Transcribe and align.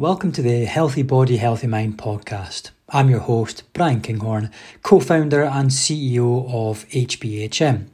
Welcome 0.00 0.32
to 0.32 0.40
the 0.40 0.64
Healthy 0.64 1.02
Body, 1.02 1.36
Healthy 1.36 1.66
Mind 1.66 1.98
podcast. 1.98 2.70
I'm 2.88 3.10
your 3.10 3.20
host, 3.20 3.64
Brian 3.74 4.00
Kinghorn, 4.00 4.50
co 4.82 4.98
founder 4.98 5.42
and 5.42 5.68
CEO 5.68 6.50
of 6.50 6.88
HBHM. 6.88 7.84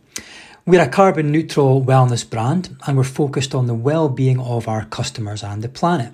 We're 0.64 0.84
a 0.84 0.88
carbon 0.88 1.32
neutral 1.32 1.82
wellness 1.82 2.22
brand 2.30 2.76
and 2.86 2.96
we're 2.96 3.02
focused 3.02 3.56
on 3.56 3.66
the 3.66 3.74
well 3.74 4.08
being 4.08 4.38
of 4.38 4.68
our 4.68 4.84
customers 4.84 5.42
and 5.42 5.62
the 5.62 5.68
planet. 5.68 6.12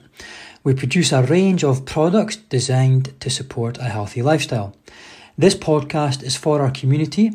We 0.64 0.72
produce 0.72 1.12
a 1.12 1.24
range 1.24 1.62
of 1.62 1.84
products 1.84 2.36
designed 2.36 3.20
to 3.20 3.29
support 3.29 3.77
a 3.77 3.90
healthy 3.90 4.22
lifestyle. 4.22 4.74
This 5.38 5.54
podcast 5.54 6.22
is 6.22 6.36
for 6.36 6.60
our 6.60 6.70
community. 6.70 7.30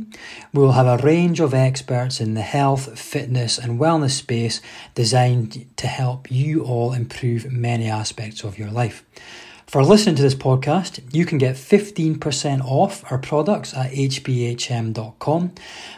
We 0.54 0.62
will 0.62 0.74
have 0.74 0.86
a 0.86 1.04
range 1.04 1.40
of 1.40 1.54
experts 1.54 2.22
in 2.22 2.36
the 2.36 2.42
health, 2.42 3.00
fitness, 3.00 3.58
and 3.58 3.80
wellness 3.80 4.12
space 4.12 4.62
designed 4.94 5.66
to 5.78 5.88
help 5.88 6.30
you 6.30 6.64
all 6.64 6.94
improve 6.94 7.52
many 7.52 7.90
aspects 7.90 8.44
of 8.44 8.60
your 8.60 8.70
life. 8.70 9.04
For 9.66 9.84
listening 9.84 10.16
to 10.16 10.22
this 10.22 10.36
podcast, 10.36 11.02
you 11.12 11.26
can 11.26 11.40
get 11.40 11.56
15% 11.56 12.62
off 12.64 13.04
our 13.12 13.18
products 13.18 13.74
at 13.74 13.92
hbhm.com 13.92 15.52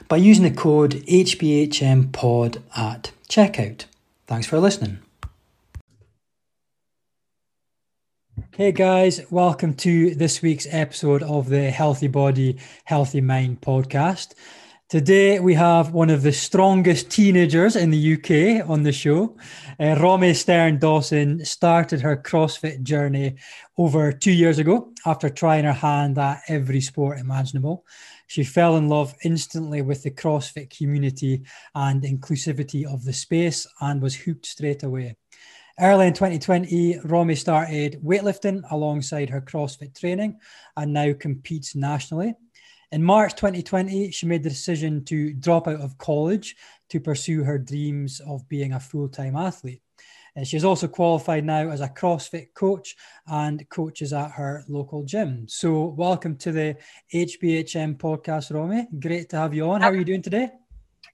by 0.08 0.18
using 0.18 0.44
the 0.44 0.52
code 0.52 1.04
HBHMPOD 1.06 2.64
at 2.76 3.12
checkout. 3.28 3.86
Thanks 4.26 4.48
for 4.48 4.58
listening. 4.60 5.00
Hey 8.60 8.74
guys, 8.74 9.22
welcome 9.32 9.74
to 9.76 10.14
this 10.16 10.42
week's 10.42 10.68
episode 10.70 11.24
of 11.24 11.48
the 11.48 11.72
Healthy 11.72 12.10
Body, 12.10 12.58
Healthy 12.84 13.22
Mind 13.22 13.62
podcast. 13.62 14.34
Today 14.90 15.40
we 15.40 15.54
have 15.54 15.94
one 15.94 16.10
of 16.10 16.24
the 16.24 16.34
strongest 16.34 17.10
teenagers 17.10 17.78
in 17.78 17.90
the 17.90 18.16
UK 18.16 18.70
on 18.70 18.84
the 18.84 18.92
show. 18.92 19.38
Uh, 19.80 19.96
Romy 20.02 20.34
Stern 20.34 20.78
Dawson 20.78 21.46
started 21.46 22.02
her 22.02 22.18
CrossFit 22.18 22.84
journey 22.84 23.38
over 23.78 24.12
two 24.12 24.34
years 24.34 24.60
ago 24.60 24.92
after 25.06 25.30
trying 25.30 25.64
her 25.64 25.72
hand 25.72 26.18
at 26.18 26.42
every 26.50 26.82
sport 26.82 27.18
imaginable. 27.18 27.86
She 28.28 28.44
fell 28.44 28.76
in 28.76 28.90
love 28.90 29.16
instantly 29.24 29.82
with 29.82 30.04
the 30.04 30.12
CrossFit 30.12 30.78
community 30.78 31.44
and 31.76 32.04
inclusivity 32.04 32.86
of 32.86 33.06
the 33.06 33.14
space 33.14 33.66
and 33.80 34.02
was 34.02 34.18
hooked 34.18 34.48
straight 34.48 34.84
away. 34.84 35.16
Early 35.82 36.08
in 36.08 36.14
2020, 36.14 37.00
Romy 37.06 37.36
started 37.36 38.02
weightlifting 38.04 38.70
alongside 38.70 39.30
her 39.30 39.40
CrossFit 39.40 39.98
training 39.98 40.38
and 40.76 40.92
now 40.92 41.14
competes 41.14 41.74
nationally. 41.74 42.34
In 42.92 43.02
March 43.02 43.34
2020, 43.36 44.12
she 44.12 44.26
made 44.26 44.44
the 44.44 44.50
decision 44.50 45.06
to 45.06 45.34
drop 45.36 45.70
out 45.70 45.80
of 45.80 45.98
college 45.98 46.58
to 46.90 47.00
pursue 47.00 47.44
her 47.44 47.58
dreams 47.58 48.20
of 48.28 48.46
being 48.50 48.74
a 48.74 48.80
full 48.80 49.08
time 49.08 49.38
athlete. 49.38 49.82
And 50.36 50.46
she's 50.46 50.66
also 50.66 50.90
qualified 50.90 51.46
now 51.46 51.70
as 51.70 51.80
a 51.80 51.88
CrossFit 51.88 52.54
coach 52.54 52.98
and 53.28 53.68
coaches 53.70 54.12
at 54.12 54.32
her 54.32 54.66
local 54.68 55.04
gym. 55.04 55.48
So, 55.48 55.86
welcome 55.86 56.36
to 56.40 56.52
the 56.52 56.76
HBHM 57.14 57.96
podcast, 57.96 58.54
Romy. 58.54 58.86
Great 59.00 59.30
to 59.30 59.38
have 59.38 59.54
you 59.54 59.70
on. 59.70 59.80
How 59.80 59.92
are 59.92 59.96
you 59.96 60.04
doing 60.04 60.22
today? 60.22 60.50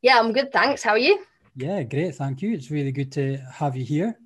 Yeah, 0.02 0.17
I'm 0.17 0.33
good. 0.33 0.52
Thanks. 0.52 0.81
How 0.81 0.91
are 0.91 0.97
you? 0.97 1.23
Yeah, 1.55 1.83
great. 1.83 2.16
Thank 2.16 2.41
you. 2.41 2.53
It's 2.53 2.72
really 2.72 2.91
good 2.91 3.11
to 3.11 3.38
have 3.53 3.75
you 3.75 3.85
here. 3.85 4.17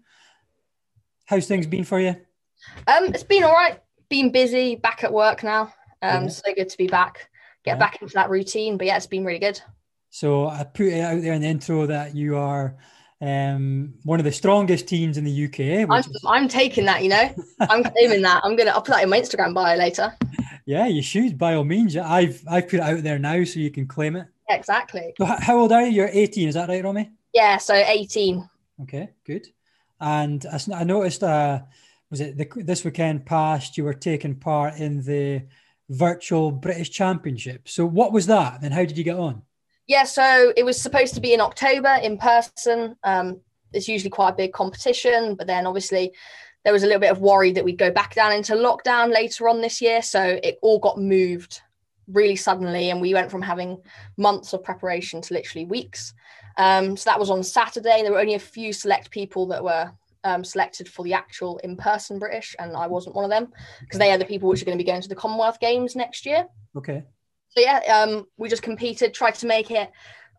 How's 1.30 1.45
things 1.45 1.67
been 1.67 1.83
for 1.83 1.99
you? 1.99 2.16
Um, 2.88 3.05
it's 3.13 3.22
been 3.22 3.44
all 3.44 3.53
right. 3.53 3.80
Been 4.09 4.31
busy, 4.31 4.75
back 4.75 5.03
at 5.03 5.13
work 5.13 5.44
now. 5.44 5.72
Um, 6.02 6.23
yeah. 6.23 6.27
so 6.30 6.53
good 6.55 6.69
to 6.69 6.77
be 6.77 6.88
back, 6.88 7.30
get 7.63 7.73
yeah. 7.73 7.77
back 7.77 8.02
into 8.02 8.16
that 8.16 8.31
routine. 8.31 8.80
But 8.80 8.88
yeah, 8.88 8.97
it's 8.97 9.05
been 9.05 9.23
really 9.23 9.38
good. 9.38 9.61
So 10.09 10.47
I 10.47 10.63
put 10.63 10.88
it 10.88 11.02
out 11.02 11.22
there 11.22 11.33
in 11.33 11.44
the 11.44 11.47
intro 11.47 11.85
that 11.85 12.16
you 12.16 12.35
are 12.35 12.75
um, 13.22 13.94
one 14.05 14.19
of 14.19 14.23
the 14.23 14.31
strongest 14.31 14.88
teams 14.88 15.19
in 15.19 15.23
the 15.23 15.45
UK. 15.45 15.88
I'm, 15.88 16.00
is... 16.00 16.25
I'm 16.25 16.47
taking 16.47 16.85
that, 16.85 17.03
you 17.03 17.09
know, 17.09 17.30
I'm 17.59 17.83
claiming 17.83 18.23
that. 18.23 18.41
I'm 18.44 18.55
gonna 18.55 18.72
I'll 18.72 18.81
put 18.81 18.95
that 18.95 19.03
in 19.03 19.09
my 19.09 19.22
Instagram 19.22 19.53
bio 19.53 19.77
later. 19.77 20.11
Yeah, 20.66 20.85
you 20.85 21.02
should 21.02 21.35
by 21.39 21.55
all 21.55 21.63
means. 21.63 21.97
I've 21.97 22.44
I've 22.47 22.66
put 22.66 22.75
it 22.75 22.81
out 22.81 23.02
there 23.02 23.17
now, 23.17 23.44
so 23.44 23.59
you 23.59 23.72
can 23.72 23.88
claim 23.88 24.16
it. 24.16 24.27
exactly. 24.50 25.16
So 25.18 25.25
how 25.25 25.57
old 25.57 25.72
are 25.72 25.81
you? 25.81 25.89
You're 25.89 26.09
18, 26.12 26.50
is 26.50 26.53
that 26.53 26.69
right, 26.69 26.84
Romy? 26.84 27.09
Yeah, 27.34 27.57
so 27.57 27.73
18. 27.73 28.47
Okay, 28.84 29.09
good. 29.25 29.47
And 30.00 30.46
I, 30.74 30.84
noticed, 30.84 31.24
uh, 31.24 31.62
was 32.10 32.22
it 32.22 32.38
the, 32.38 32.48
this 32.64 32.84
weekend 32.84 33.26
past, 33.26 33.78
you 33.78 33.84
were 33.84 33.94
taking 33.94 34.36
part 34.36 34.76
in 34.78 35.02
the 35.04 35.44
virtual 35.90 36.52
British 36.52 36.92
Championship. 36.92 37.68
So 37.68 37.86
what 37.86 38.14
was 38.14 38.28
that? 38.28 38.60
And 38.62 38.74
how 38.74 38.86
did 38.86 38.98
you 38.98 39.04
get 39.04 39.18
on? 39.18 39.42
Yeah, 39.88 40.04
so 40.04 40.54
it 40.56 40.64
was 40.64 40.80
supposed 40.80 41.16
to 41.16 41.22
be 41.22 41.34
in 41.34 41.42
October 41.42 41.98
in 42.04 42.18
person. 42.18 42.96
Um, 43.04 43.42
it's 43.74 43.88
usually 43.88 44.12
quite 44.12 44.30
a 44.30 44.36
big 44.36 44.54
competition, 44.54 45.36
but 45.36 45.48
then 45.48 45.66
obviously 45.66 46.14
there 46.64 46.74
was 46.74 46.84
a 46.84 46.86
little 46.86 47.00
bit 47.00 47.12
of 47.12 47.22
worry 47.22 47.52
that 47.54 47.64
we'd 47.64 47.78
go 47.78 47.90
back 47.90 48.14
down 48.14 48.31
into 48.31 48.54
lockdown 48.54 49.12
later 49.12 49.50
on 49.50 49.62
this 49.62 49.81
year. 49.81 50.02
So 50.02 50.40
it 50.44 50.60
all 50.62 50.80
got 50.80 51.00
moved 51.00 51.62
really 52.12 52.36
suddenly, 52.36 52.90
and 52.90 53.02
we 53.02 53.14
went 53.14 53.31
from 53.31 53.42
having 53.42 53.81
months 54.18 54.53
of 54.53 54.64
preparation 54.64 55.22
to 55.22 55.34
literally 55.34 55.66
weeks. 55.66 56.14
Um, 56.58 56.97
so 56.97 57.09
that 57.09 57.20
was 57.20 57.30
on 57.30 57.44
Saturday. 57.44 58.02
There 58.02 58.12
were 58.12 58.20
only 58.20 58.36
a 58.36 58.40
few 58.40 58.74
select 58.74 59.12
people 59.12 59.47
that 59.47 59.64
were 59.64 59.92
um, 60.24 60.44
selected 60.44 60.90
for 60.90 61.03
the 61.03 61.14
actual 61.14 61.58
in-person 61.59 62.19
British, 62.19 62.56
and 62.59 62.75
I 62.75 62.88
wasn't 62.88 63.16
one 63.16 63.25
of 63.25 63.31
them 63.31 63.52
because 63.81 64.00
they 64.00 64.12
are 64.12 64.18
the 64.18 64.25
people 64.25 64.50
which 64.50 64.62
are 64.62 64.66
going 64.66 64.78
to 64.78 64.84
be 64.84 64.90
going 64.90 65.02
to 65.02 65.09
the 65.09 65.16
Commonwealth 65.16 65.59
Games 65.59 65.96
next 65.96 66.25
year. 66.25 66.48
Okay. 66.75 67.03
So 67.50 67.62
yeah, 67.62 67.80
um, 67.94 68.25
we 68.38 68.50
just 68.50 68.62
competed, 68.62 69.14
tried 69.14 69.36
to 69.36 69.48
make 69.48 69.72
it 69.72 69.90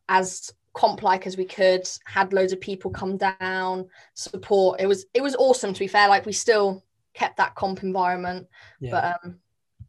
as 0.09 0.53
comp-like 0.75 1.27
as 1.27 1.37
we 1.37 1.45
could. 1.45 1.89
Had 2.05 2.33
loads 2.33 2.53
of 2.53 2.61
people 2.61 2.91
come 2.91 3.17
down, 3.17 3.89
support. 4.15 4.81
It 4.81 4.87
was 4.87 5.07
it 5.15 5.23
was 5.23 5.35
awesome. 5.37 5.73
To 5.73 5.81
be 5.81 5.89
fair, 5.89 6.09
like 6.09 6.27
we 6.27 6.33
still 6.33 6.85
kept 7.15 7.39
that 7.39 7.55
comp 7.55 7.83
environment, 7.83 8.47
yeah. 8.81 8.91
but 8.91 9.05
um, 9.25 9.39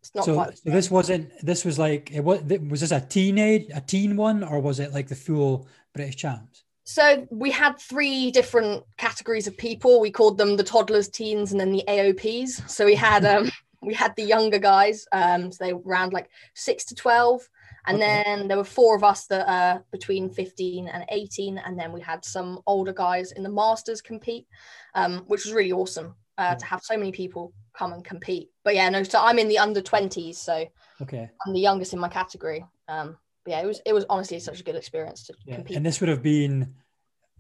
it's 0.02 0.16
not 0.16 0.26
so, 0.26 0.34
quite. 0.34 0.58
So 0.58 0.70
this 0.70 0.90
wasn't. 0.90 1.32
This 1.46 1.64
was 1.64 1.78
like 1.78 2.12
it 2.12 2.22
was. 2.22 2.42
Was 2.44 2.82
this 2.82 2.92
a 2.92 3.02
teenage, 3.02 3.68
a 3.74 3.82
teen 3.82 4.18
one, 4.18 4.44
or 4.44 4.60
was 4.60 4.80
it 4.80 4.94
like 4.94 5.08
the 5.08 5.16
full 5.16 5.68
British 5.94 6.16
champs? 6.16 6.64
So 6.84 7.28
we 7.30 7.52
had 7.52 7.80
three 7.80 8.32
different 8.32 8.84
categories 8.98 9.46
of 9.46 9.56
people. 9.56 10.02
We 10.02 10.10
called 10.10 10.38
them 10.40 10.58
the 10.58 10.64
toddlers, 10.64 11.08
teens, 11.08 11.52
and 11.52 11.62
then 11.62 11.72
the 11.72 11.84
AOPs. 11.88 12.68
So 12.68 12.86
we 12.86 12.96
had 12.96 13.26
um 13.26 13.52
we 13.84 13.94
had 13.94 14.16
the 14.16 14.24
younger 14.24 14.60
guys. 14.60 15.06
Um, 15.12 15.52
so 15.52 15.64
they 15.64 15.74
were 15.74 15.82
around 15.86 16.14
like 16.14 16.30
six 16.56 16.86
to 16.86 16.96
twelve, 16.96 17.48
and 17.86 17.98
okay. 17.98 18.24
then 18.26 18.48
there 18.48 18.58
were 18.58 18.64
four 18.64 18.96
of 18.96 19.04
us 19.04 19.28
that 19.28 19.48
are 19.48 19.84
between 19.92 20.32
fifteen 20.32 20.88
and 20.88 21.06
eighteen, 21.10 21.60
and 21.60 21.78
then 21.78 21.92
we 21.92 22.02
had 22.02 22.26
some 22.26 22.60
older 22.66 22.94
guys 22.94 23.34
in 23.34 23.44
the 23.44 23.50
masters 23.50 24.02
compete, 24.02 24.48
um, 24.96 25.20
which 25.28 25.46
was 25.46 25.54
really 25.54 25.72
awesome 25.72 26.16
uh, 26.42 26.56
to 26.56 26.66
have 26.66 26.82
so 26.84 26.98
many 26.98 27.12
people 27.12 27.54
come 27.74 27.94
and 27.94 28.04
compete. 28.04 28.50
But 28.64 28.76
yeah, 28.76 28.90
no. 28.90 29.04
So 29.04 29.20
I'm 29.22 29.38
in 29.38 29.48
the 29.48 29.60
under 29.60 29.82
twenties, 29.82 30.40
so 30.40 30.66
okay, 31.02 31.30
I'm 31.46 31.54
the 31.54 31.60
youngest 31.60 31.94
in 31.94 32.00
my 32.00 32.10
category. 32.10 32.66
Um, 32.88 33.18
but 33.46 33.52
yeah, 33.52 33.62
it 33.62 33.68
was 33.68 33.82
it 33.86 33.94
was 33.94 34.06
honestly 34.10 34.40
such 34.40 34.60
a 34.60 34.64
good 34.64 34.76
experience 34.76 35.26
to 35.28 35.34
yeah. 35.46 35.56
compete. 35.56 35.78
And 35.78 35.86
this 35.86 36.00
would 36.00 36.10
have 36.10 36.24
been 36.24 36.74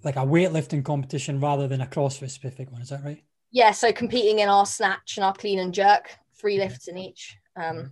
like 0.04 0.18
a 0.18 0.20
weightlifting 0.20 0.86
competition 0.86 1.40
rather 1.40 1.68
than 1.68 1.82
a 1.82 1.88
CrossFit 1.88 2.30
specific 2.30 2.72
one. 2.72 2.82
Is 2.82 2.90
that 2.90 3.04
right? 3.04 3.24
Yeah. 3.52 3.72
So 3.72 3.92
competing 3.92 4.40
in 4.40 4.50
our 4.50 4.66
snatch 4.66 5.18
and 5.18 5.26
our 5.26 5.34
clean 5.34 5.60
and 5.60 5.74
jerk, 5.74 6.16
three 6.40 6.60
lifts 6.60 6.88
in 6.88 6.98
each. 6.98 7.38
Um, 7.56 7.92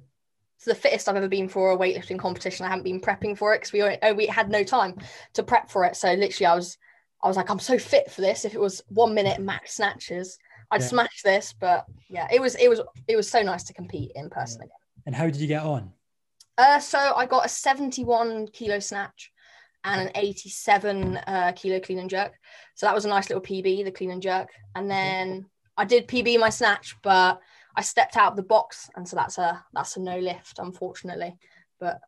it's 0.57 0.65
the 0.65 0.75
fittest 0.75 1.07
I've 1.07 1.15
ever 1.15 1.29
been 1.29 1.47
for 1.47 1.71
a 1.71 1.77
weightlifting 1.77 2.19
competition. 2.19 2.65
I 2.65 2.69
haven't 2.69 2.83
been 2.83 3.01
prepping 3.01 3.37
for 3.37 3.53
it 3.53 3.59
because 3.59 3.73
we 3.73 3.81
oh, 3.81 4.13
we 4.13 4.27
had 4.27 4.49
no 4.49 4.63
time 4.63 4.95
to 5.33 5.41
prep 5.41 5.71
for 5.71 5.85
it. 5.85 5.95
So 5.95 6.13
literally, 6.13 6.45
I 6.45 6.55
was 6.55 6.77
I 7.23 7.27
was 7.27 7.37
like, 7.37 7.49
I'm 7.49 7.59
so 7.59 7.77
fit 7.77 8.11
for 8.11 8.21
this. 8.21 8.45
If 8.45 8.53
it 8.53 8.59
was 8.59 8.83
one 8.89 9.13
minute 9.13 9.39
max 9.39 9.75
snatches, 9.75 10.37
I'd 10.71 10.81
yeah. 10.81 10.87
smash 10.87 11.21
this. 11.23 11.53
But 11.59 11.85
yeah, 12.09 12.27
it 12.31 12.41
was 12.41 12.55
it 12.55 12.69
was 12.69 12.81
it 13.07 13.15
was 13.15 13.29
so 13.29 13.41
nice 13.41 13.63
to 13.65 13.73
compete 13.73 14.11
in 14.15 14.29
person 14.29 14.61
yeah. 14.61 14.65
again. 14.65 14.75
And 15.05 15.15
how 15.15 15.25
did 15.25 15.37
you 15.37 15.47
get 15.47 15.63
on? 15.63 15.91
Uh, 16.57 16.79
so 16.79 17.13
I 17.15 17.25
got 17.25 17.45
a 17.45 17.49
71 17.49 18.49
kilo 18.49 18.79
snatch 18.79 19.31
and 19.85 20.01
an 20.01 20.11
87 20.13 21.17
uh, 21.17 21.53
kilo 21.55 21.79
clean 21.79 21.99
and 21.99 22.09
jerk. 22.09 22.33
So 22.75 22.85
that 22.85 22.93
was 22.93 23.05
a 23.05 23.09
nice 23.09 23.29
little 23.29 23.41
PB, 23.41 23.85
the 23.85 23.91
clean 23.91 24.11
and 24.11 24.21
jerk. 24.21 24.49
And 24.75 24.91
then 24.91 25.45
I 25.77 25.85
did 25.85 26.07
PB 26.07 26.39
my 26.39 26.49
snatch, 26.49 26.97
but 27.01 27.39
I 27.75 27.81
stepped 27.81 28.17
out 28.17 28.31
of 28.31 28.35
the 28.35 28.43
box, 28.43 28.89
and 28.95 29.07
so 29.07 29.15
that's 29.15 29.37
a 29.37 29.63
that's 29.73 29.95
a 29.95 30.01
no 30.01 30.19
lift, 30.19 30.59
unfortunately. 30.59 31.37
But 31.79 32.01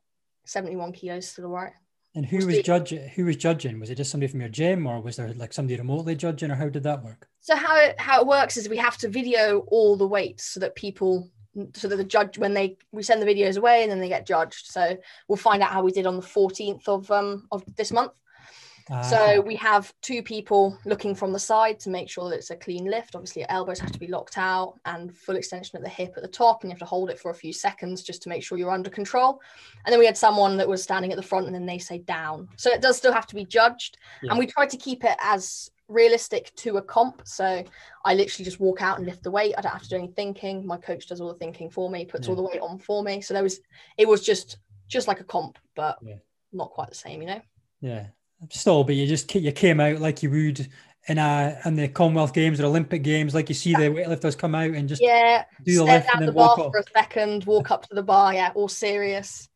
71 0.46 0.92
kilos 0.92 1.30
still 1.30 1.46
all 1.46 1.52
right. 1.52 1.74
And 2.14 2.26
who 2.26 2.46
was 2.46 2.60
judging? 2.60 3.08
Who 3.10 3.26
was 3.26 3.38
judging? 3.38 3.80
Was 3.80 3.90
it 3.90 3.96
just 3.96 4.12
somebody 4.12 4.30
from 4.30 4.42
your 4.42 4.50
gym, 4.50 4.86
or 4.86 5.00
was 5.00 5.16
there 5.16 5.34
like 5.34 5.54
somebody 5.54 5.78
remotely 5.78 6.16
judging, 6.16 6.52
or 6.52 6.56
how 6.56 6.68
did 6.68 6.84
that 6.84 7.04
work? 7.04 7.28
So 7.40 7.56
how 7.56 7.78
it 7.78 8.00
how 8.00 8.22
it 8.22 8.28
works 8.28 8.58
is 8.58 8.68
we 8.68 8.78
have 8.78 8.98
to 8.98 9.10
video 9.10 9.60
all 9.68 9.96
the 9.96 10.08
weights 10.08 10.46
so 10.46 10.60
that 10.60 10.76
people 10.76 11.30
so 11.74 11.88
that 11.88 11.96
the 11.96 12.04
judge 12.04 12.38
when 12.38 12.54
they 12.54 12.78
we 12.92 13.04
send 13.04 13.22
the 13.22 13.26
videos 13.26 13.58
away 13.58 13.84
and 13.84 13.92
then 13.92 14.00
they 14.00 14.08
get 14.08 14.26
judged 14.26 14.68
so 14.68 14.98
we'll 15.28 15.36
find 15.36 15.62
out 15.62 15.72
how 15.72 15.84
we 15.84 15.92
did 15.92 16.06
on 16.06 16.16
the 16.16 16.22
14th 16.22 16.88
of 16.88 17.12
um 17.12 17.46
of 17.52 17.64
this 17.76 17.92
month 17.92 18.14
uh, 18.90 19.02
so 19.04 19.42
we 19.42 19.56
have 19.56 19.94
two 20.02 20.24
people 20.24 20.78
looking 20.86 21.14
from 21.14 21.32
the 21.32 21.40
side 21.40 21.80
to 21.80 21.90
make 21.90 22.10
sure 22.10 22.30
that 22.30 22.38
it's 22.38 22.50
a 22.50 22.56
clean 22.56 22.86
lift 22.86 23.16
obviously 23.16 23.42
your 23.42 23.52
elbows 23.52 23.80
have 23.80 23.92
to 23.92 24.00
be 24.00 24.08
locked 24.08 24.38
out 24.38 24.80
and 24.86 25.16
full 25.16 25.36
extension 25.36 25.78
at 25.78 25.84
the 25.84 25.90
hip 25.90 26.14
at 26.16 26.24
the 26.24 26.30
top 26.30 26.64
and 26.64 26.70
you 26.70 26.74
have 26.74 26.80
to 26.80 26.86
hold 26.86 27.10
it 27.10 27.20
for 27.20 27.32
a 27.32 27.36
few 27.36 27.54
seconds 27.54 28.04
just 28.04 28.22
to 28.22 28.30
make 28.30 28.44
sure 28.44 28.58
you're 28.58 28.72
under 28.72 28.90
control 28.90 29.40
and 29.86 29.94
then 29.94 30.00
we 30.00 30.06
had 30.06 30.18
someone 30.18 30.58
that 30.58 30.68
was 30.68 30.82
standing 30.82 31.12
at 31.12 31.18
the 31.18 31.24
front 31.24 31.46
and 31.46 31.56
then 31.56 31.66
they 31.66 31.78
say 31.78 32.00
down 32.00 32.48
so 32.58 32.72
it 32.72 32.82
does 32.82 32.98
still 32.98 33.14
have 33.14 33.28
to 33.28 33.36
be 33.36 33.46
judged 33.46 33.98
yeah. 34.22 34.32
and 34.32 34.40
we 34.40 34.48
try 34.48 34.66
to 34.66 34.78
keep 34.78 35.04
it 35.04 35.18
as 35.22 35.70
realistic 35.92 36.54
to 36.56 36.78
a 36.78 36.82
comp. 36.82 37.22
So 37.26 37.64
I 38.06 38.14
literally 38.14 38.46
just 38.46 38.60
walk 38.60 38.82
out 38.82 38.98
and 38.98 39.06
lift 39.06 39.24
the 39.24 39.32
weight. 39.32 39.54
I 39.58 39.62
don't 39.62 39.72
have 39.72 39.84
to 39.84 39.90
do 39.90 39.98
any 39.98 40.08
thinking. 40.08 40.66
My 40.66 40.78
coach 40.78 41.08
does 41.08 41.22
all 41.22 41.28
the 41.28 41.40
thinking 41.40 41.70
for 41.70 41.90
me, 41.90 42.06
puts 42.06 42.28
Yeah. 42.28 42.32
all 42.32 42.36
the 42.36 42.44
weight 42.44 42.62
on 42.62 42.80
for 42.80 43.04
me. 43.04 43.22
So 43.22 43.34
there 43.34 43.44
was 43.44 43.60
it 43.98 44.08
was 44.08 44.26
just 44.26 44.58
just 44.88 45.08
like 45.08 45.20
a 45.20 45.26
comp, 45.26 45.58
but 45.76 46.00
Yeah. 46.02 46.18
not 46.52 46.72
quite 46.72 46.90
the 46.90 46.96
same, 46.96 47.22
you 47.22 47.28
know. 47.28 47.42
Yeah, 47.82 48.08
still, 48.50 48.84
but 48.84 48.96
you 48.96 49.08
just 49.08 49.34
you 49.36 49.52
came 49.52 49.80
out 49.80 50.00
like 50.00 50.24
you 50.24 50.30
would 50.30 50.68
in 51.08 51.18
a 51.18 51.60
in 51.66 51.76
the 51.76 51.88
Commonwealth 51.88 52.34
Games 52.34 52.60
or 52.60 52.66
Olympic 52.66 53.04
Games, 53.04 53.34
like 53.34 53.50
you 53.50 53.56
see 53.56 53.74
the 53.74 53.84
weightlifters 53.90 54.38
come 54.38 54.56
out 54.56 54.72
and 54.72 54.88
just 54.88 55.02
Yeah, 55.02 55.46
do 55.64 55.76
the 55.76 55.84
lift 55.84 56.08
down 56.12 56.26
the 56.26 56.32
bar 56.32 56.56
for 56.56 56.78
a 56.78 56.84
second, 56.94 57.46
walk 57.46 57.72
up 57.72 57.88
to 57.88 57.96
the 57.96 58.04
bar. 58.04 58.34
Yeah, 58.34 58.52
all 58.56 58.68
serious, 58.68 59.50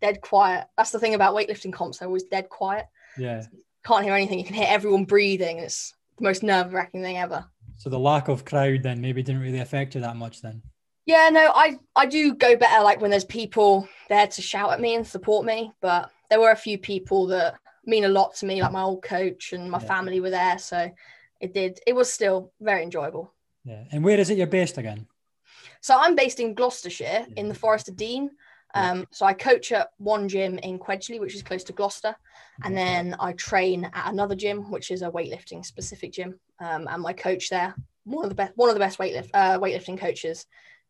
dead 0.00 0.20
quiet. 0.20 0.66
That's 0.76 0.90
the 0.90 0.98
thing 0.98 1.14
about 1.14 1.34
weightlifting 1.34 1.72
comps; 1.72 1.98
they're 1.98 2.08
always 2.08 2.24
dead 2.24 2.48
quiet. 2.48 2.86
Yeah. 3.18 3.44
Can't 3.84 4.04
hear 4.04 4.14
anything. 4.14 4.38
You 4.38 4.44
can 4.44 4.54
hear 4.54 4.68
everyone 4.68 5.04
breathing. 5.06 5.58
It's 5.58 5.94
the 6.18 6.24
most 6.24 6.42
nerve 6.42 6.74
wracking 6.74 7.02
thing 7.02 7.16
ever. 7.16 7.46
So 7.78 7.88
the 7.88 7.98
lack 7.98 8.28
of 8.28 8.44
crowd 8.44 8.82
then 8.82 9.00
maybe 9.00 9.22
didn't 9.22 9.40
really 9.40 9.60
affect 9.60 9.94
you 9.94 10.02
that 10.02 10.16
much 10.16 10.42
then. 10.42 10.62
Yeah, 11.06 11.30
no, 11.32 11.50
I 11.54 11.78
I 11.96 12.04
do 12.06 12.34
go 12.34 12.56
better 12.56 12.84
like 12.84 13.00
when 13.00 13.10
there's 13.10 13.24
people 13.24 13.88
there 14.10 14.26
to 14.26 14.42
shout 14.42 14.72
at 14.72 14.80
me 14.80 14.94
and 14.96 15.06
support 15.06 15.46
me. 15.46 15.72
But 15.80 16.10
there 16.28 16.40
were 16.40 16.50
a 16.50 16.56
few 16.56 16.76
people 16.76 17.26
that 17.28 17.54
mean 17.90 18.04
a 18.04 18.08
lot 18.08 18.34
to 18.36 18.46
me, 18.46 18.62
like 18.62 18.72
my 18.72 18.82
old 18.82 19.02
coach 19.02 19.52
and 19.52 19.70
my 19.70 19.80
Yeah. 19.80 19.86
family 19.86 20.20
were 20.20 20.30
there, 20.30 20.58
so 20.58 20.90
it 21.40 21.52
did. 21.52 21.80
It 21.86 21.94
was 21.94 22.12
still 22.12 22.52
very 22.60 22.82
enjoyable. 22.82 23.34
Yeah. 23.64 23.84
And 23.92 24.02
where 24.04 24.18
is 24.18 24.30
it 24.30 24.38
you're 24.38 24.46
based 24.46 24.78
again? 24.78 25.06
So 25.82 25.96
I'm 25.98 26.14
based 26.14 26.40
in 26.40 26.54
Gloucestershire 26.54 27.26
in 27.36 27.48
the 27.48 27.54
Forest 27.54 27.88
of 27.88 27.96
Dean. 27.96 28.30
Um, 28.74 29.06
so 29.10 29.26
I 29.26 29.32
coach 29.32 29.72
at 29.72 29.90
one 29.98 30.28
gym 30.28 30.58
in 30.58 30.78
Quedgeley, 30.78 31.18
which 31.18 31.34
is 31.34 31.42
close 31.42 31.64
to 31.64 31.72
Gloucester, 31.72 32.14
and 32.62 32.76
then 32.76 33.16
I 33.18 33.32
train 33.32 33.90
at 33.92 34.12
another 34.12 34.36
gym, 34.36 34.70
which 34.70 34.90
is 34.90 35.02
a 35.02 35.10
weightlifting 35.10 35.64
specific 35.64 36.12
gym. 36.12 36.38
Um, 36.60 36.86
and 36.88 37.02
my 37.02 37.12
coach 37.12 37.50
there, 37.50 37.74
one 38.04 38.24
of 38.24 38.28
the 38.28 38.36
best, 38.36 38.52
one 38.56 38.68
of 38.68 38.76
the 38.76 38.80
best 38.80 38.98
weightlift 38.98 39.30
uh, 39.34 39.58
weightlifting 39.58 39.98
coaches 39.98 40.46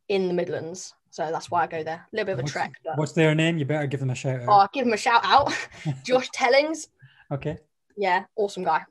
in 0.08 0.28
the 0.28 0.34
Midlands. 0.34 0.94
So 1.10 1.30
that's 1.32 1.50
why 1.50 1.64
I 1.64 1.66
go 1.66 1.82
there. 1.82 2.06
A 2.12 2.16
little 2.16 2.26
bit 2.26 2.32
of 2.32 2.38
a 2.38 2.42
What's- 2.42 2.52
trek. 2.52 2.72
But, 2.84 2.96
What's 2.98 3.12
their 3.12 3.34
name? 3.34 3.58
You 3.58 3.64
better 3.64 3.86
give 3.86 4.00
them 4.00 4.10
a 4.10 4.14
shout 4.14 4.40
oh, 4.40 4.52
out. 4.52 4.60
I'll 4.60 4.70
give 4.72 4.84
them 4.84 4.94
a 4.94 4.96
shout 4.96 5.22
out. 5.24 5.52
Josh 6.04 6.28
Tellings, 6.30 6.88
Okay. 7.32 7.58
yeah, 7.96 8.24
awesome 8.36 8.64
guy. 8.64 8.82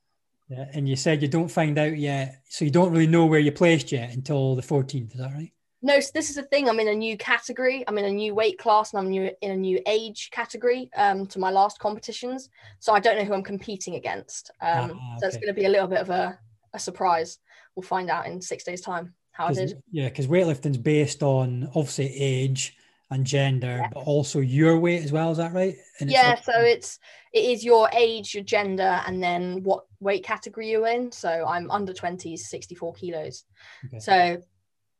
Yeah. 0.49 0.65
And 0.73 0.89
you 0.89 0.95
said 0.95 1.21
you 1.21 1.27
don't 1.27 1.47
find 1.49 1.77
out 1.77 1.97
yet, 1.97 2.41
so 2.49 2.65
you 2.65 2.71
don't 2.71 2.91
really 2.91 3.07
know 3.07 3.25
where 3.25 3.39
you're 3.39 3.51
placed 3.53 3.91
yet 3.91 4.13
until 4.13 4.55
the 4.55 4.61
14th. 4.63 5.11
Is 5.13 5.19
that 5.19 5.33
right? 5.33 5.51
No, 5.81 5.97
so 6.01 6.09
this 6.13 6.29
is 6.29 6.35
the 6.35 6.43
thing. 6.43 6.67
I'm 6.67 6.79
in 6.81 6.89
a 6.89 6.93
new 6.95 7.15
category. 7.17 7.85
I'm 7.87 7.97
in 7.97 8.03
a 8.05 8.09
new 8.11 8.35
weight 8.35 8.57
class, 8.57 8.91
and 8.91 8.99
I'm 8.99 9.09
new 9.09 9.31
in 9.41 9.51
a 9.51 9.55
new 9.55 9.79
age 9.87 10.29
category 10.31 10.89
um, 10.97 11.25
to 11.27 11.39
my 11.39 11.51
last 11.51 11.79
competitions. 11.79 12.49
So 12.79 12.91
I 12.93 12.99
don't 12.99 13.17
know 13.17 13.23
who 13.23 13.33
I'm 13.33 13.43
competing 13.43 13.95
against. 13.95 14.51
Um, 14.61 14.99
Ah, 15.01 15.15
So 15.19 15.27
it's 15.27 15.37
going 15.37 15.47
to 15.47 15.53
be 15.53 15.65
a 15.65 15.69
little 15.69 15.87
bit 15.87 15.99
of 16.01 16.09
a, 16.09 16.37
a 16.73 16.79
surprise. 16.79 17.37
We'll 17.75 17.83
find 17.83 18.09
out 18.09 18.25
in 18.25 18.41
six 18.41 18.65
days' 18.65 18.81
time 18.81 19.13
how 19.39 19.49
did. 19.53 19.81
Yeah, 19.91 20.09
because 20.09 20.27
weightlifting's 20.27 20.77
based 20.77 21.23
on 21.23 21.65
obviously 21.75 22.13
age 22.15 22.75
and 23.11 23.25
gender, 23.25 23.77
Yeah. 23.81 23.89
but 23.93 24.01
also 24.01 24.39
your 24.39 24.77
weight 24.77 25.03
as 25.03 25.11
well. 25.11 25.31
Is 25.31 25.37
that 25.37 25.53
right? 25.53 25.75
And 25.99 26.09
it's 26.09 26.13
Yeah, 26.19 26.29
like- 26.29 26.43
so 26.43 26.53
it's 26.59 26.99
it 27.33 27.43
is 27.45 27.63
your 27.63 27.89
age, 27.93 28.33
your 28.35 28.43
gender, 28.43 29.01
and 29.07 29.21
then 29.23 29.63
what 29.63 29.85
weight 29.99 30.23
category 30.23 30.69
you're 30.71 30.87
in. 30.87 31.11
So 31.11 31.45
I'm 31.47 31.69
under 31.71 31.93
20s, 31.93 32.39
64 32.49 32.93
kilos. 32.93 33.45
Okay. 33.85 33.99
So 33.99 34.41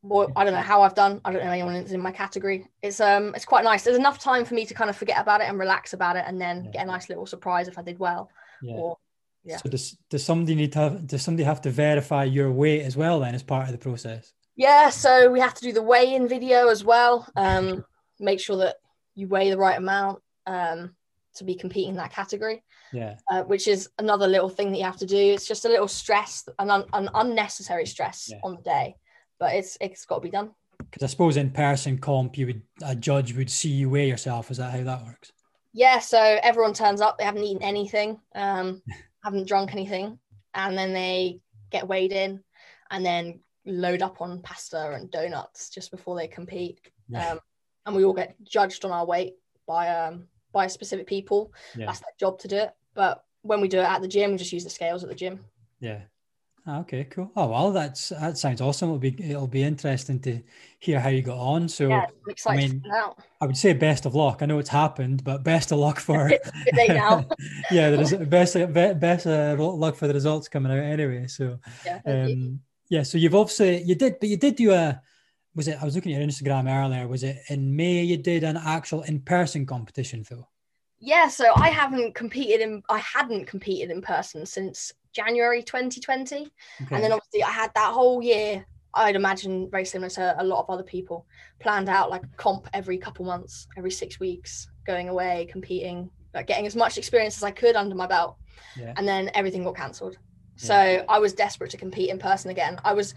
well, 0.01 0.31
I 0.35 0.45
don't 0.45 0.53
know 0.53 0.61
how 0.61 0.81
I've 0.83 0.95
done. 0.95 1.19
I 1.25 1.31
don't 1.33 1.43
know 1.43 1.51
anyone 1.51 1.73
that's 1.73 1.91
in 1.91 1.99
my 1.99 2.11
category. 2.11 2.65
It's 2.81 3.01
um 3.01 3.35
it's 3.35 3.45
quite 3.45 3.63
nice. 3.65 3.83
There's 3.83 3.97
enough 3.97 4.17
time 4.19 4.45
for 4.45 4.53
me 4.53 4.65
to 4.65 4.73
kind 4.73 4.89
of 4.89 4.95
forget 4.95 5.19
about 5.19 5.41
it 5.41 5.49
and 5.49 5.59
relax 5.59 5.93
about 5.93 6.15
it, 6.15 6.23
and 6.25 6.39
then 6.39 6.63
Yeah. 6.65 6.71
get 6.71 6.83
a 6.83 6.87
nice 6.87 7.09
little 7.09 7.25
surprise 7.25 7.67
if 7.67 7.77
I 7.77 7.81
did 7.81 7.99
well. 7.99 8.29
yeah. 8.61 8.75
Or 8.75 8.97
yeah. 9.43 9.57
So 9.57 9.69
does 9.69 9.97
does 10.09 10.23
somebody 10.25 10.55
need 10.55 10.71
to 10.73 10.79
have 10.79 11.07
does 11.07 11.21
somebody 11.21 11.43
have 11.43 11.61
to 11.61 11.69
verify 11.71 12.23
your 12.25 12.51
weight 12.51 12.81
as 12.81 12.95
well 12.97 13.19
then 13.19 13.35
as 13.35 13.43
part 13.43 13.65
of 13.67 13.71
the 13.71 13.77
process? 13.77 14.33
yeah, 14.55 14.89
so 14.89 15.29
we 15.31 15.39
have 15.39 15.53
to 15.53 15.61
do 15.61 15.71
the 15.71 15.81
weigh-in 15.81 16.27
video 16.27 16.67
as 16.67 16.83
well. 16.83 17.25
Um, 17.37 17.85
make 18.19 18.39
sure 18.41 18.57
that 18.57 18.75
you 19.15 19.27
weigh 19.29 19.49
the 19.49 19.57
right 19.57 19.77
amount 19.77 20.21
um 20.47 20.95
to 21.35 21.43
be 21.45 21.55
competing 21.55 21.91
in 21.91 21.95
that 21.97 22.11
category. 22.11 22.63
Yeah. 22.91 23.17
uh, 23.31 23.43
which 23.43 23.67
is 23.67 23.87
another 23.99 24.27
little 24.27 24.49
thing 24.49 24.71
that 24.71 24.79
you 24.79 24.83
have 24.83 24.97
to 24.97 25.05
do. 25.05 25.15
It's 25.15 25.45
just 25.47 25.63
a 25.65 25.69
little 25.69 25.87
stress, 25.87 26.43
an, 26.57 26.71
un- 26.71 26.85
an 26.93 27.07
unnecessary 27.13 27.85
stress 27.85 28.29
Yeah. 28.31 28.39
on 28.43 28.55
the 28.55 28.63
day, 28.63 28.95
but 29.39 29.53
it's 29.53 29.77
it's 29.79 30.05
got 30.05 30.15
to 30.15 30.21
be 30.21 30.31
done. 30.31 30.49
Because 30.79 31.03
I 31.03 31.07
suppose 31.07 31.37
in 31.37 31.51
person 31.51 31.99
comp, 31.99 32.35
you 32.37 32.47
would 32.47 32.61
a 32.81 32.95
judge 32.95 33.33
would 33.35 33.49
see 33.51 33.69
you 33.69 33.89
weigh 33.91 34.07
yourself. 34.09 34.49
Is 34.49 34.57
that 34.57 34.71
how 34.73 34.83
that 34.83 35.05
works? 35.05 35.31
Yeah, 35.71 35.99
so 35.99 36.19
everyone 36.41 36.73
turns 36.73 36.99
up. 36.99 37.19
They 37.19 37.25
haven't 37.25 37.43
eaten 37.43 37.61
anything, 37.61 38.19
um, 38.33 38.81
haven't 39.23 39.47
drunk 39.47 39.73
anything, 39.73 40.19
and 40.53 40.77
then 40.77 40.93
they 40.93 41.39
get 41.69 41.87
weighed 41.87 42.11
in, 42.11 42.43
and 42.91 43.05
then 43.05 43.39
load 43.65 44.01
up 44.01 44.21
on 44.21 44.41
pasta 44.41 44.93
and 44.93 45.11
donuts 45.11 45.69
just 45.69 45.91
before 45.91 46.15
they 46.15 46.27
compete. 46.27 46.79
Yeah. 47.07 47.31
Um, 47.31 47.39
and 47.85 47.95
we 47.95 48.03
all 48.03 48.13
get 48.13 48.35
judged 48.43 48.85
on 48.85 48.91
our 48.91 49.05
weight 49.05 49.35
by 49.67 49.89
um 49.89 50.27
by 50.51 50.67
specific 50.67 51.07
people. 51.07 51.53
Yeah. 51.75 51.87
That's 51.87 51.99
their 51.99 52.13
job 52.19 52.39
to 52.39 52.47
do 52.47 52.57
it. 52.57 52.71
But 52.93 53.23
when 53.41 53.61
we 53.61 53.67
do 53.67 53.79
it 53.79 53.83
at 53.83 54.01
the 54.01 54.07
gym, 54.07 54.31
we 54.31 54.37
just 54.37 54.53
use 54.53 54.63
the 54.63 54.69
scales 54.69 55.03
at 55.03 55.09
the 55.09 55.15
gym. 55.15 55.45
Yeah. 55.79 56.01
Okay, 56.69 57.05
cool. 57.05 57.31
Oh 57.35 57.47
well, 57.47 57.71
that's 57.71 58.09
that 58.09 58.37
sounds 58.37 58.61
awesome. 58.61 58.89
It'll 58.89 58.99
be 58.99 59.15
it'll 59.19 59.47
be 59.47 59.63
interesting 59.63 60.19
to 60.21 60.41
hear 60.79 60.99
how 60.99 61.09
you 61.09 61.21
got 61.21 61.37
on. 61.37 61.67
So 61.67 61.89
Yeah, 61.89 62.05
I'm 62.05 62.29
excited 62.29 62.57
mean, 62.57 62.81
find 62.81 62.93
out. 62.93 63.19
I 63.41 63.45
would 63.45 63.57
say 63.57 63.73
best 63.73 64.05
of 64.05 64.13
luck. 64.13 64.41
I 64.41 64.45
know 64.45 64.59
it's 64.59 64.69
happened, 64.69 65.23
but 65.23 65.43
best 65.43 65.71
of 65.71 65.79
luck 65.79 65.99
for 66.07 66.29
It's 66.29 66.49
a 66.77 66.87
now. 66.93 67.27
yeah, 67.71 67.89
there's 67.89 68.13
best 68.13 68.55
best 68.73 69.25
uh, 69.25 69.55
luck 69.57 69.95
for 69.95 70.07
the 70.07 70.13
results 70.13 70.47
coming 70.47 70.71
out 70.71 70.83
anyway. 70.83 71.27
So 71.27 71.59
Yeah, 71.85 72.01
um, 72.05 72.61
yeah, 72.89 73.03
so 73.03 73.17
you've 73.17 73.35
obviously 73.35 73.83
you 73.83 73.95
did, 73.95 74.19
but 74.19 74.29
you 74.29 74.37
did 74.37 74.55
do 74.55 74.71
a 74.71 75.01
was 75.55 75.67
it? 75.67 75.81
I 75.81 75.85
was 75.85 75.95
looking 75.95 76.13
at 76.13 76.19
your 76.19 76.27
Instagram 76.27 76.69
earlier. 76.71 77.07
Was 77.07 77.23
it 77.23 77.37
in 77.49 77.75
May? 77.75 78.03
You 78.03 78.17
did 78.17 78.43
an 78.43 78.57
actual 78.57 79.01
in 79.03 79.21
person 79.21 79.65
competition 79.65 80.23
though. 80.29 80.47
yeah, 80.99 81.27
so 81.27 81.51
I 81.55 81.69
haven't 81.69 82.15
competed 82.15 82.61
in 82.61 82.83
I 82.89 82.99
hadn't 82.99 83.47
competed 83.47 83.89
in 83.89 84.01
person 84.01 84.45
since 84.45 84.91
January 85.13 85.63
2020. 85.63 86.35
Okay. 86.35 86.49
And 86.91 87.03
then 87.03 87.11
obviously 87.11 87.43
I 87.43 87.51
had 87.51 87.71
that 87.75 87.93
whole 87.93 88.21
year, 88.21 88.65
I'd 88.93 89.15
imagine 89.15 89.69
very 89.69 89.85
similar 89.85 90.09
to 90.11 90.35
a 90.41 90.43
lot 90.43 90.61
of 90.61 90.69
other 90.69 90.83
people, 90.83 91.25
planned 91.59 91.89
out 91.89 92.09
like 92.09 92.23
comp 92.37 92.67
every 92.73 92.97
couple 92.97 93.25
months, 93.25 93.67
every 93.77 93.91
six 93.91 94.19
weeks, 94.19 94.69
going 94.85 95.09
away, 95.09 95.47
competing, 95.51 96.09
like 96.33 96.47
getting 96.47 96.65
as 96.65 96.75
much 96.75 96.97
experience 96.97 97.37
as 97.37 97.43
I 97.43 97.51
could 97.51 97.75
under 97.75 97.95
my 97.95 98.07
belt. 98.07 98.37
yeah. 98.77 98.93
And 98.97 99.07
then 99.07 99.31
everything 99.33 99.63
got 99.63 99.75
cancelled. 99.75 100.17
So 100.61 101.05
I 101.07 101.19
was 101.19 101.31
desperate 101.31 101.71
to 101.71 101.77
compete 101.77 102.09
in 102.09 102.19
person 102.19 102.51
again. 102.51 102.81
I 102.83 102.93
was 102.93 103.15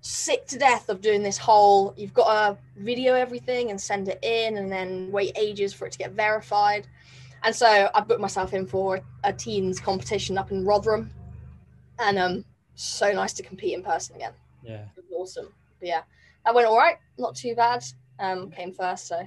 sick 0.00 0.46
to 0.46 0.58
death 0.58 0.88
of 0.88 1.02
doing 1.02 1.22
this 1.22 1.36
whole 1.36 1.92
you've 1.96 2.14
got 2.14 2.32
to 2.32 2.58
video 2.76 3.14
everything 3.14 3.70
and 3.70 3.78
send 3.78 4.08
it 4.08 4.18
in 4.22 4.56
and 4.56 4.72
then 4.72 5.10
wait 5.10 5.36
ages 5.36 5.74
for 5.74 5.86
it 5.86 5.92
to 5.92 5.98
get 5.98 6.12
verified. 6.12 6.86
And 7.42 7.54
so 7.54 7.90
I 7.94 8.00
booked 8.00 8.20
myself 8.20 8.54
in 8.54 8.66
for 8.66 9.00
a 9.24 9.32
teens 9.32 9.80
competition 9.80 10.38
up 10.38 10.50
in 10.50 10.64
Rotherham. 10.64 11.10
And 11.98 12.18
um 12.18 12.44
so 12.74 13.12
nice 13.12 13.32
to 13.34 13.42
compete 13.42 13.74
in 13.74 13.82
person 13.82 14.16
again. 14.16 14.32
yeah. 14.62 14.84
It 14.96 15.04
was 15.10 15.30
awesome. 15.36 15.52
But 15.80 15.88
yeah, 15.88 16.02
that 16.44 16.54
went 16.54 16.66
all 16.66 16.78
right. 16.78 16.96
Not 17.18 17.34
too 17.34 17.54
bad. 17.54 17.84
Um, 18.20 18.50
came 18.50 18.72
first, 18.72 19.06
so 19.06 19.26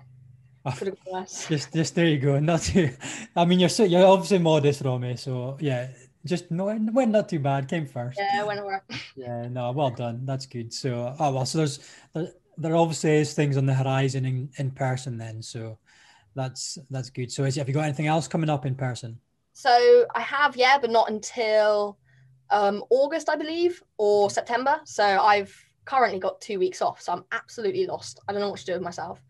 could 0.78 0.88
have 0.88 0.98
worse. 1.06 1.48
Just, 1.48 1.74
just 1.74 1.96
there 1.96 2.06
you 2.06 2.18
go. 2.20 2.40
Not 2.40 2.62
too. 2.62 2.92
I 3.36 3.46
mean, 3.46 3.60
you're 3.60 3.70
so 3.70 3.84
you're 3.84 4.06
obviously 4.06 4.40
modest, 4.40 4.82
Romy. 4.82 5.18
So 5.18 5.58
yeah, 5.60 5.88
just 6.26 6.52
no, 6.52 6.66
went 6.66 7.12
not 7.12 7.30
too 7.30 7.40
bad. 7.40 7.68
Came 7.68 7.86
first. 7.86 8.20
Yeah, 8.20 8.44
went 8.44 8.60
all 8.60 8.70
right. 8.70 8.82
Yeah, 9.16 9.48
no, 9.50 9.72
well 9.72 9.90
done. 9.92 10.26
That's 10.26 10.46
good. 10.46 10.74
So, 10.74 11.16
oh 11.20 11.32
well, 11.34 11.46
so 11.46 11.60
there's 11.60 11.80
there, 12.14 12.30
there 12.58 12.76
obviously 12.76 13.18
is 13.18 13.34
things 13.34 13.58
on 13.58 13.66
the 13.66 13.74
horizon 13.74 14.26
in, 14.26 14.50
in 14.58 14.72
person 14.72 15.18
then. 15.18 15.42
So 15.42 15.78
that's 16.36 16.78
that's 16.90 17.10
good. 17.10 17.32
So, 17.32 17.44
is, 17.44 17.56
have 17.56 17.68
you 17.68 17.74
got 17.74 17.86
anything 17.86 18.08
else 18.08 18.28
coming 18.28 18.50
up 18.50 18.66
in 18.66 18.76
person? 18.76 19.20
So 19.54 20.06
I 20.16 20.22
have, 20.22 20.56
yeah, 20.56 20.78
but 20.80 20.92
not 20.92 21.10
until 21.10 21.98
um, 22.52 22.84
August, 22.90 23.30
I 23.30 23.36
believe, 23.36 23.82
or 23.98 24.30
September. 24.30 24.80
So 24.86 25.04
I've 25.04 25.56
currently 25.86 26.20
got 26.20 26.40
two 26.42 26.60
weeks 26.60 26.82
off. 26.82 27.02
So 27.02 27.14
I'm 27.14 27.24
absolutely 27.32 27.88
lost. 27.88 28.20
I 28.28 28.32
don't 28.32 28.42
know 28.42 28.50
what 28.50 28.60
to 28.60 28.66
do 28.66 28.74
with 28.74 28.82
myself. 28.82 29.24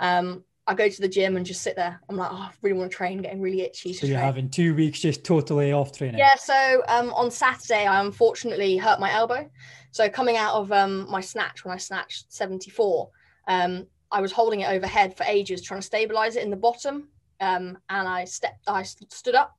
Um, 0.00 0.44
I 0.66 0.74
go 0.74 0.88
to 0.88 1.00
the 1.00 1.08
gym 1.08 1.36
and 1.36 1.44
just 1.44 1.62
sit 1.62 1.74
there. 1.76 2.00
I'm 2.08 2.16
like, 2.16 2.30
oh, 2.32 2.36
I 2.36 2.50
really 2.62 2.78
want 2.78 2.90
to 2.90 2.96
train, 2.96 3.20
getting 3.20 3.40
really 3.40 3.62
itchy. 3.62 3.92
To 3.92 3.98
So 3.98 4.06
you're 4.06 4.16
train. 4.16 4.24
having 4.24 4.48
two 4.50 4.74
weeks 4.74 5.00
just 5.00 5.24
totally 5.24 5.72
off 5.72 5.96
training. 5.96 6.18
Yeah, 6.18 6.36
so 6.36 6.82
um, 6.88 7.12
on 7.14 7.30
Saturday, 7.30 7.86
I 7.86 8.00
unfortunately 8.00 8.76
hurt 8.76 9.00
my 9.00 9.12
elbow. 9.12 9.50
So 9.90 10.08
coming 10.08 10.36
out 10.36 10.54
of 10.54 10.70
um, 10.72 11.10
my 11.10 11.20
snatch, 11.20 11.64
when 11.64 11.74
I 11.74 11.78
snatched 11.78 12.32
74, 12.32 13.10
um, 13.48 13.86
I 14.12 14.20
was 14.20 14.30
holding 14.30 14.60
it 14.60 14.68
overhead 14.70 15.16
for 15.16 15.24
ages, 15.24 15.62
trying 15.62 15.80
to 15.80 15.86
stabilize 15.86 16.36
it 16.36 16.44
in 16.44 16.50
the 16.50 16.56
bottom. 16.56 17.08
Um, 17.40 17.76
and 17.88 18.06
I 18.08 18.24
stepped, 18.24 18.62
I 18.68 18.84
st- 18.84 19.12
stood 19.12 19.34
up, 19.34 19.56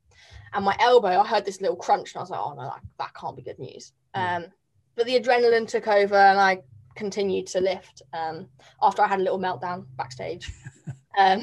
and 0.53 0.63
my 0.63 0.75
elbow, 0.79 1.19
I 1.19 1.27
heard 1.27 1.45
this 1.45 1.61
little 1.61 1.75
crunch, 1.75 2.13
and 2.13 2.19
I 2.19 2.21
was 2.21 2.29
like, 2.29 2.39
oh 2.39 2.53
no, 2.53 2.63
that, 2.63 2.81
that 2.99 3.13
can't 3.15 3.35
be 3.35 3.41
good 3.41 3.59
news. 3.59 3.91
Yeah. 4.15 4.37
Um, 4.37 4.45
but 4.95 5.05
the 5.05 5.19
adrenaline 5.19 5.67
took 5.67 5.87
over, 5.87 6.15
and 6.15 6.39
I 6.39 6.61
continued 6.95 7.47
to 7.47 7.61
lift 7.61 8.03
um, 8.13 8.47
after 8.81 9.01
I 9.01 9.07
had 9.07 9.19
a 9.19 9.23
little 9.23 9.39
meltdown 9.39 9.85
backstage. 9.97 10.51
um, 11.17 11.41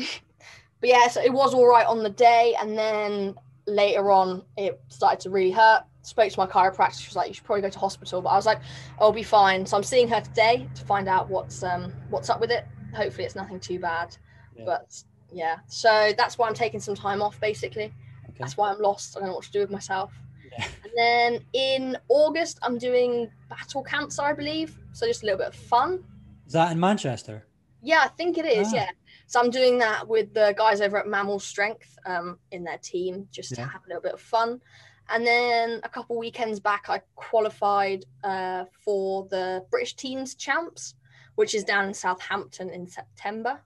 but 0.81 0.89
yeah, 0.89 1.09
so 1.09 1.21
it 1.21 1.33
was 1.33 1.55
all 1.55 1.67
right 1.67 1.87
on 1.87 2.03
the 2.03 2.11
day, 2.11 2.55
and 2.61 2.79
then 2.79 3.35
later 3.67 4.11
on, 4.11 4.43
it 4.57 4.81
started 4.89 5.21
to 5.21 5.31
really 5.31 5.51
hurt. 5.51 5.85
Spoke 6.03 6.33
to 6.33 6.39
my 6.39 6.47
chiropractor. 6.47 7.01
She 7.01 7.09
was 7.09 7.17
like, 7.17 7.29
"You 7.29 7.35
should 7.35 7.45
probably 7.45 7.63
go 7.63 7.69
to 7.69 7.79
hospital." 7.79 8.23
But 8.23 8.31
I 8.31 8.37
was 8.37 8.47
like, 8.47 8.61
"I'll 8.99 9.13
be 9.13 9.23
fine." 9.23 9.67
So 9.67 9.77
I'm 9.77 9.83
seeing 9.83 10.09
her 10.09 10.21
today 10.21 10.69
to 10.75 10.85
find 10.85 11.09
out 11.09 11.29
what's 11.29 11.63
um 11.63 11.93
what's 12.09 12.31
up 12.31 12.41
with 12.41 12.51
it. 12.51 12.65
Hopefully, 12.95 13.25
it's 13.25 13.37
nothing 13.37 13.61
too 13.61 13.79
bad. 13.79 14.17
Yeah. 14.57 14.65
But 14.65 15.03
yeah, 15.31 15.59
so 15.67 16.13
that's 16.17 16.39
why 16.39 16.49
I'm 16.49 16.55
taking 16.55 16.81
some 16.81 16.95
time 16.95 17.21
off. 17.21 17.39
Basically. 17.41 17.93
That's 18.41 18.57
why 18.57 18.71
I'm 18.71 18.81
lost. 18.81 19.17
I 19.17 19.21
don't 19.21 19.29
know 19.29 19.35
what 19.35 19.45
to 19.45 19.53
do 19.53 19.61
with 19.61 19.71
myself. 19.71 20.13
Yeah. 20.53 20.65
And 20.85 20.93
then 20.97 21.45
in 21.53 21.97
August, 22.09 22.59
I'm 22.63 22.79
doing 22.79 23.31
battle 23.49 23.83
cancer, 23.83 24.23
I 24.23 24.33
believe. 24.33 24.79
So 24.93 25.07
just 25.07 25.23
a 25.23 25.27
little 25.27 25.39
bit 25.39 25.49
of 25.49 25.55
fun. 25.55 26.03
Is 26.47 26.53
that 26.55 26.73
in 26.73 26.81
Manchester? 26.81 27.47
Yeah, 27.83 28.03
I 28.05 28.09
think 28.09 28.37
it 28.39 28.45
is. 28.45 28.69
Ah. 28.73 28.77
Yeah. 28.77 28.91
So 29.27 29.41
I'm 29.41 29.51
doing 29.51 29.79
that 29.79 30.09
with 30.09 30.35
the 30.35 30.55
guys 30.59 30.81
over 30.81 30.99
at 30.99 31.07
Mammal 31.07 31.39
Strength 31.39 31.97
um, 32.05 32.39
in 32.51 32.65
their 32.65 32.79
team, 32.79 33.29
just 33.31 33.55
to 33.55 33.65
have 33.65 33.83
a 33.85 33.89
little 33.89 34.03
bit 34.03 34.13
of 34.15 34.21
fun. 34.21 34.61
And 35.09 35.25
then 35.27 35.81
a 35.85 35.89
couple 35.89 36.19
weekends 36.19 36.59
back, 36.61 36.87
I 36.89 37.01
qualified 37.15 38.05
uh, 38.25 38.65
for 38.85 39.29
the 39.31 39.65
British 39.71 39.95
Teens 39.95 40.35
Champs, 40.35 40.95
which 41.37 41.55
is 41.55 41.63
down 41.65 41.87
in 41.87 41.95
Southampton 41.95 42.71
in 42.71 42.87
September. 42.89 43.61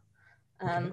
Um, 0.61 0.69
Okay. 0.69 0.93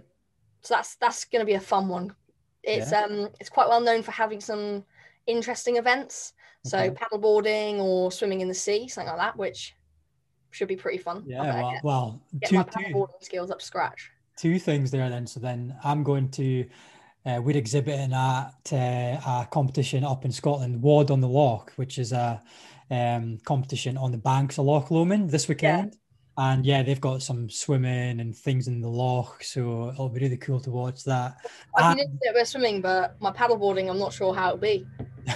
So 0.64 0.76
that's 0.76 0.96
that's 0.98 1.26
going 1.26 1.40
to 1.40 1.46
be 1.46 1.56
a 1.56 1.60
fun 1.60 1.88
one. 1.88 2.16
It's 2.64 2.92
Yeah. 2.92 3.02
um 3.06 3.30
it's 3.40 3.50
quite 3.50 3.68
well 3.68 3.82
known 3.82 4.04
for 4.04 4.12
having 4.12 4.40
some 4.42 4.86
interesting 5.28 5.78
events. 5.78 6.34
So 6.64 6.78
Okay. 6.78 6.96
paddleboarding 6.96 7.80
or 7.80 8.12
swimming 8.12 8.42
in 8.42 8.48
the 8.48 8.54
sea, 8.54 8.88
something 8.88 9.10
like 9.10 9.20
that, 9.20 9.38
which 9.38 9.76
should 10.52 10.68
be 10.68 10.76
pretty 10.76 10.98
fun. 11.00 11.24
Yeah, 11.26 11.42
well, 11.42 11.72
get, 11.74 11.84
well 11.84 12.22
get 12.40 12.50
two, 12.50 12.56
my 12.58 12.64
two, 12.64 12.70
paddleboarding 12.72 13.24
skills 13.24 13.52
up 13.52 13.62
scratch. 13.62 14.12
two 14.38 14.60
things 14.60 14.92
there 14.92 15.10
then. 15.10 15.26
So 15.26 15.40
then 15.40 15.76
I'm 15.84 16.04
going 16.04 16.30
to, 16.32 16.66
uh, 17.26 17.40
we're 17.44 17.58
exhibiting 17.58 18.14
at 18.14 18.74
uh, 18.74 18.76
a 19.26 19.48
competition 19.52 20.04
up 20.04 20.26
in 20.26 20.32
Scotland, 20.32 20.82
Ward 20.82 21.10
on 21.12 21.22
the 21.22 21.28
Loch, 21.28 21.72
which 21.78 21.98
is 21.98 22.12
a 22.12 22.42
um, 22.90 23.38
competition 23.46 23.98
on 23.98 24.12
the 24.12 24.18
banks 24.18 24.58
of 24.58 24.66
Loch 24.66 24.92
Lomond 24.92 25.30
this 25.30 25.48
weekend. 25.48 25.96
And 26.38 26.66
yeah, 26.66 26.82
they've 26.82 27.00
got 27.02 27.22
some 27.22 27.50
swimming 27.50 28.20
and 28.22 28.36
things 28.36 28.68
in 28.68 28.80
the 28.82 28.88
loch, 28.90 29.44
so 29.44 29.90
it'll 29.90 30.10
be 30.10 30.22
really 30.22 30.38
cool 30.38 30.60
to 30.62 30.72
watch 30.72 31.04
that. 31.04 31.36
I 31.76 31.94
can 31.94 32.08
do 32.08 32.30
a 32.30 32.34
bit 32.34 32.48
swimming, 32.48 32.82
but 32.82 33.22
my 33.22 33.32
paddleboarding, 33.32 33.90
I'm 33.90 34.00
not 34.00 34.14
sure 34.14 34.34
how 34.34 34.48
it'll 34.48 34.58
be. 34.60 34.88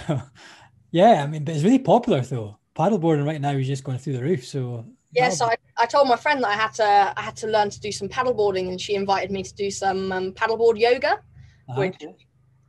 yeah, 0.91 1.23
I 1.23 1.27
mean, 1.27 1.43
but 1.43 1.53
it's 1.55 1.63
really 1.63 1.79
popular 1.79 2.21
though. 2.21 2.57
Paddleboarding 2.75 3.25
right 3.25 3.39
now 3.41 3.51
is 3.51 3.67
just 3.67 3.83
going 3.83 3.97
through 3.97 4.13
the 4.13 4.23
roof. 4.23 4.45
So 4.45 4.85
Yeah, 5.11 5.29
so 5.29 5.45
I, 5.45 5.55
I 5.77 5.85
told 5.85 6.07
my 6.07 6.15
friend 6.15 6.41
that 6.43 6.49
I 6.49 6.53
had 6.55 6.73
to 6.75 7.13
I 7.17 7.21
had 7.21 7.35
to 7.37 7.47
learn 7.47 7.69
to 7.69 7.79
do 7.79 7.91
some 7.91 8.07
paddleboarding, 8.09 8.69
and 8.69 8.79
she 8.79 8.95
invited 8.95 9.31
me 9.31 9.43
to 9.43 9.53
do 9.53 9.69
some 9.71 10.11
um, 10.11 10.31
paddleboard 10.31 10.79
yoga. 10.79 11.19
be- 11.67 11.73
uh, 11.73 11.75
which- 11.79 12.03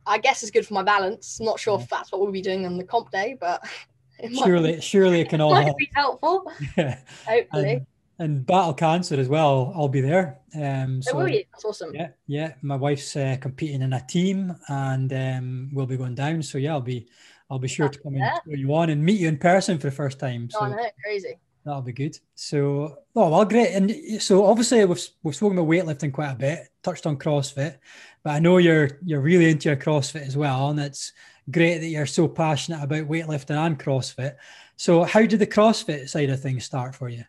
I 0.09 0.17
guess 0.19 0.41
is 0.41 0.51
good 0.51 0.65
for 0.65 0.73
my 0.73 0.83
balance. 0.83 1.41
Not 1.41 1.59
sure 1.59 1.77
Yeah. 1.77 1.83
if 1.83 1.89
that's 1.89 2.11
what 2.13 2.21
we'll 2.21 2.31
be 2.31 2.41
doing 2.41 2.65
on 2.65 2.77
the 2.77 2.83
comp 2.85 3.11
day, 3.11 3.35
but 3.39 3.61
it 4.19 4.31
might, 4.31 4.45
surely, 4.45 4.79
surely 4.81 5.19
it 5.21 5.29
can 5.29 5.41
all 5.41 5.53
help. 5.61 5.77
be 5.77 5.89
helpful. 5.93 6.49
Yeah. 6.77 6.97
Hopefully, 7.27 7.73
And, 7.73 7.85
and 8.19 8.45
battle 8.45 8.73
cancer 8.73 9.15
as 9.19 9.27
well. 9.29 9.71
I'll 9.75 9.87
be 9.87 10.01
there. 10.01 10.39
Um, 10.55 11.01
so, 11.01 11.11
so 11.11 11.25
you? 11.25 11.43
That's 11.51 11.65
awesome. 11.65 11.93
yeah, 11.93 12.09
yeah. 12.27 12.53
My 12.61 12.75
wife's 12.75 13.15
uh, 13.15 13.37
competing 13.39 13.81
in 13.81 13.93
a 13.93 14.05
team, 14.07 14.55
and 14.69 15.11
um, 15.13 15.69
we'll 15.73 15.85
be 15.85 15.97
going 15.97 16.15
down. 16.15 16.41
So 16.41 16.57
yeah, 16.57 16.73
I'll 16.73 16.81
be, 16.81 17.07
I'll 17.49 17.59
be 17.59 17.67
sure 17.67 17.89
to 17.89 17.99
come 17.99 18.13
and 18.13 18.23
Yeah. 18.23 18.37
cheer 18.45 18.55
you 18.57 18.73
on 18.73 18.89
and 18.89 19.03
meet 19.03 19.19
you 19.19 19.27
in 19.27 19.37
person 19.37 19.77
for 19.77 19.87
the 19.87 19.95
first 19.95 20.19
time. 20.19 20.49
Oh, 20.55 20.59
So 20.59 20.67
know, 20.69 20.89
crazy. 21.03 21.37
that'll 21.63 21.81
be 21.81 21.93
good. 21.93 22.17
So 22.35 22.97
oh 23.15 23.29
well, 23.29 23.45
great. 23.45 23.73
And 23.73 24.21
so 24.21 24.45
obviously 24.45 24.83
we've 24.85 25.07
we've 25.23 25.35
spoken 25.35 25.57
about 25.57 25.69
weightlifting 25.69 26.11
quite 26.13 26.31
a 26.31 26.35
bit, 26.35 26.67
touched 26.83 27.05
on 27.05 27.17
CrossFit, 27.17 27.77
but 28.23 28.31
I 28.31 28.39
know 28.39 28.57
you're 28.57 28.99
you're 29.05 29.21
really 29.21 29.51
into 29.51 29.69
your 29.69 29.77
CrossFit 29.77 30.25
as 30.25 30.35
well, 30.35 30.69
and 30.69 30.79
it's 30.79 31.13
great 31.51 31.77
that 31.79 31.87
you're 31.87 32.05
so 32.05 32.27
passionate 32.27 32.83
about 32.83 33.07
weightlifting 33.07 33.57
and 33.57 33.79
CrossFit. 33.79 34.35
So 34.75 35.03
how 35.03 35.25
did 35.25 35.39
the 35.39 35.47
CrossFit 35.47 36.09
side 36.09 36.29
of 36.29 36.41
things 36.41 36.65
start 36.65 36.95
for 36.95 37.09
you? 37.09 37.23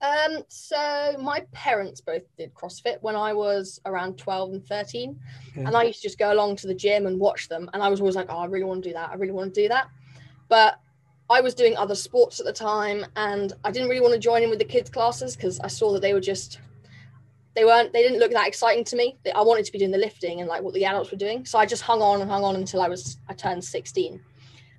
Um, 0.00 0.44
so 0.48 1.16
my 1.18 1.40
parents 1.52 2.00
both 2.00 2.22
did 2.36 2.54
CrossFit 2.54 2.98
when 3.00 3.16
I 3.16 3.32
was 3.32 3.80
around 3.84 4.16
12 4.16 4.52
and 4.52 4.66
13. 4.66 5.18
Okay. 5.50 5.64
And 5.64 5.76
I 5.76 5.82
used 5.84 6.02
to 6.02 6.08
just 6.08 6.18
go 6.18 6.32
along 6.32 6.56
to 6.56 6.68
the 6.68 6.74
gym 6.74 7.06
and 7.06 7.18
watch 7.18 7.48
them. 7.48 7.68
And 7.74 7.82
I 7.82 7.88
was 7.88 8.00
always 8.00 8.14
like, 8.14 8.26
oh, 8.28 8.38
I 8.38 8.44
really 8.46 8.64
want 8.64 8.82
to 8.84 8.88
do 8.90 8.94
that. 8.94 9.10
I 9.10 9.14
really 9.14 9.32
want 9.32 9.52
to 9.54 9.62
do 9.62 9.68
that. 9.68 9.88
But 10.48 10.80
I 11.30 11.40
was 11.40 11.54
doing 11.54 11.76
other 11.76 11.94
sports 11.94 12.40
at 12.40 12.46
the 12.46 12.52
time 12.52 13.04
and 13.16 13.52
I 13.64 13.70
didn't 13.70 13.88
really 13.88 14.00
want 14.00 14.14
to 14.14 14.20
join 14.20 14.42
in 14.42 14.50
with 14.50 14.60
the 14.60 14.64
kids' 14.64 14.88
classes 14.88 15.36
because 15.36 15.60
I 15.60 15.68
saw 15.68 15.92
that 15.92 16.00
they 16.00 16.14
were 16.14 16.20
just, 16.20 16.60
they 17.54 17.64
weren't, 17.64 17.92
they 17.92 18.02
didn't 18.02 18.20
look 18.20 18.32
that 18.32 18.46
exciting 18.46 18.84
to 18.84 18.96
me. 18.96 19.18
I 19.34 19.42
wanted 19.42 19.66
to 19.66 19.72
be 19.72 19.78
doing 19.78 19.90
the 19.90 19.98
lifting 19.98 20.40
and 20.40 20.48
like 20.48 20.62
what 20.62 20.74
the 20.74 20.84
adults 20.84 21.10
were 21.10 21.18
doing. 21.18 21.44
So 21.44 21.58
I 21.58 21.66
just 21.66 21.82
hung 21.82 22.00
on 22.00 22.22
and 22.22 22.30
hung 22.30 22.44
on 22.44 22.54
until 22.56 22.80
I 22.80 22.88
was, 22.88 23.18
I 23.28 23.34
turned 23.34 23.64
16. 23.64 24.20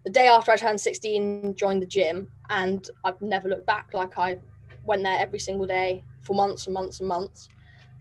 The 0.06 0.10
day 0.10 0.28
after 0.28 0.52
I 0.52 0.56
turned 0.56 0.80
16, 0.80 1.56
joined 1.56 1.82
the 1.82 1.88
gym 1.88 2.32
and 2.50 2.90
I've 3.04 3.22
never 3.22 3.50
looked 3.50 3.66
back. 3.66 3.94
Like 3.94 4.18
I 4.18 4.40
went 4.89 5.03
there 5.03 5.17
every 5.17 5.39
single 5.39 5.65
day 5.65 6.03
for 6.19 6.34
months 6.34 6.65
and 6.65 6.74
months 6.74 7.00
and 7.00 7.08
months. 7.08 7.48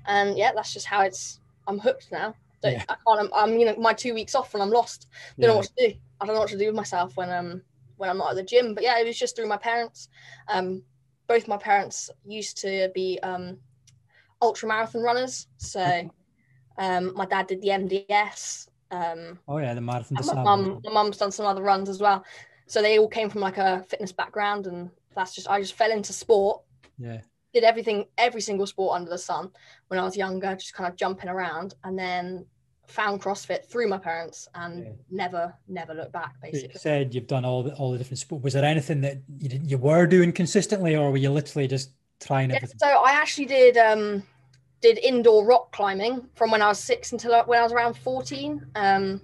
And 0.07 0.37
yeah, 0.37 0.51
that's 0.55 0.73
just 0.73 0.87
how 0.87 1.03
it's. 1.03 1.41
I'm 1.69 1.79
hooked 1.79 2.11
now. 2.11 2.35
Don't, 2.63 2.73
Yeah. 2.73 2.85
I 2.89 2.97
can't. 3.07 3.21
I'm, 3.21 3.31
I'm, 3.35 3.59
you 3.59 3.67
know, 3.67 3.77
my 3.77 3.93
two 3.93 4.15
weeks 4.15 4.35
off 4.35 4.55
and 4.55 4.63
I'm 4.63 4.71
lost. 4.71 5.07
Don't 5.39 5.51
know 5.51 5.57
what 5.57 5.67
to 5.67 5.89
do. 5.89 5.95
I 6.21 6.27
don't 6.27 6.35
know 6.35 6.41
what 6.41 6.51
to 6.51 6.59
do 6.59 6.67
with 6.67 6.75
myself 6.75 7.17
when 7.17 7.31
um 7.31 7.63
when 7.99 8.11
I'm 8.11 8.19
not 8.19 8.31
at 8.31 8.37
the 8.37 8.43
gym. 8.43 8.75
But 8.75 8.83
yeah, 8.83 8.99
it 8.99 9.07
was 9.07 9.19
just 9.19 9.37
through 9.37 9.47
my 9.49 9.59
parents. 9.59 10.09
Um, 10.49 10.83
both 11.29 11.47
my 11.47 11.59
parents 11.59 12.11
used 12.25 12.57
to 12.63 12.91
be 12.95 13.21
um 13.23 13.59
ultra 14.41 14.69
marathon 14.69 15.03
runners. 15.03 15.47
So 15.59 16.11
um, 16.79 17.13
my 17.15 17.27
dad 17.27 17.47
did 17.47 17.61
the 17.61 17.69
MDS. 17.69 18.69
Um, 18.91 19.39
Oh 19.47 19.59
yeah, 19.59 19.75
the 19.75 19.83
marathon. 19.83 20.17
my 20.25 20.43
mum, 20.43 20.81
my 20.85 20.93
mum's 20.93 21.19
done 21.19 21.31
some 21.31 21.47
other 21.47 21.63
runs 21.63 21.89
as 21.91 22.01
well. 22.01 22.25
So 22.67 22.81
they 22.83 22.99
all 22.99 23.09
came 23.09 23.29
from 23.31 23.43
like 23.43 23.59
a 23.59 23.85
fitness 23.89 24.13
background, 24.13 24.67
and 24.67 24.91
that's 25.15 25.35
just 25.35 25.49
I 25.51 25.61
just 25.61 25.75
fell 25.75 25.91
into 25.91 26.13
sport 26.13 26.63
Yeah, 26.99 27.21
did 27.55 27.65
everything, 27.65 28.07
every 28.19 28.41
single 28.41 28.67
sport 28.67 28.97
under 28.97 29.11
the 29.11 29.19
sun 29.19 29.51
when 29.89 29.99
I 29.99 30.05
was 30.05 30.17
younger, 30.17 30.55
just 30.55 30.75
kind 30.75 30.91
of 30.91 30.97
jumping 30.97 31.29
around, 31.29 31.75
and 31.85 31.99
then 31.99 32.47
found 32.87 33.21
CrossFit 33.21 33.65
through 33.67 33.89
my 33.89 33.99
parents 33.99 34.49
and 34.55 34.85
Yeah. 34.85 34.91
never, 35.11 35.55
never 35.69 35.95
looked 35.95 36.13
back. 36.13 36.35
So 36.41 36.47
you 36.47 36.53
Basically, 36.53 36.81
said 36.81 37.15
you've 37.15 37.27
done 37.27 37.45
all 37.45 37.63
the 37.63 37.75
all 37.75 37.93
the 37.93 37.99
different 37.99 38.19
sports. 38.19 38.45
Was 38.45 38.55
there 38.55 38.65
anything 38.65 39.01
that 39.03 39.19
you 39.39 39.49
did, 39.49 39.71
you 39.71 39.79
were 39.79 40.07
doing 40.07 40.33
consistently, 40.33 40.97
or 40.97 41.11
were 41.11 41.17
you 41.17 41.31
literally 41.31 41.69
just 41.69 41.93
trying 42.21 42.51
Yeah, 42.51 42.57
everything? 42.57 42.79
so 42.79 42.87
I 42.87 43.13
actually 43.13 43.47
did 43.47 43.77
um 43.77 44.23
did 44.81 44.99
indoor 44.99 45.45
rock 45.45 45.73
climbing 45.73 46.29
from 46.35 46.51
when 46.51 46.63
I 46.63 46.69
was 46.69 46.79
six 46.79 47.13
until 47.13 47.33
when 47.45 47.59
I 47.59 47.63
was 47.63 47.73
around 47.73 47.97
fourteen. 47.97 48.65
Um, 48.75 49.21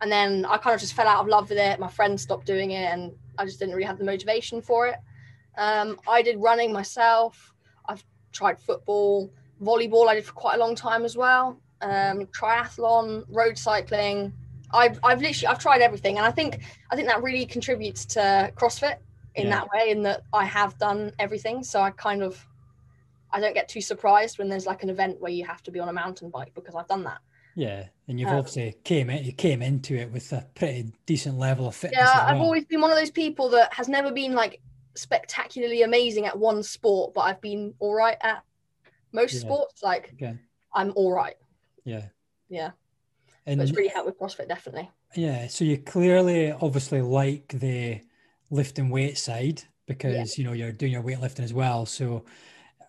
and 0.00 0.12
then 0.12 0.44
I 0.44 0.58
kind 0.58 0.74
of 0.74 0.80
just 0.80 0.94
fell 0.94 1.08
out 1.08 1.20
of 1.22 1.26
love 1.26 1.48
with 1.48 1.58
it. 1.58 1.80
My 1.80 1.88
friends 1.88 2.22
stopped 2.22 2.46
doing 2.46 2.70
it, 2.70 2.92
and 2.92 3.12
I 3.36 3.44
just 3.44 3.58
didn't 3.58 3.74
really 3.74 3.86
have 3.86 3.98
the 3.98 4.04
motivation 4.04 4.62
for 4.62 4.86
it. 4.86 4.96
Um, 5.58 5.98
I 6.08 6.22
did 6.22 6.38
running 6.38 6.72
myself. 6.72 7.52
I've 7.86 8.04
tried 8.32 8.58
football, 8.58 9.30
volleyball. 9.62 10.08
I 10.08 10.14
did 10.14 10.24
for 10.24 10.32
quite 10.32 10.54
a 10.54 10.58
long 10.58 10.74
time 10.74 11.04
as 11.04 11.16
well. 11.16 11.60
Um, 11.82 12.26
triathlon, 12.26 13.24
road 13.28 13.58
cycling. 13.58 14.32
I've 14.72 14.98
I've 15.02 15.20
literally 15.20 15.46
I've 15.48 15.58
tried 15.58 15.80
everything, 15.82 16.16
and 16.18 16.26
I 16.26 16.30
think 16.30 16.60
I 16.90 16.96
think 16.96 17.08
that 17.08 17.22
really 17.22 17.44
contributes 17.44 18.04
to 18.06 18.52
CrossFit 18.56 18.96
in 19.34 19.46
Yeah. 19.46 19.60
that 19.60 19.68
way, 19.72 19.90
in 19.90 20.02
that 20.04 20.22
I 20.32 20.44
have 20.44 20.78
done 20.78 21.12
everything. 21.18 21.62
So 21.64 21.80
I 21.80 21.90
kind 21.90 22.22
of 22.22 22.46
I 23.32 23.40
don't 23.40 23.54
get 23.54 23.68
too 23.68 23.80
surprised 23.80 24.38
when 24.38 24.48
there's 24.48 24.66
like 24.66 24.82
an 24.82 24.90
event 24.90 25.20
where 25.20 25.32
you 25.32 25.44
have 25.44 25.62
to 25.64 25.70
be 25.70 25.80
on 25.80 25.88
a 25.88 25.92
mountain 25.92 26.30
bike 26.30 26.52
because 26.54 26.74
I've 26.74 26.88
done 26.88 27.04
that. 27.04 27.18
Yeah, 27.54 27.86
and 28.06 28.20
you've 28.20 28.28
Um, 28.28 28.36
obviously 28.36 28.76
came 28.84 29.10
in, 29.10 29.24
you 29.24 29.32
came 29.32 29.62
into 29.62 29.96
it 29.96 30.12
with 30.12 30.32
a 30.32 30.46
pretty 30.54 30.92
decent 31.06 31.38
level 31.38 31.66
of 31.66 31.74
fitness. 31.74 31.98
Yeah, 31.98 32.24
as 32.26 32.30
I've 32.32 32.40
always 32.40 32.64
been 32.64 32.80
one 32.80 32.90
of 32.92 32.96
those 32.96 33.10
people 33.10 33.48
that 33.50 33.74
has 33.74 33.88
never 33.88 34.12
been 34.12 34.34
like 34.34 34.60
spectacularly 34.98 35.82
amazing 35.82 36.26
at 36.26 36.38
one 36.38 36.62
sport, 36.62 37.14
but 37.14 37.22
I've 37.22 37.40
been 37.40 37.74
all 37.78 37.94
right 37.94 38.16
at 38.20 38.42
most 39.12 39.34
Yeah. 39.34 39.40
sports. 39.40 39.82
Like 39.82 40.12
Okay. 40.14 40.36
I'm 40.74 40.92
all 40.96 41.12
right. 41.12 41.36
Yeah, 41.84 42.06
Yeah, 42.50 42.72
and 43.46 43.58
but 43.58 43.68
it's 43.68 43.76
really 43.76 43.88
helped 43.88 44.06
with 44.06 44.18
CrossFit 44.18 44.48
definitely. 44.48 44.90
yeah, 45.14 45.46
so 45.46 45.64
you 45.64 45.78
clearly 45.78 46.52
obviously 46.52 47.00
like 47.00 47.48
the 47.48 48.02
lifting 48.50 48.90
weight 48.90 49.16
side 49.16 49.62
because 49.86 50.36
you 50.36 50.44
know 50.44 50.52
you're 50.52 50.72
doing 50.72 50.92
your 50.92 51.02
weightlifting 51.02 51.44
as 51.44 51.54
well. 51.54 51.86
So 51.86 52.24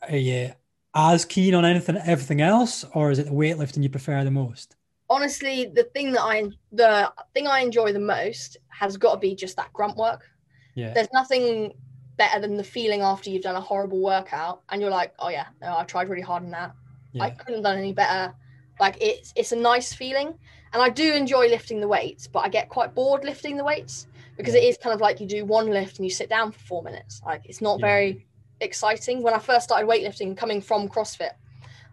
are 0.09 0.15
you 0.17 0.51
as 0.93 1.23
keen 1.23 1.53
on 1.55 1.63
anything 1.65 1.95
everything 1.97 2.41
else, 2.41 2.83
or 2.93 3.11
is 3.11 3.19
it 3.19 3.27
the 3.27 3.31
weightlifting 3.31 3.83
you 3.83 3.89
prefer 3.89 4.23
the 4.23 4.31
most? 4.31 4.75
Honestly, 5.09 5.71
the 5.73 5.83
thing 5.95 6.11
that 6.11 6.21
I 6.21 6.49
the 6.71 7.11
thing 7.33 7.47
I 7.47 7.61
enjoy 7.61 7.93
the 7.93 7.99
most 7.99 8.57
has 8.67 8.97
got 8.97 9.13
to 9.13 9.19
be 9.19 9.33
just 9.35 9.55
that 9.55 9.71
grunt 9.73 9.95
work. 9.97 10.27
Yeah, 10.75 10.93
There's 10.93 11.11
nothing 11.13 11.73
better 12.19 12.39
than 12.39 12.55
the 12.55 12.63
feeling 12.63 13.01
after 13.01 13.31
you've 13.31 13.41
done 13.41 13.55
a 13.55 13.61
horrible 13.61 13.99
workout 13.99 14.61
and 14.69 14.79
you're 14.81 14.91
like, 14.91 15.13
oh 15.17 15.29
yeah, 15.29 15.47
no, 15.61 15.75
I 15.75 15.83
tried 15.85 16.09
really 16.09 16.21
hard 16.21 16.43
in 16.43 16.51
that. 16.51 16.73
I 17.19 17.31
couldn't 17.31 17.55
have 17.55 17.63
done 17.63 17.77
any 17.79 17.93
better. 17.93 18.31
Like 18.79 18.95
it's 19.01 19.33
it's 19.35 19.51
a 19.51 19.55
nice 19.55 19.91
feeling, 19.93 20.29
and 20.73 20.81
I 20.81 20.89
do 20.89 21.13
enjoy 21.13 21.47
lifting 21.47 21.79
the 21.81 21.87
weights, 21.87 22.27
but 22.27 22.41
I 22.45 22.49
get 22.49 22.69
quite 22.69 22.93
bored 22.93 23.23
lifting 23.23 23.57
the 23.57 23.63
weights 23.63 24.05
because 24.37 24.53
Yeah. 24.53 24.61
it 24.61 24.65
is 24.65 24.77
kind 24.77 24.93
of 24.93 25.01
like 25.01 25.19
you 25.19 25.25
do 25.27 25.43
one 25.43 25.67
lift 25.71 25.97
and 25.97 26.05
you 26.05 26.11
sit 26.11 26.29
down 26.29 26.51
for 26.51 26.59
four 26.59 26.83
minutes. 26.83 27.21
Like 27.25 27.41
it's 27.45 27.61
not 27.61 27.79
Yeah. 27.79 27.87
very 27.87 28.27
exciting. 28.61 29.23
When 29.23 29.33
I 29.33 29.39
first 29.39 29.63
started 29.65 29.87
weightlifting, 29.89 30.37
coming 30.37 30.61
from 30.61 30.87
CrossFit, 30.87 31.31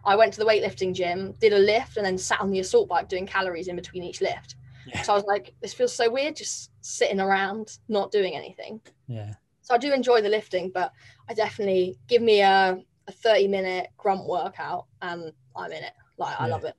I 0.05 0.15
went 0.17 0.33
to 0.35 0.39
the 0.39 0.47
weightlifting 0.47 0.93
gym, 0.95 1.33
did 1.41 1.53
a 1.53 1.59
lift, 1.59 1.97
and 1.97 2.05
then 2.07 2.19
sat 2.19 2.41
on 2.41 2.51
the 2.51 2.61
assault 2.61 2.89
bike 2.89 3.09
doing 3.09 3.27
calories 3.27 3.69
in 3.69 3.75
between 3.77 4.03
each 4.05 4.21
lift. 4.21 4.55
Yeah. 4.87 5.03
So 5.03 5.13
I 5.15 5.17
was 5.17 5.25
like, 5.25 5.55
this 5.63 5.75
feels 5.75 5.93
so 5.93 6.09
weird, 6.11 6.37
just 6.37 6.71
sitting 6.83 7.19
around, 7.21 7.79
not 7.89 8.13
doing 8.13 8.35
anything. 8.37 8.81
Yeah. 9.09 9.35
So 9.67 9.75
I 9.75 9.79
do 9.79 9.93
enjoy 9.93 10.23
the 10.23 10.29
lifting, 10.29 10.71
but 10.73 10.93
I 11.29 11.35
definitely 11.35 11.99
give 12.07 12.23
me 12.23 12.41
a, 12.41 12.79
a 13.09 13.13
30 13.13 13.49
minute 13.49 13.89
grunt 13.97 14.25
workout 14.25 14.87
and 15.03 15.33
I'm 15.57 15.73
in 15.73 15.83
it. 15.83 15.93
Like, 16.19 16.41
I 16.41 16.47
Yeah. 16.47 16.53
love 16.53 16.65
it. 16.65 16.75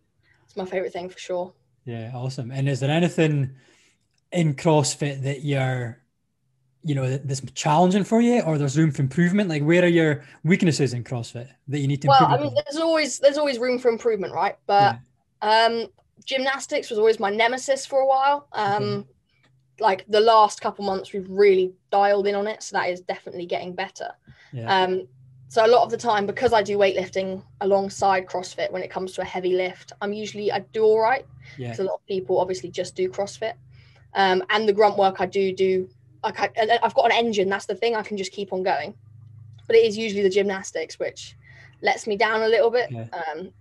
It's 0.46 0.56
my 0.56 0.64
favorite 0.64 0.94
thing 0.94 1.10
for 1.10 1.20
sure. 1.20 1.54
Yeah, 1.84 2.12
awesome. 2.16 2.50
And 2.50 2.70
is 2.70 2.80
there 2.80 2.90
anything 2.90 3.52
in 4.32 4.54
CrossFit 4.56 5.24
that 5.24 5.44
you're, 5.44 6.02
you 6.86 6.96
know, 6.96 7.18
that's 7.18 7.42
challenging 7.52 8.06
for 8.06 8.22
you, 8.22 8.40
or 8.44 8.58
there's 8.58 8.78
room 8.78 8.92
for 8.92 9.02
improvement? 9.02 9.50
Like, 9.50 9.64
where 9.64 9.84
are 9.84 9.88
your 9.88 10.24
weaknesses 10.46 10.94
in 10.94 11.04
CrossFit 11.04 11.50
that 11.68 11.80
you 11.80 11.90
need 11.90 12.02
to 12.04 12.08
Well? 12.08 12.26
I 12.26 12.38
mean, 12.38 12.56
there's 12.56 12.82
always 12.82 13.20
there's 13.20 13.38
always 13.38 13.60
room 13.60 13.80
for 13.80 13.90
improvement, 13.90 14.34
right? 14.34 14.56
But 14.66 14.96
um, 15.42 15.88
gymnastics 16.24 16.90
was 16.90 17.00
always 17.00 17.20
my 17.20 17.32
nemesis 17.32 17.86
for 17.86 18.00
a 18.00 18.08
while. 18.08 18.48
Um, 18.54 18.84
Okay. 18.84 19.08
Like 19.80 20.06
the 20.08 20.20
last 20.20 20.62
couple 20.62 20.86
months, 20.86 21.14
we've 21.14 21.30
really 21.30 21.72
dialed 21.92 22.28
in 22.28 22.36
on 22.36 22.48
it, 22.48 22.64
so 22.64 22.78
that 22.78 22.90
is 22.90 23.02
definitely 23.02 23.46
getting 23.46 23.74
better. 23.74 24.12
yeah, 24.52 24.84
Um, 24.84 25.08
so 25.50 25.66
a 25.66 25.68
lot 25.68 25.84
of 25.84 25.92
the 25.92 25.98
time, 25.98 26.26
because 26.26 26.52
I 26.52 26.62
do 26.62 26.78
weightlifting 26.78 27.42
alongside 27.62 28.26
CrossFit, 28.26 28.72
when 28.72 28.82
it 28.84 28.90
comes 28.90 29.14
to 29.14 29.22
a 29.22 29.26
heavy 29.26 29.54
lift, 29.54 29.94
I'm 30.02 30.12
usually 30.12 30.52
I 30.52 30.60
do 30.60 30.84
all 30.84 31.00
right. 31.00 31.26
yeah, 31.58 31.68
Because 31.68 31.80
a 31.80 31.84
lot 31.84 31.96
of 31.96 32.06
people 32.06 32.40
obviously 32.40 32.70
just 32.70 32.96
do 32.96 33.08
CrossFit, 33.10 33.54
um, 34.14 34.44
and 34.50 34.68
the 34.68 34.74
grunt 34.74 34.98
work 34.98 35.22
I 35.22 35.26
do 35.26 35.54
do. 35.54 35.90
Like 36.24 36.40
I, 36.40 36.80
i've 36.84 36.96
got 36.96 37.06
an 37.06 37.12
engine. 37.14 37.48
That's 37.48 37.68
the 37.68 37.76
thing. 37.76 37.96
I 37.96 38.02
can 38.02 38.18
just 38.18 38.32
keep 38.34 38.52
on 38.52 38.64
going. 38.64 38.96
But 39.68 39.76
it 39.76 39.86
is 39.86 39.98
usually 39.98 40.24
the 40.24 40.30
gymnastics 40.30 40.98
which 41.00 41.36
lets 41.82 42.08
me 42.08 42.18
down 42.18 42.42
a 42.42 42.48
little 42.48 42.72
bit. 42.72 42.92
Yeah. 42.92 43.06
Um, 43.14 43.52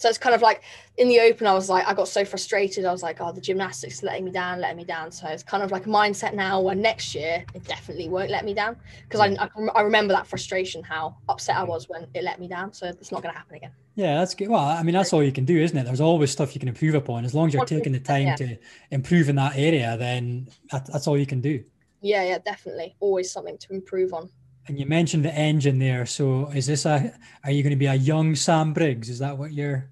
so 0.00 0.08
it's 0.08 0.16
kind 0.16 0.34
of 0.34 0.40
like 0.40 0.62
in 0.96 1.08
the 1.08 1.20
open, 1.20 1.46
I 1.46 1.52
was 1.52 1.68
like, 1.68 1.86
I 1.86 1.92
got 1.92 2.08
so 2.08 2.24
frustrated. 2.24 2.86
I 2.86 2.90
was 2.90 3.02
like, 3.02 3.20
oh, 3.20 3.32
the 3.32 3.40
gymnastics 3.40 4.02
letting 4.02 4.24
me 4.24 4.30
down, 4.30 4.58
letting 4.58 4.78
me 4.78 4.84
down. 4.84 5.12
So 5.12 5.28
it's 5.28 5.42
kind 5.42 5.62
of 5.62 5.70
like 5.70 5.84
a 5.84 5.90
mindset 5.90 6.32
now 6.32 6.58
where 6.58 6.74
next 6.74 7.14
year 7.14 7.44
it 7.54 7.64
definitely 7.64 8.08
won't 8.08 8.30
let 8.30 8.46
me 8.46 8.54
down 8.54 8.76
because 9.06 9.20
I, 9.20 9.26
I, 9.44 9.48
I 9.74 9.82
remember 9.82 10.14
that 10.14 10.26
frustration, 10.26 10.82
how 10.82 11.16
upset 11.28 11.56
I 11.56 11.64
was 11.64 11.86
when 11.90 12.06
it 12.14 12.24
let 12.24 12.40
me 12.40 12.48
down. 12.48 12.72
So 12.72 12.86
it's 12.86 13.12
not 13.12 13.22
going 13.22 13.34
to 13.34 13.38
happen 13.38 13.56
again. 13.56 13.72
yeah. 13.94 14.16
That's 14.18 14.34
good. 14.34 14.48
Well, 14.48 14.60
I 14.64 14.82
mean, 14.82 14.94
that's 14.94 15.12
all 15.12 15.22
you 15.22 15.32
can 15.32 15.44
do, 15.44 15.58
isn't 15.58 15.76
it? 15.76 15.84
There's 15.84 16.00
always 16.00 16.30
stuff 16.30 16.54
you 16.54 16.60
can 16.60 16.68
improve 16.70 16.94
upon. 16.94 17.26
As 17.26 17.34
long 17.34 17.48
as 17.48 17.52
you're 17.52 17.66
taking 17.66 17.92
the 17.92 18.00
time 18.00 18.28
Yeah. 18.28 18.36
to 18.36 18.56
improve 18.90 19.28
in 19.28 19.36
that 19.36 19.52
area, 19.58 19.98
then 19.98 20.48
that, 20.72 20.86
that's 20.90 21.08
all 21.08 21.18
you 21.18 21.26
can 21.26 21.42
do. 21.42 21.62
Yeah, 22.00 22.24
yeah, 22.24 22.38
definitely. 22.38 22.96
Always 23.00 23.30
something 23.30 23.58
to 23.58 23.74
improve 23.74 24.14
on. 24.14 24.30
And 24.70 24.78
you 24.78 24.86
mentioned 24.86 25.24
the 25.24 25.34
engine 25.34 25.80
there. 25.80 26.06
So, 26.06 26.46
is 26.54 26.64
this 26.64 26.86
a? 26.86 27.12
Are 27.42 27.50
you 27.50 27.64
going 27.64 27.72
to 27.72 27.76
be 27.76 27.86
a 27.86 27.94
young 27.94 28.36
Sam 28.36 28.72
Briggs? 28.72 29.08
Is 29.08 29.18
that 29.18 29.36
what 29.36 29.52
you're? 29.52 29.90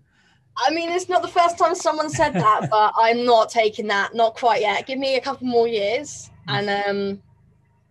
I 0.56 0.70
mean, 0.70 0.88
it's 0.92 1.08
not 1.08 1.20
the 1.20 1.26
first 1.26 1.58
time 1.58 1.74
someone 1.74 2.08
said 2.08 2.32
that, 2.34 2.68
but 2.70 2.92
I'm 2.96 3.24
not 3.24 3.50
taking 3.50 3.88
that. 3.88 4.14
Not 4.14 4.36
quite 4.36 4.60
yet. 4.60 4.86
Give 4.86 5.00
me 5.00 5.16
a 5.16 5.20
couple 5.20 5.48
more 5.48 5.66
years, 5.66 6.30
and 6.46 6.70
um, 6.70 7.22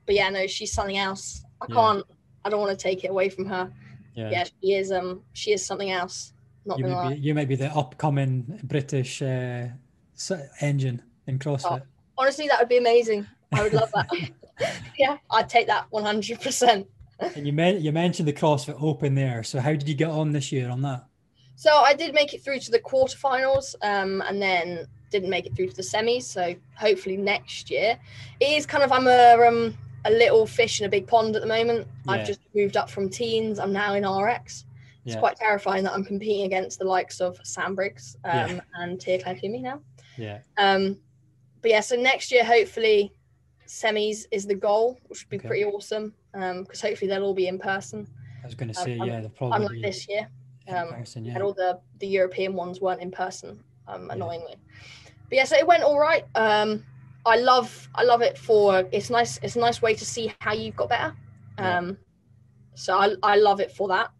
but 0.05 0.15
yeah, 0.15 0.29
no, 0.29 0.47
she's 0.47 0.71
something 0.71 0.97
else. 0.97 1.43
I 1.61 1.65
Yeah. 1.67 1.75
can't. 1.75 2.05
I 2.45 2.49
don't 2.49 2.61
want 2.61 2.71
to 2.71 2.81
take 2.81 3.03
it 3.03 3.09
away 3.09 3.27
from 3.27 3.47
her. 3.47 3.69
Yeah. 4.15 4.29
Yeah, 4.29 4.43
she 4.45 4.73
is. 4.75 4.89
Um, 4.89 5.23
she 5.33 5.51
is 5.51 5.65
something 5.65 5.91
else. 5.91 6.31
Not 6.65 6.77
you 6.77 6.85
gonna 6.85 6.95
lie. 6.95 7.13
be. 7.15 7.19
You 7.19 7.35
might 7.35 7.49
be 7.49 7.57
the 7.57 7.69
upcoming 7.75 8.61
British 8.63 9.21
uh, 9.21 9.67
engine 10.61 11.03
in 11.25 11.37
CrossFit. 11.37 11.81
Honestly, 12.17 12.47
that 12.47 12.59
would 12.59 12.69
be 12.69 12.77
amazing. 12.77 13.27
I 13.51 13.63
would 13.63 13.73
love 13.73 13.91
that. 13.93 14.07
yeah, 14.97 15.17
I'd 15.31 15.49
take 15.49 15.67
that 15.67 15.85
100. 15.89 16.41
percent 16.41 16.87
And 17.35 17.45
you 17.47 17.53
men- 17.53 17.81
you 17.81 17.91
mentioned 17.91 18.27
the 18.27 18.33
CrossFit 18.33 18.81
Open 18.81 19.15
there. 19.15 19.43
So 19.43 19.59
how 19.59 19.71
did 19.71 19.87
you 19.87 19.95
get 19.95 20.09
on 20.09 20.31
this 20.31 20.51
year 20.51 20.69
on 20.69 20.81
that? 20.83 21.05
So 21.55 21.71
I 21.75 21.93
did 21.95 22.13
make 22.13 22.33
it 22.33 22.43
through 22.43 22.59
to 22.59 22.71
the 22.71 22.79
quarterfinals, 22.79 23.73
um, 23.81 24.21
and 24.27 24.39
then 24.41 24.85
didn't 25.09 25.29
make 25.29 25.45
it 25.45 25.55
through 25.55 25.69
to 25.69 25.75
the 25.75 25.81
semis. 25.81 26.23
So 26.23 26.53
hopefully 26.75 27.17
next 27.17 27.71
year, 27.71 27.97
it 28.39 28.45
is 28.51 28.65
kind 28.65 28.83
of 28.83 28.91
I'm 28.91 29.07
a 29.07 29.47
um, 29.47 29.75
a 30.05 30.11
little 30.11 30.45
fish 30.45 30.79
in 30.79 30.85
a 30.85 30.89
big 30.89 31.07
pond 31.07 31.35
at 31.35 31.41
the 31.41 31.47
moment. 31.47 31.87
Yeah. 32.05 32.11
I've 32.13 32.27
just 32.27 32.39
moved 32.53 32.77
up 32.77 32.89
from 32.89 33.09
teens. 33.09 33.59
I'm 33.59 33.73
now 33.73 33.93
in 33.95 34.07
RX. 34.07 34.65
It's 35.05 35.15
Yeah. 35.15 35.19
quite 35.19 35.37
terrifying 35.37 35.83
that 35.85 35.93
I'm 35.93 36.03
competing 36.03 36.45
against 36.45 36.79
the 36.79 36.85
likes 36.85 37.19
of 37.21 37.39
Sam 37.43 37.73
Briggs 37.75 38.15
um, 38.25 38.31
Yeah. 38.57 38.59
and 38.75 38.99
Tia 39.01 39.21
Clair 39.23 39.35
Toomey 39.35 39.61
now. 39.61 39.81
Yeah. 40.17 40.39
Um, 40.57 40.97
but 41.61 41.71
yeah, 41.71 41.79
so 41.79 41.95
next 41.95 42.31
year 42.31 42.43
hopefully 42.45 43.11
semis 43.67 44.25
is 44.31 44.45
the 44.45 44.55
goal, 44.55 44.99
which 45.07 45.23
would 45.23 45.29
be 45.29 45.37
Okay. 45.37 45.47
pretty 45.47 45.65
awesome. 45.65 46.13
because 46.33 46.81
hopefully 46.81 47.09
they'll 47.09 47.23
all 47.23 47.33
be 47.33 47.47
in 47.47 47.57
person, 47.57 48.07
I 48.43 48.45
was 48.45 48.53
going 48.55 48.71
to 48.71 48.79
Um, 48.79 48.85
say 48.85 48.99
un- 48.99 49.07
yeah, 49.07 49.19
they'll 49.21 49.29
probably 49.31 49.57
unlike 49.65 49.81
this 49.81 50.07
year. 50.07 50.29
um, 50.69 50.89
person, 50.89 51.25
and 51.25 51.37
yeah. 51.37 51.41
all 51.41 51.53
the 51.53 51.79
the 51.99 52.07
European 52.07 52.53
ones 52.53 52.81
weren't 52.81 53.01
in 53.01 53.09
person, 53.09 53.63
um, 53.87 54.07
Yeah. 54.07 54.13
annoyingly. 54.15 54.55
But 55.29 55.35
yeah, 55.37 55.45
so 55.45 55.55
it 55.55 55.65
went 55.65 55.81
all 55.83 55.97
right. 55.99 56.25
Um, 56.35 56.83
I 57.25 57.37
love 57.37 57.89
I 57.95 58.03
love 58.03 58.21
it 58.21 58.37
for 58.37 58.87
it's 58.91 59.09
nice 59.09 59.39
it's 59.41 59.55
a 59.55 59.59
nice 59.59 59.81
way 59.81 59.93
to 59.95 60.05
see 60.05 60.33
how 60.41 60.53
you've 60.53 60.75
got 60.75 60.89
better. 60.89 61.15
Yeah. 61.57 61.77
Um, 61.77 61.97
so 62.75 62.97
I 62.97 63.15
I 63.23 63.35
love 63.37 63.59
it 63.61 63.71
for 63.71 63.87
that, 63.87 64.11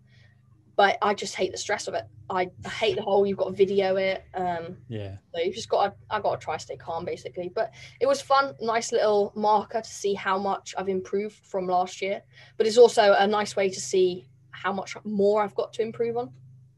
but 0.78 0.98
I 1.02 1.16
just 1.16 1.36
hate 1.36 1.52
the 1.52 1.58
stress 1.58 1.88
of 1.88 1.96
it. 1.96 2.04
I, 2.30 2.52
I 2.64 2.70
hate 2.70 2.96
the 2.96 3.02
whole 3.02 3.26
you've 3.26 3.40
got 3.40 3.50
to 3.50 3.56
video 3.56 3.96
it. 3.96 4.24
Um, 4.36 4.78
Yeah. 4.88 5.18
so 5.34 5.42
you've 5.42 5.56
just 5.56 5.70
got 5.70 5.88
to, 5.88 5.96
I 6.12 6.22
got 6.22 6.40
to 6.40 6.44
try 6.44 6.56
stay 6.58 6.78
calm 6.78 7.04
basically. 7.04 7.52
But 7.54 7.74
it 8.00 8.06
was 8.06 8.22
fun, 8.22 8.54
nice 8.62 8.92
little 8.92 9.34
marker 9.36 9.82
to 9.82 9.90
see 9.90 10.14
how 10.14 10.38
much 10.38 10.76
I've 10.78 10.88
improved 10.88 11.36
from 11.48 11.68
last 11.68 12.00
year. 12.00 12.22
But 12.58 12.68
it's 12.68 12.78
also 12.78 13.16
a 13.18 13.26
nice 13.26 13.56
way 13.56 13.70
to 13.70 13.82
see 13.82 14.30
how 14.52 14.72
much 14.72 14.96
more 15.04 15.42
I've 15.44 15.56
got 15.56 15.74
to 15.74 15.82
improve 15.82 16.16
on. 16.16 16.32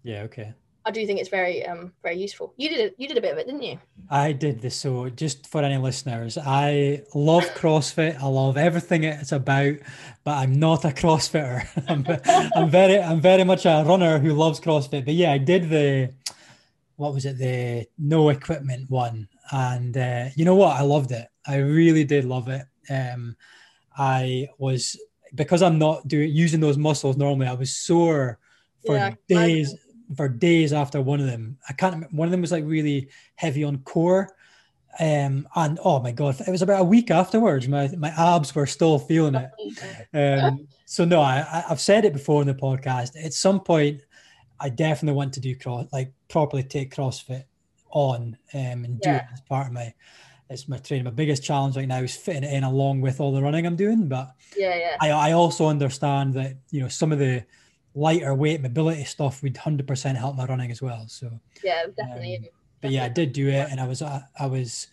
Yeah. 0.04 0.22
Okay. 0.24 0.54
I 0.86 0.92
do 0.92 1.06
think 1.06 1.20
it's 1.20 1.30
very 1.30 1.66
um 1.66 1.94
very 2.04 2.18
useful. 2.18 2.54
You 2.58 2.70
did 2.70 2.80
it. 2.80 2.96
You 2.98 3.08
did 3.08 3.18
a 3.18 3.22
bit 3.22 3.34
of 3.34 3.38
it, 3.38 3.48
didn't 3.48 3.64
you? 3.64 3.80
I 4.10 4.32
did 4.32 4.62
this. 4.62 4.76
So, 4.76 5.10
just 5.10 5.48
for 5.48 5.62
any 5.62 5.78
listeners, 5.78 6.38
I 6.38 7.04
love 7.14 7.46
CrossFit. 7.54 8.22
I 8.22 8.26
love 8.26 8.58
everything 8.58 9.04
it's 9.04 9.32
about, 9.32 9.76
but 10.24 10.38
I'm 10.38 10.60
not 10.60 10.86
a 10.86 10.90
CrossFitter. 10.90 11.68
I'm, 11.88 12.06
I'm 12.56 12.70
very, 12.70 13.00
I'm 13.00 13.22
very 13.22 13.44
much 13.44 13.66
a 13.66 13.84
runner 13.86 14.18
who 14.18 14.34
loves 14.34 14.60
CrossFit. 14.60 15.06
But 15.06 15.14
yeah, 15.14 15.32
I 15.32 15.38
did 15.38 15.70
the, 15.70 16.14
what 16.96 17.14
was 17.14 17.26
it, 17.26 17.38
the 17.38 17.88
no 18.00 18.30
equipment 18.30 18.90
one, 18.90 19.28
and 19.52 19.96
uh, 19.96 20.30
you 20.36 20.46
know 20.46 20.56
what? 20.56 20.76
I 20.76 20.82
loved 20.82 21.12
it. 21.12 21.28
I 21.46 21.58
really 21.58 22.04
did 22.04 22.26
love 22.26 22.48
it. 22.48 22.66
Um, 22.90 23.36
I 23.96 24.48
was 24.58 25.00
because 25.36 25.62
I'm 25.62 25.78
not 25.78 26.08
doing 26.08 26.34
using 26.34 26.62
those 26.62 26.78
muscles 26.78 27.18
normally. 27.18 27.48
I 27.48 27.54
was 27.54 27.76
sore 27.76 28.40
for 28.86 28.96
Yeah, 28.96 29.08
I 29.08 29.18
days 29.28 29.76
for 30.16 30.28
days 30.28 30.74
after 30.74 31.02
one 31.02 31.20
of 31.20 31.28
them. 31.28 31.58
I 31.68 31.74
can't. 31.74 32.12
One 32.14 32.28
of 32.28 32.32
them 32.32 32.42
was 32.42 32.52
like 32.52 32.64
really 32.66 33.10
heavy 33.36 33.64
on 33.64 33.80
core, 33.80 34.30
um, 35.00 35.48
and 35.56 35.80
oh 35.84 36.00
my 36.02 36.12
god, 36.12 36.40
it 36.42 36.52
was 36.52 36.62
about 36.62 36.82
a 36.82 36.86
week 36.86 37.12
afterwards. 37.12 37.68
My 37.68 37.88
my 37.98 38.10
abs 38.10 38.54
were 38.56 38.66
still 38.66 39.00
feeling 39.00 39.36
it. 39.36 39.52
Um, 40.12 40.68
so 40.86 41.06
no, 41.06 41.22
I, 41.22 41.64
I've 41.70 41.80
said 41.80 42.04
it 42.04 42.14
before 42.14 42.42
in 42.42 42.48
the 42.48 42.56
podcast. 42.56 43.12
At 43.24 43.34
some 43.34 43.60
point, 43.60 44.02
I 44.60 44.70
definitely 44.70 45.16
want 45.16 45.34
to 45.34 45.40
do 45.40 45.56
cross, 45.56 45.86
like 45.94 46.12
properly 46.30 46.64
take 46.64 46.96
CrossFit 46.96 47.44
on 47.92 48.36
um, 48.54 48.86
and 48.86 49.00
do 49.00 49.12
it 49.12 49.24
as 49.32 49.42
part 49.42 49.68
of 49.68 49.74
my. 49.74 49.94
It's 50.52 50.68
my 50.68 50.78
training. 50.78 51.06
My 51.06 51.12
biggest 51.12 51.44
challenge 51.44 51.78
right 51.78 51.88
now 51.88 52.00
is 52.00 52.16
fitting 52.16 52.44
it 52.44 52.52
in 52.52 52.64
along 52.64 53.02
with 53.02 53.20
all 53.20 53.32
the 53.32 53.40
running 53.40 53.68
I'm 53.68 53.76
doing. 53.76 54.08
But 54.08 54.32
Yeah, 54.58 54.76
yeah. 54.76 54.98
I, 55.00 55.12
I 55.12 55.32
also 55.34 55.68
understand 55.68 56.34
that 56.34 56.56
you 56.72 56.82
know 56.82 56.88
some 56.88 57.12
of 57.12 57.20
the 57.20 57.46
lighter 58.00 58.34
weight 58.34 58.62
mobility 58.62 59.04
stuff 59.04 59.44
would 59.44 59.58
hundred 59.58 59.88
percent 59.88 60.18
help 60.18 60.36
my 60.36 60.46
running 60.46 60.72
as 60.72 60.82
well. 60.82 61.06
So 61.08 61.30
Yeah, 61.64 61.86
definitely. 61.96 62.38
Um, 62.38 62.46
but 62.82 62.92
yeah, 62.92 63.06
I 63.06 63.10
did 63.10 63.34
do 63.34 63.50
it, 63.50 63.68
and 63.70 63.80
I 63.80 63.88
was 63.88 64.02
uh, 64.02 64.22
I 64.40 64.46
was 64.46 64.88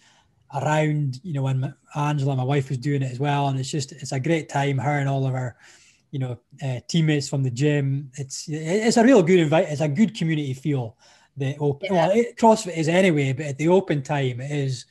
around, 0.55 1.21
you 1.23 1.33
know, 1.33 1.43
when 1.43 1.61
my, 1.61 1.73
Angela, 1.95 2.37
my 2.37 2.45
wife, 2.45 2.69
was 2.69 2.79
doing 2.79 3.03
it 3.03 3.11
as 3.11 3.21
well, 3.21 3.49
and 3.49 3.59
it's 3.59 3.71
just 3.71 3.93
it's 3.93 4.13
a 4.13 4.21
great 4.21 4.49
time. 4.49 4.79
Her 4.79 4.99
and 4.99 5.09
all 5.09 5.27
of 5.27 5.35
our, 5.35 5.57
you 6.11 6.19
know, 6.19 6.39
uh, 6.63 6.81
teammates 6.89 7.29
from 7.29 7.43
the 7.43 7.51
gym. 7.51 8.11
It's 8.15 8.49
it's 8.49 8.97
a 8.97 9.05
real 9.05 9.23
good 9.23 9.39
invite. 9.39 9.69
It's 9.69 9.81
a 9.81 9.89
good 9.89 10.17
community 10.17 10.55
feel. 10.55 10.97
The 11.37 11.57
open, 11.59 11.89
well, 11.93 12.11
it, 12.11 12.37
CrossFit 12.39 12.77
is 12.77 12.89
anyway, 12.89 13.33
but 13.35 13.47
at 13.47 13.59
the 13.59 13.69
open 13.69 14.03
time, 14.03 14.41
it 14.41 14.51
is. 14.51 14.87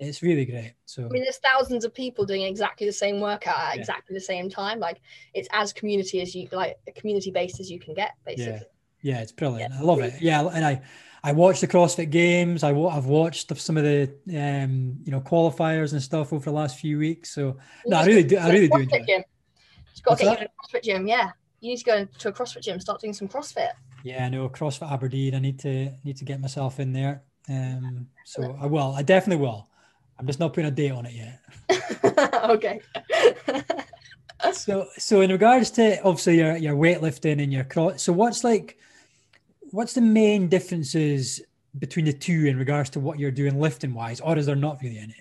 It's 0.00 0.22
really 0.22 0.46
great. 0.46 0.74
So 0.86 1.04
I 1.04 1.08
mean, 1.08 1.22
there's 1.22 1.38
thousands 1.38 1.84
of 1.84 1.94
people 1.94 2.24
doing 2.24 2.42
exactly 2.42 2.86
the 2.86 2.92
same 2.92 3.20
workout 3.20 3.58
at 3.58 3.74
Yeah. 3.74 3.80
exactly 3.80 4.14
the 4.14 4.20
same 4.20 4.48
time. 4.48 4.80
Like 4.80 5.00
it's 5.34 5.48
as 5.52 5.72
community 5.72 6.20
as 6.22 6.34
you 6.34 6.48
like 6.52 6.78
community 6.96 7.30
based 7.30 7.60
as 7.60 7.70
you 7.70 7.78
can 7.78 7.94
get, 7.94 8.12
basically. 8.24 8.66
Yeah, 9.02 9.14
Yeah, 9.16 9.20
it's 9.20 9.32
brilliant. 9.32 9.74
I 9.74 9.80
love 9.82 10.00
it. 10.00 10.14
Yeah, 10.20 10.46
and 10.46 10.64
I 10.64 10.82
I 11.22 11.32
watched 11.32 11.60
the 11.60 11.68
CrossFit 11.68 12.10
Games. 12.10 12.64
I, 12.64 12.70
I've 12.70 13.04
watched 13.04 13.54
some 13.58 13.76
of 13.76 13.84
the 13.84 14.10
um 14.34 14.96
you 15.04 15.12
know 15.12 15.20
qualifiers 15.20 15.92
and 15.92 16.02
stuff 16.02 16.32
over 16.32 16.44
the 16.44 16.56
last 16.56 16.78
few 16.78 16.98
weeks. 16.98 17.34
So 17.34 17.58
no, 17.86 17.98
I 17.98 18.06
really 18.06 18.24
do. 18.24 18.38
I 18.38 18.50
really 18.50 18.68
do 18.68 18.78
enjoy. 18.78 19.04
Gym. 19.06 19.22
Just 19.90 20.04
got 20.04 20.18
to 20.18 20.24
get 20.24 20.42
a 20.42 20.46
CrossFit 20.46 20.82
gym. 20.82 21.06
Yeah, 21.06 21.30
you 21.60 21.70
need 21.70 21.78
to 21.78 21.84
go 21.84 22.04
to 22.06 22.28
a 22.28 22.32
CrossFit 22.32 22.62
gym, 22.62 22.80
start 22.80 23.00
doing 23.00 23.12
some 23.12 23.28
CrossFit. 23.28 23.70
Yeah, 24.02 24.24
I 24.24 24.28
know 24.30 24.48
CrossFit 24.48 24.90
Aberdeen. 24.90 25.34
I 25.34 25.40
need 25.40 25.58
to 25.60 25.92
need 26.04 26.16
to 26.16 26.24
get 26.24 26.40
myself 26.40 26.80
in 26.80 26.92
there. 26.92 27.22
Um, 27.48 28.06
so 28.24 28.56
I 28.60 28.66
will. 28.66 28.94
I 28.96 29.02
definitely 29.02 29.44
will. 29.44 29.68
I'm 30.20 30.26
just 30.26 30.38
not 30.38 30.52
putting 30.52 30.68
a 30.68 30.70
date 30.70 30.92
on 30.92 31.06
it 31.06 31.14
yet. 31.14 32.44
okay. 32.50 32.80
So 34.54 34.88
so 34.96 35.20
in 35.20 35.30
regards 35.30 35.70
to 35.72 36.00
obviously 36.02 36.38
your 36.38 36.56
your 36.56 36.74
weightlifting 36.74 37.42
and 37.42 37.52
your 37.52 37.64
cross. 37.64 38.02
So 38.02 38.10
what's 38.10 38.42
like, 38.42 38.78
what's 39.70 39.92
the 39.92 40.00
main 40.00 40.48
differences 40.48 41.42
between 41.78 42.06
the 42.06 42.12
two 42.14 42.46
in 42.46 42.58
regards 42.58 42.88
to 42.90 43.00
what 43.00 43.18
you're 43.18 43.30
doing 43.30 43.60
lifting 43.60 43.92
wise, 43.92 44.18
or 44.18 44.38
is 44.38 44.46
there 44.46 44.56
not 44.56 44.80
really 44.82 44.98
any? 44.98 45.14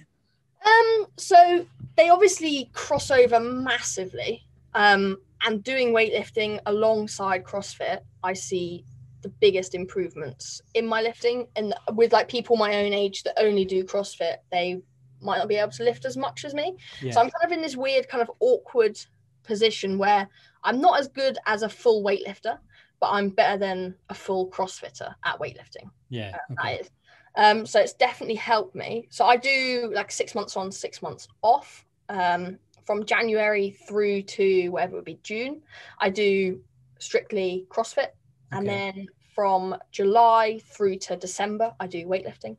Um, 0.65 1.07
so 1.17 1.65
they 1.97 2.07
obviously 2.09 2.69
cross 2.73 3.11
over 3.11 3.41
massively. 3.41 4.45
Um, 4.73 5.17
and 5.45 5.63
doing 5.63 5.89
weightlifting 5.89 6.59
alongside 6.65 7.43
CrossFit, 7.43 7.99
I 8.23 8.33
see 8.33 8.85
the 9.21 9.29
biggest 9.29 9.75
improvements 9.75 10.61
in 10.73 10.85
my 10.85 11.01
lifting. 11.01 11.47
And 11.55 11.73
with 11.93 12.13
like 12.13 12.29
people 12.29 12.55
my 12.55 12.75
own 12.77 12.93
age 12.93 13.23
that 13.23 13.33
only 13.37 13.65
do 13.65 13.83
CrossFit, 13.83 14.37
they 14.51 14.81
might 15.21 15.37
not 15.37 15.47
be 15.47 15.55
able 15.55 15.71
to 15.71 15.83
lift 15.83 16.05
as 16.05 16.17
much 16.17 16.45
as 16.45 16.53
me. 16.53 16.75
Yeah. 17.01 17.11
So 17.11 17.19
I'm 17.21 17.29
kind 17.29 17.45
of 17.45 17.51
in 17.51 17.61
this 17.61 17.75
weird, 17.75 18.07
kind 18.07 18.21
of 18.21 18.31
awkward 18.39 18.99
position 19.43 19.97
where 19.97 20.27
I'm 20.63 20.79
not 20.79 20.99
as 20.99 21.07
good 21.07 21.37
as 21.45 21.63
a 21.63 21.69
full 21.69 22.03
weightlifter, 22.03 22.57
but 22.99 23.09
I'm 23.09 23.29
better 23.29 23.57
than 23.57 23.95
a 24.09 24.13
full 24.13 24.49
CrossFitter 24.49 25.13
at 25.23 25.39
weightlifting. 25.39 25.89
Yeah. 26.09 26.35
Uh, 26.49 26.53
okay. 26.53 26.75
That 26.75 26.81
is. 26.81 26.91
Um, 27.35 27.65
so 27.65 27.79
it's 27.79 27.93
definitely 27.93 28.35
helped 28.35 28.75
me. 28.75 29.07
So 29.09 29.25
I 29.25 29.37
do 29.37 29.91
like 29.93 30.11
six 30.11 30.35
months 30.35 30.57
on, 30.57 30.71
six 30.71 31.01
months 31.01 31.27
off. 31.41 31.85
Um, 32.09 32.57
from 32.85 33.05
January 33.05 33.77
through 33.87 34.23
to 34.23 34.69
whatever 34.69 34.93
it 34.93 34.95
would 34.95 35.05
be 35.05 35.19
June, 35.21 35.61
I 35.99 36.09
do 36.09 36.59
strictly 36.97 37.67
CrossFit. 37.69 37.99
Okay. 37.99 38.11
And 38.51 38.67
then 38.67 39.07
from 39.35 39.75
July 39.91 40.59
through 40.71 40.97
to 40.97 41.15
December, 41.15 41.71
I 41.79 41.85
do 41.85 42.07
weightlifting. 42.07 42.57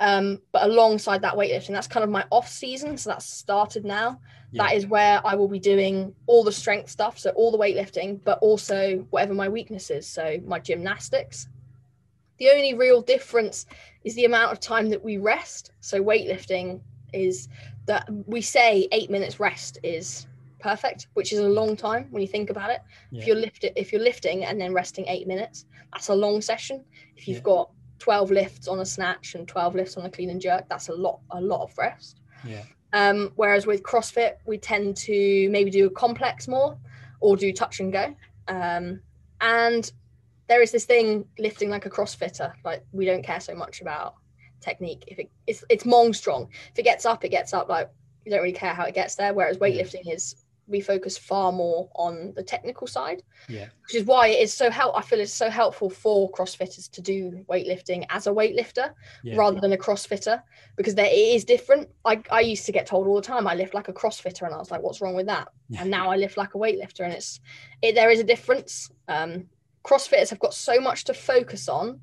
Um, 0.00 0.40
but 0.52 0.62
alongside 0.64 1.22
that 1.22 1.34
weightlifting, 1.34 1.72
that's 1.72 1.88
kind 1.88 2.04
of 2.04 2.10
my 2.10 2.24
off 2.30 2.48
season. 2.48 2.96
So 2.96 3.10
that's 3.10 3.26
started 3.26 3.84
now. 3.84 4.20
Yeah. 4.52 4.64
That 4.64 4.76
is 4.76 4.86
where 4.86 5.20
I 5.24 5.34
will 5.34 5.48
be 5.48 5.58
doing 5.58 6.14
all 6.26 6.44
the 6.44 6.52
strength 6.52 6.90
stuff. 6.90 7.18
So 7.18 7.30
all 7.30 7.50
the 7.50 7.58
weightlifting, 7.58 8.20
but 8.24 8.38
also 8.40 8.98
whatever 9.10 9.34
my 9.34 9.48
weakness 9.48 9.90
is. 9.90 10.06
So 10.06 10.38
my 10.44 10.58
gymnastics. 10.58 11.48
The 12.38 12.50
only 12.50 12.74
real 12.74 13.02
difference 13.02 13.66
is 14.04 14.14
the 14.14 14.24
amount 14.24 14.52
of 14.52 14.60
time 14.60 14.88
that 14.90 15.02
we 15.02 15.16
rest. 15.16 15.72
So 15.80 16.02
weightlifting 16.02 16.80
is 17.12 17.48
that 17.86 18.08
we 18.26 18.40
say 18.40 18.86
eight 18.92 19.10
minutes 19.10 19.40
rest 19.40 19.78
is 19.82 20.26
perfect, 20.60 21.08
which 21.14 21.32
is 21.32 21.40
a 21.40 21.48
long 21.48 21.76
time 21.76 22.06
when 22.10 22.22
you 22.22 22.28
think 22.28 22.50
about 22.50 22.70
it. 22.70 22.80
Yeah. 23.10 23.20
If 23.20 23.26
you're 23.26 23.36
lifting, 23.36 23.72
if 23.74 23.92
you're 23.92 24.02
lifting 24.02 24.44
and 24.44 24.60
then 24.60 24.72
resting 24.72 25.06
eight 25.08 25.26
minutes, 25.26 25.66
that's 25.92 26.08
a 26.08 26.14
long 26.14 26.40
session. 26.40 26.84
If 27.16 27.26
you've 27.26 27.38
yeah. 27.38 27.42
got 27.42 27.70
12 27.98 28.30
lifts 28.30 28.68
on 28.68 28.80
a 28.80 28.86
snatch 28.86 29.34
and 29.34 29.46
12 29.46 29.74
lifts 29.74 29.96
on 29.96 30.06
a 30.06 30.10
clean 30.10 30.30
and 30.30 30.40
jerk, 30.40 30.68
that's 30.68 30.88
a 30.88 30.94
lot, 30.94 31.20
a 31.30 31.40
lot 31.40 31.62
of 31.62 31.76
rest. 31.76 32.20
Yeah. 32.44 32.62
Um, 32.92 33.32
whereas 33.36 33.66
with 33.66 33.82
CrossFit, 33.82 34.36
we 34.46 34.58
tend 34.58 34.96
to 34.98 35.48
maybe 35.50 35.70
do 35.70 35.86
a 35.86 35.90
complex 35.90 36.48
more 36.48 36.78
or 37.20 37.36
do 37.36 37.52
touch 37.52 37.80
and 37.80 37.92
go. 37.92 38.14
Um, 38.46 39.00
and 39.40 39.90
there 40.48 40.62
is 40.62 40.72
this 40.72 40.84
thing 40.84 41.26
lifting 41.38 41.70
like 41.70 41.86
a 41.86 41.90
CrossFitter. 41.90 42.52
Like 42.64 42.84
we 42.92 43.04
don't 43.04 43.22
care 43.22 43.40
so 43.40 43.54
much 43.54 43.80
about 43.80 44.14
technique. 44.60 45.04
If 45.06 45.18
it, 45.18 45.30
it's 45.46 45.64
it's 45.68 45.84
mong 45.84 46.14
strong. 46.14 46.48
If 46.72 46.78
it 46.78 46.84
gets 46.84 47.04
up, 47.04 47.24
it 47.24 47.28
gets 47.28 47.52
up. 47.52 47.68
Like 47.68 47.90
you 48.24 48.30
don't 48.32 48.40
really 48.40 48.52
care 48.52 48.74
how 48.74 48.84
it 48.84 48.94
gets 48.94 49.14
there. 49.14 49.34
Whereas 49.34 49.58
weightlifting 49.58 50.12
is 50.12 50.36
we 50.68 50.80
focus 50.80 51.16
far 51.16 51.50
more 51.50 51.88
on 51.94 52.32
the 52.36 52.42
technical 52.42 52.86
side. 52.86 53.22
Yeah. 53.48 53.66
Which 53.82 53.94
is 53.94 54.04
why 54.04 54.28
it 54.28 54.42
is 54.42 54.52
so 54.52 54.70
help. 54.70 54.96
I 54.96 55.02
feel 55.02 55.20
it's 55.20 55.32
so 55.32 55.50
helpful 55.50 55.90
for 55.90 56.30
CrossFitters 56.30 56.90
to 56.90 57.00
do 57.00 57.44
weightlifting 57.48 58.04
as 58.10 58.26
a 58.26 58.30
weightlifter 58.30 58.92
yeah. 59.24 59.36
rather 59.36 59.60
than 59.60 59.72
a 59.72 59.76
CrossFitter 59.76 60.42
because 60.76 60.94
there 60.94 61.06
it 61.06 61.34
is 61.36 61.44
different. 61.44 61.88
I 62.04 62.22
I 62.30 62.40
used 62.40 62.66
to 62.66 62.72
get 62.72 62.86
told 62.86 63.06
all 63.06 63.16
the 63.16 63.22
time 63.22 63.46
I 63.46 63.54
lift 63.54 63.74
like 63.74 63.88
a 63.88 63.92
CrossFitter 63.92 64.42
and 64.42 64.54
I 64.54 64.58
was 64.58 64.70
like, 64.70 64.82
what's 64.82 65.00
wrong 65.00 65.14
with 65.14 65.26
that? 65.26 65.48
Yeah. 65.68 65.82
And 65.82 65.90
now 65.90 66.10
I 66.10 66.16
lift 66.16 66.36
like 66.36 66.54
a 66.54 66.58
weightlifter 66.58 67.00
and 67.00 67.12
it's 67.12 67.40
it 67.82 67.94
there 67.94 68.10
is 68.10 68.20
a 68.20 68.24
difference. 68.24 68.90
Um, 69.08 69.46
CrossFitters 69.84 70.30
have 70.30 70.38
got 70.38 70.54
so 70.54 70.80
much 70.80 71.04
to 71.04 71.14
focus 71.14 71.68
on 71.68 72.00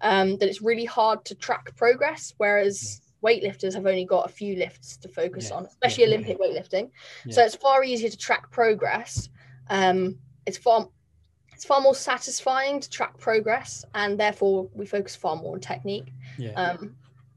um, 0.00 0.36
that 0.38 0.48
it's 0.48 0.62
really 0.62 0.84
hard 0.84 1.24
to 1.26 1.34
track 1.34 1.76
progress, 1.76 2.34
whereas 2.38 3.00
weightlifters 3.26 3.74
have 3.74 3.86
only 3.86 4.04
got 4.04 4.26
a 4.26 4.32
few 4.32 4.56
lifts 4.56 4.96
to 4.98 5.08
focus 5.08 5.48
yeah. 5.50 5.56
on, 5.56 5.66
especially 5.66 6.04
yeah. 6.04 6.10
Olympic 6.10 6.38
weightlifting. 6.38 6.90
So 7.30 7.42
it's 7.42 7.56
far 7.56 7.82
easier 7.84 8.10
to 8.10 8.16
track 8.16 8.50
progress. 8.50 9.28
Um, 9.68 10.18
it's 10.46 10.58
far 10.58 10.88
it's 11.52 11.64
far 11.64 11.80
more 11.80 11.94
satisfying 11.94 12.80
to 12.80 12.90
track 12.90 13.18
progress, 13.18 13.84
and 13.94 14.20
therefore 14.20 14.68
we 14.74 14.84
focus 14.84 15.16
far 15.16 15.36
more 15.36 15.54
on 15.54 15.60
technique. 15.60 16.12
Um, 16.54 16.96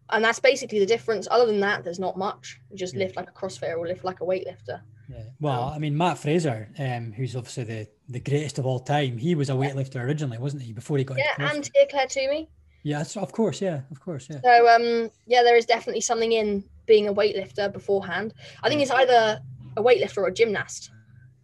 and 0.10 0.23
that's 0.23 0.39
basically 0.39 0.80
the 0.80 0.86
difference. 0.86 1.28
Other 1.32 1.45
than 1.45 1.60
that, 1.62 1.84
there's 1.84 1.99
not 1.99 2.17
much. 2.17 2.60
You 2.69 2.78
just 2.78 2.95
lift 2.95 3.15
like 3.15 3.30
a 3.30 3.32
CrossFitter 3.32 3.78
or 3.78 3.88
lift 3.88 4.04
like 4.04 4.19
a 4.21 4.25
weightlifter. 4.25 4.82
Yeah. 5.10 5.23
Well, 5.39 5.69
um, 5.69 5.73
I 5.73 5.80
mean, 5.80 5.97
Mat 5.97 6.17
Fraser, 6.17 6.69
um, 6.78 7.12
who's 7.12 7.36
obviously 7.36 7.63
the, 7.63 7.88
the 8.10 8.19
greatest 8.19 8.60
of 8.60 8.65
all 8.65 8.80
time, 8.80 9.17
he 9.17 9.36
was 9.36 9.49
a 9.49 9.54
weightlifter 9.54 10.04
originally, 10.04 10.38
wasn't 10.38 10.63
he? 10.63 10.73
Before 10.73 10.97
he 10.97 11.04
got 11.04 11.17
yeah, 11.17 11.52
and 11.52 11.69
Clair 11.89 12.08
Toomey. 12.08 12.49
Yeah, 12.84 13.04
of 13.18 13.32
course, 13.32 13.62
yeah, 13.62 13.82
of 13.92 14.00
course, 14.00 14.28
yeah. 14.30 14.39
So, 14.42 14.68
um, 14.68 15.12
yeah, 15.28 15.44
there 15.44 15.58
is 15.58 15.65
definitely 15.65 16.02
something 16.02 16.32
in 16.32 16.63
being 16.86 17.08
a 17.08 17.13
weightlifter 17.13 17.72
beforehand. 17.72 18.34
I 18.63 18.70
think 18.70 18.82
it's 18.82 18.92
either 18.92 19.42
a 19.78 19.84
weightlifter 19.84 20.18
or 20.18 20.28
a 20.28 20.34
gymnast, 20.34 20.92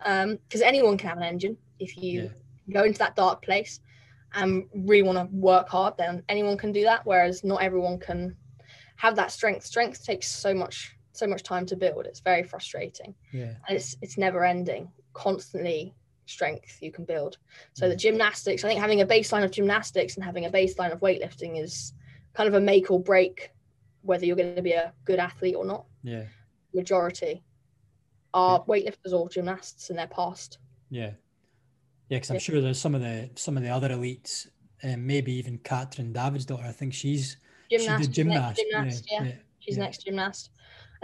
um, 0.05 0.37
because 0.47 0.61
anyone 0.61 0.97
can 0.97 1.09
have 1.09 1.17
an 1.17 1.23
engine 1.23 1.57
if 1.79 1.97
you 1.97 2.23
yeah. 2.67 2.73
go 2.73 2.83
into 2.83 2.99
that 2.99 3.15
dark 3.15 3.41
place 3.41 3.79
and 4.33 4.65
really 4.73 5.03
want 5.03 5.17
to 5.17 5.35
work 5.35 5.69
hard. 5.69 5.95
Then 5.97 6.23
anyone 6.29 6.57
can 6.57 6.71
do 6.71 6.83
that. 6.83 7.05
Whereas 7.05 7.43
not 7.43 7.61
everyone 7.61 7.99
can 7.99 8.35
have 8.97 9.15
that 9.15 9.31
strength. 9.31 9.65
Strength 9.65 10.05
takes 10.05 10.27
so 10.27 10.53
much 10.53 10.95
so 11.13 11.25
much 11.25 11.43
time 11.43 11.65
to 11.65 11.75
build. 11.77 12.05
It's 12.05 12.19
very 12.19 12.43
frustrating. 12.43 13.15
Yeah. 13.31 13.53
And 13.67 13.77
it's 13.77 13.95
it's 14.01 14.17
never 14.17 14.43
ending. 14.43 14.89
Constantly 15.13 15.93
strength 16.25 16.77
you 16.81 16.91
can 16.91 17.05
build. 17.05 17.37
So 17.73 17.87
the 17.87 17.95
gymnastics, 17.95 18.63
I 18.63 18.69
think 18.69 18.79
having 18.79 19.01
a 19.01 19.05
baseline 19.05 19.43
of 19.43 19.51
gymnastics 19.51 20.15
and 20.15 20.23
having 20.23 20.45
a 20.45 20.49
baseline 20.49 20.91
of 20.91 20.99
weightlifting 20.99 21.61
is 21.61 21.93
kind 22.33 22.47
of 22.47 22.55
a 22.55 22.59
make 22.59 22.91
or 22.91 22.99
break 22.99 23.51
whether 24.01 24.25
you're 24.25 24.35
going 24.35 24.55
to 24.55 24.61
be 24.61 24.73
a 24.73 24.93
good 25.05 25.19
athlete 25.19 25.55
or 25.55 25.65
not. 25.65 25.85
Yeah. 26.03 26.23
Majority 26.73 27.43
are 28.33 28.63
yeah. 28.67 28.73
weightlifters 28.73 29.13
or 29.13 29.29
gymnasts 29.29 29.89
in 29.89 29.95
their 29.95 30.07
past. 30.07 30.59
Yeah. 30.89 31.11
Yeah, 32.09 32.17
because 32.17 32.29
I'm 32.29 32.35
yeah. 32.35 32.39
sure 32.39 32.61
there's 32.61 32.79
some 32.79 32.93
of 32.93 33.01
the 33.01 33.31
some 33.35 33.57
of 33.57 33.63
the 33.63 33.69
other 33.69 33.89
elites, 33.89 34.47
um, 34.83 35.07
maybe 35.07 35.33
even 35.33 35.57
Katrin 35.57 36.13
Davidsdottir. 36.13 36.63
I 36.63 36.71
think 36.71 36.93
she's 36.93 37.37
gymnast. 37.67 37.97
She's 37.97 38.07
gymnast. 38.09 38.61
gymnast 38.71 39.07
yeah. 39.11 39.23
yeah. 39.23 39.31
She's 39.59 39.77
next 39.77 40.05
gymnast. 40.05 40.51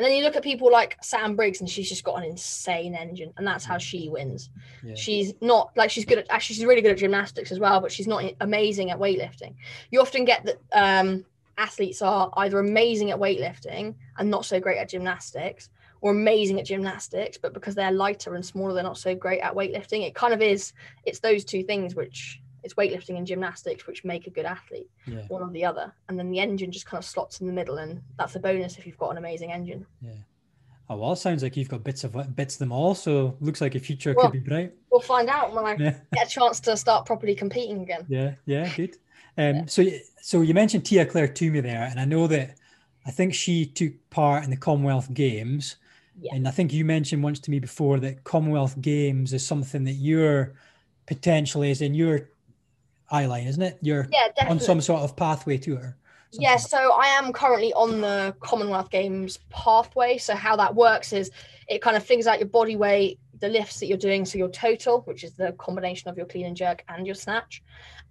And 0.02 0.10
then 0.10 0.18
you 0.18 0.24
look 0.24 0.36
at 0.36 0.42
people 0.42 0.72
like 0.72 0.98
Sam 1.04 1.36
Briggs, 1.36 1.60
and 1.60 1.70
she's 1.70 1.88
just 1.88 2.04
got 2.04 2.18
an 2.18 2.24
insane 2.24 2.96
engine, 2.96 3.32
and 3.38 3.46
that's 3.46 3.64
how 3.64 3.78
she 3.78 4.10
wins. 4.10 4.50
Yeah. 4.84 4.96
She's 4.96 5.36
not 5.42 5.70
like 5.78 5.92
she's 5.92 6.06
good 6.06 6.18
at 6.18 6.26
actually 6.32 6.56
she's 6.56 6.66
really 6.66 6.82
good 6.82 6.94
at 6.94 6.98
gymnastics 6.98 7.52
as 7.52 7.60
well, 7.60 7.80
but 7.80 7.92
she's 7.92 8.08
not 8.08 8.24
amazing 8.40 8.90
at 8.90 8.98
weightlifting. 8.98 9.54
You 9.92 10.02
often 10.02 10.26
get 10.26 10.44
that 10.46 10.58
um, 10.74 11.24
athletes 11.60 12.02
are 12.02 12.32
either 12.38 12.58
amazing 12.58 13.12
at 13.12 13.20
weightlifting 13.20 13.94
and 14.18 14.28
not 14.28 14.44
so 14.44 14.60
great 14.60 14.80
at 14.80 14.90
gymnastics, 14.90 15.70
or 16.02 16.10
amazing 16.10 16.60
at 16.60 16.66
gymnastics, 16.66 17.38
but 17.38 17.54
because 17.54 17.76
they're 17.76 17.92
lighter 17.92 18.34
and 18.34 18.44
smaller, 18.44 18.74
they're 18.74 18.82
not 18.82 18.98
so 18.98 19.14
great 19.14 19.42
at 19.42 19.54
weightlifting. 19.54 20.04
It 20.04 20.16
kind 20.16 20.34
of 20.34 20.42
is. 20.42 20.74
It's 21.06 21.20
those 21.20 21.46
two 21.46 21.62
things 21.62 21.94
which 21.94 22.42
it's 22.64 22.74
weightlifting 22.76 23.18
and 23.18 23.26
gymnastics 23.26 23.88
which 23.88 24.04
make 24.04 24.28
a 24.28 24.30
good 24.30 24.46
athlete 24.46 24.90
yeah. 25.06 25.22
one 25.28 25.42
or 25.42 25.50
the 25.52 25.66
other 25.66 25.94
and 26.10 26.18
then 26.18 26.30
the 26.30 26.40
engine 26.40 26.72
just 26.72 26.86
kind 26.86 27.00
of 27.00 27.06
slots 27.06 27.42
in 27.42 27.48
the 27.48 27.54
middle 27.54 27.78
and 27.78 28.02
that's 28.18 28.36
a 28.36 28.40
bonus 28.40 28.78
if 28.78 28.86
you've 28.86 28.98
got 28.98 29.10
an 29.10 29.18
amazing 29.18 29.52
engine 29.52 29.86
yeah 30.02 30.12
oh 30.90 30.98
well 30.98 31.16
sounds 31.16 31.44
like 31.44 31.58
you've 31.58 31.70
got 31.70 31.84
bits 31.84 32.04
of 32.04 32.36
bits 32.36 32.56
of 32.56 32.60
them 32.60 32.72
all 32.72 32.94
so 32.94 33.36
looks 33.40 33.62
like 33.62 33.76
a 33.76 33.80
future 33.80 34.14
well, 34.16 34.30
could 34.30 34.34
be 34.34 34.50
bright 34.50 34.74
we'll 34.92 35.02
find 35.02 35.30
out 35.30 35.54
when 35.54 35.66
i 35.66 35.76
yeah. 35.80 35.96
get 36.14 36.28
a 36.28 36.30
chance 36.30 36.60
to 36.60 36.76
start 36.78 37.06
properly 37.06 37.36
competing 37.36 37.82
again 37.82 38.06
yeah 38.08 38.34
yeah 38.46 38.72
good 38.76 38.98
um 39.38 39.56
yeah. 39.56 39.66
so 39.66 39.86
so 40.22 40.42
you 40.42 40.54
mentioned 40.54 40.86
tia 40.86 41.06
clair 41.06 41.28
toomey 41.28 41.62
there 41.62 41.88
and 41.90 42.00
i 42.00 42.06
know 42.06 42.28
that 42.28 42.56
i 43.06 43.12
think 43.12 43.34
she 43.34 43.66
took 43.66 43.94
part 44.10 44.44
in 44.44 44.50
the 44.50 44.58
commonwealth 44.58 45.12
games 45.14 45.78
yeah. 46.20 46.36
and 46.36 46.48
i 46.48 46.52
think 46.52 46.74
you 46.74 46.84
mentioned 46.86 47.24
once 47.24 47.40
to 47.40 47.50
me 47.50 47.60
before 47.60 48.00
that 48.00 48.24
commonwealth 48.24 48.80
games 48.82 49.34
is 49.34 49.46
something 49.46 49.86
that 49.86 49.94
you're 49.94 50.54
potentially 51.08 51.72
is 51.72 51.82
in 51.82 51.94
your 51.94 52.30
eye 53.12 53.26
line, 53.26 53.48
isn't 53.48 53.62
it? 53.62 53.78
You're 53.82 54.08
yeah, 54.12 54.28
definitely. 54.30 54.52
on 54.52 54.60
some 54.60 54.82
sort 54.82 55.02
of 55.02 55.16
pathway 55.16 55.58
to 55.60 55.76
her. 55.76 55.98
Yeah, 56.34 56.56
so 56.56 56.94
I 56.94 57.08
am 57.08 57.34
currently 57.34 57.74
on 57.74 58.00
the 58.00 58.34
Commonwealth 58.40 58.90
Games 58.90 59.40
pathway. 59.50 60.18
So 60.18 60.34
how 60.34 60.56
that 60.56 60.74
works 60.74 61.12
is 61.12 61.30
it 61.68 61.82
kind 61.82 61.98
of 61.98 62.06
figures 62.06 62.26
out 62.26 62.40
your 62.40 62.48
body 62.48 62.78
weight, 62.78 63.20
the 63.40 63.50
lifts 63.50 63.80
that 63.80 63.88
you're 63.88 63.98
doing, 63.98 64.24
so 64.24 64.38
your 64.38 64.50
total, 64.50 65.02
which 65.02 65.24
is 65.24 65.34
the 65.34 65.52
combination 65.54 66.10
of 66.10 66.16
your 66.16 66.26
clean 66.26 66.46
and 66.46 66.56
jerk 66.56 66.84
and 66.88 67.06
your 67.06 67.16
snatch, 67.16 67.62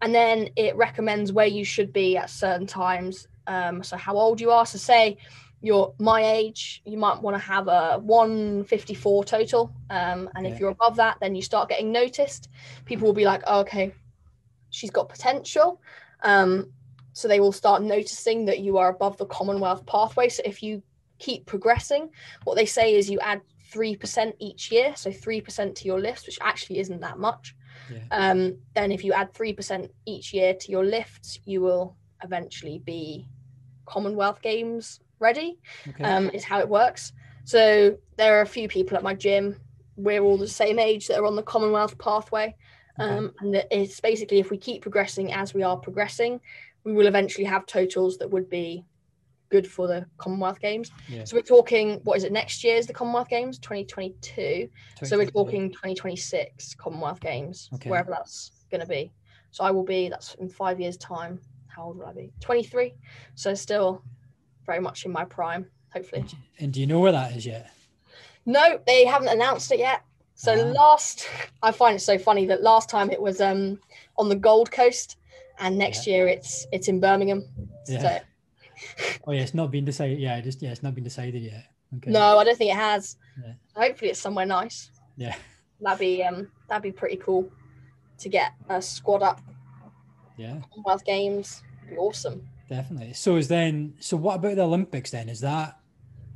and 0.03 0.15
then 0.15 0.51
it 0.57 0.77
recommends 0.77 1.33
where 1.33 1.47
you 1.47 1.65
should 1.65 1.93
be 1.93 2.17
at 2.17 2.29
certain 2.29 2.67
times. 2.67 3.27
Um, 3.47 3.83
so 3.83 3.97
how 3.97 4.17
old 4.17 4.41
you 4.41 4.51
are. 4.51 4.67
So 4.67 4.77
say 4.77 5.17
you're 5.63 5.95
my 5.99 6.23
age, 6.23 6.83
you 6.85 6.99
might 6.99 7.21
want 7.21 7.35
to 7.35 7.43
have 7.43 7.69
a 7.69 7.99
154 7.99 9.25
total, 9.25 9.73
um, 9.89 10.29
and 10.35 10.47
if 10.47 10.59
you're 10.61 10.71
above 10.71 10.97
that, 10.97 11.17
then 11.21 11.35
you 11.35 11.43
start 11.43 11.69
getting 11.69 11.91
noticed. 11.93 12.49
People 12.85 13.07
will 13.07 13.15
be 13.15 13.25
like, 13.25 13.43
oh, 13.47 13.61
okay, 13.61 13.95
she's 14.71 14.91
got 14.91 15.09
potential. 15.09 15.81
Um, 16.23 16.73
so 17.13 17.29
they 17.29 17.41
will 17.41 17.53
start 17.53 17.83
noticing 17.83 18.45
that 18.47 18.61
you 18.61 18.79
are 18.79 18.91
above 18.91 19.17
the 19.17 19.27
Commonwealth 19.27 19.85
pathway. 19.87 20.29
So 20.29 20.43
if 20.45 20.63
you 20.63 20.83
keep 21.19 21.47
progressing, 21.47 22.11
what 22.45 22.57
they 22.57 22.67
say 22.67 22.95
is 22.95 23.11
you 23.11 23.19
add 23.21 23.41
3% 23.73 24.33
each 24.39 24.73
year. 24.73 24.95
So 24.97 25.11
3% 25.11 25.75
to 25.75 25.85
your 25.85 26.01
lifts, 26.01 26.27
which 26.27 26.39
actually 26.41 26.79
isn't 26.79 27.01
that 27.01 27.19
much. 27.19 27.55
Yeah. 27.91 27.99
Um, 28.11 28.59
then 28.75 28.93
if 28.93 29.05
you 29.05 29.13
add 29.13 29.33
3% 29.33 29.91
each 30.07 30.33
year 30.33 30.55
to 30.55 30.71
your 30.71 30.85
lifts, 30.85 31.41
you 31.45 31.61
will 31.61 31.97
eventually 32.23 32.79
be 32.79 33.27
Commonwealth 33.87 34.41
Games 34.43 35.01
ready. 35.19 35.59
Okay. 35.89 36.05
Um, 36.05 36.31
is 36.31 36.45
how 36.45 36.61
it 36.61 36.69
works. 36.69 37.13
So 37.45 37.97
there 38.17 38.39
are 38.39 38.43
a 38.43 38.47
few 38.47 38.69
people 38.69 38.97
at 38.97 39.03
my 39.03 39.15
gym. 39.15 39.57
We're 39.97 40.23
all 40.23 40.39
the 40.39 40.49
same 40.49 40.79
age 40.79 41.09
that 41.09 41.19
are 41.19 41.27
on 41.27 41.37
the 41.37 41.43
Commonwealth 41.43 41.99
pathway. 41.99 42.55
Okay. 43.01 43.17
Um, 43.17 43.33
and 43.41 43.55
that 43.55 43.67
it's 43.71 44.01
basically 44.01 44.39
if 44.41 44.51
we 44.51 44.59
keep 44.59 44.83
progressing 44.83 45.33
as 45.33 45.55
we 45.55 45.63
are 45.63 45.77
progressing, 45.77 46.41
we 46.85 46.93
will 46.93 47.07
eventually 47.07 47.45
have 47.45 47.67
totals 47.67 48.19
that 48.19 48.31
would 48.31 48.49
be 48.51 48.85
good 49.51 49.67
for 49.67 49.89
the 49.89 50.07
Commonwealth 50.17 50.61
Games. 50.61 50.93
yeah. 51.09 51.25
So 51.25 51.37
we're 51.37 51.43
talking, 51.43 52.01
what 52.05 52.17
is 52.17 52.25
it, 52.25 52.31
next 52.33 52.63
year's 52.63 52.87
the 52.87 52.93
Commonwealth 52.93 53.29
Games, 53.29 53.59
2022. 53.59 54.69
So 55.03 55.17
we're 55.19 55.27
talking 55.27 55.71
2026 55.71 56.75
Commonwealth 56.77 57.19
Games, 57.21 57.69
Okay. 57.75 57.91
wherever 57.91 58.11
that's 58.11 58.53
going 58.71 58.81
to 58.81 58.87
be. 58.87 59.11
So 59.51 59.65
I 59.65 59.73
will 59.73 59.83
be, 59.83 60.09
that's 60.09 60.35
in 60.35 60.49
five 60.49 60.79
years' 60.81 60.97
time. 60.99 61.41
How 61.67 61.85
old 61.87 61.99
will 61.99 62.07
I 62.07 62.13
be? 62.13 62.33
23. 62.41 62.95
So 63.35 63.53
still 63.55 64.03
very 64.67 64.79
much 64.81 65.05
in 65.05 65.11
my 65.11 65.25
prime, 65.25 65.67
hopefully. 65.93 66.25
And 66.61 66.73
do 66.73 66.81
you 66.81 66.87
know 66.87 67.01
where 67.01 67.13
that 67.13 67.35
is 67.37 67.45
yet? 67.45 67.73
No, 68.47 68.79
they 68.87 69.05
haven't 69.05 69.29
announced 69.29 69.73
it 69.73 69.81
yet. 69.81 70.05
So 70.41 70.55
last, 70.55 71.29
I 71.63 71.71
find 71.71 71.97
it 71.97 72.01
so 72.01 72.17
funny 72.17 72.47
that 72.47 72.63
last 72.63 72.89
time 72.89 73.11
it 73.11 73.21
was 73.21 73.43
um 73.43 73.79
on 74.17 74.31
the 74.31 74.37
Gold 74.37 74.71
Coast, 74.71 75.19
and 75.59 75.77
next 75.77 76.07
year 76.07 76.29
it's 76.29 76.67
it's 76.73 76.89
in 76.89 76.99
Birmingham. 76.99 77.45
Yeah. 77.87 78.01
So 78.01 78.19
Oh 79.27 79.33
yeah, 79.33 79.43
it's 79.43 79.53
not 79.53 79.71
been 79.71 79.85
decided. 79.85 80.19
Yeah, 80.19 80.41
just 80.41 80.63
yeah, 80.63 80.71
it's 80.71 80.83
not 80.83 80.95
been 80.95 81.05
decided 81.05 81.43
yet. 81.43 81.67
Okay. 81.99 82.11
no, 82.11 82.39
I 82.39 82.45
don't 82.45 82.57
think 82.57 82.71
it 82.71 82.77
has. 82.77 83.19
Yeah. 83.45 83.53
Hopefully, 83.77 84.13
it's 84.13 84.21
somewhere 84.21 84.47
nice. 84.47 84.91
Yeah. 85.19 85.35
That'd 85.83 85.99
be 85.99 86.23
um 86.25 86.49
that'd 86.69 86.83
be 86.83 86.93
pretty 86.93 87.17
cool 87.17 87.51
to 88.19 88.29
get 88.31 88.53
a 88.71 88.81
squad 88.81 89.23
up 89.23 89.43
Yeah, 90.39 90.57
Commonwealth 90.73 91.05
Games. 91.05 91.63
Be 91.87 91.97
awesome. 91.99 92.49
definitely. 92.71 93.13
So 93.13 93.37
is 93.37 93.49
then 93.49 93.95
so 94.01 94.17
what 94.17 94.37
about 94.37 94.57
the 94.57 94.63
Olympics 94.63 95.11
then? 95.11 95.29
Is 95.29 95.41
that 95.41 95.79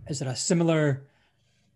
is 0.08 0.18
there 0.18 0.28
a 0.28 0.36
similar 0.36 1.04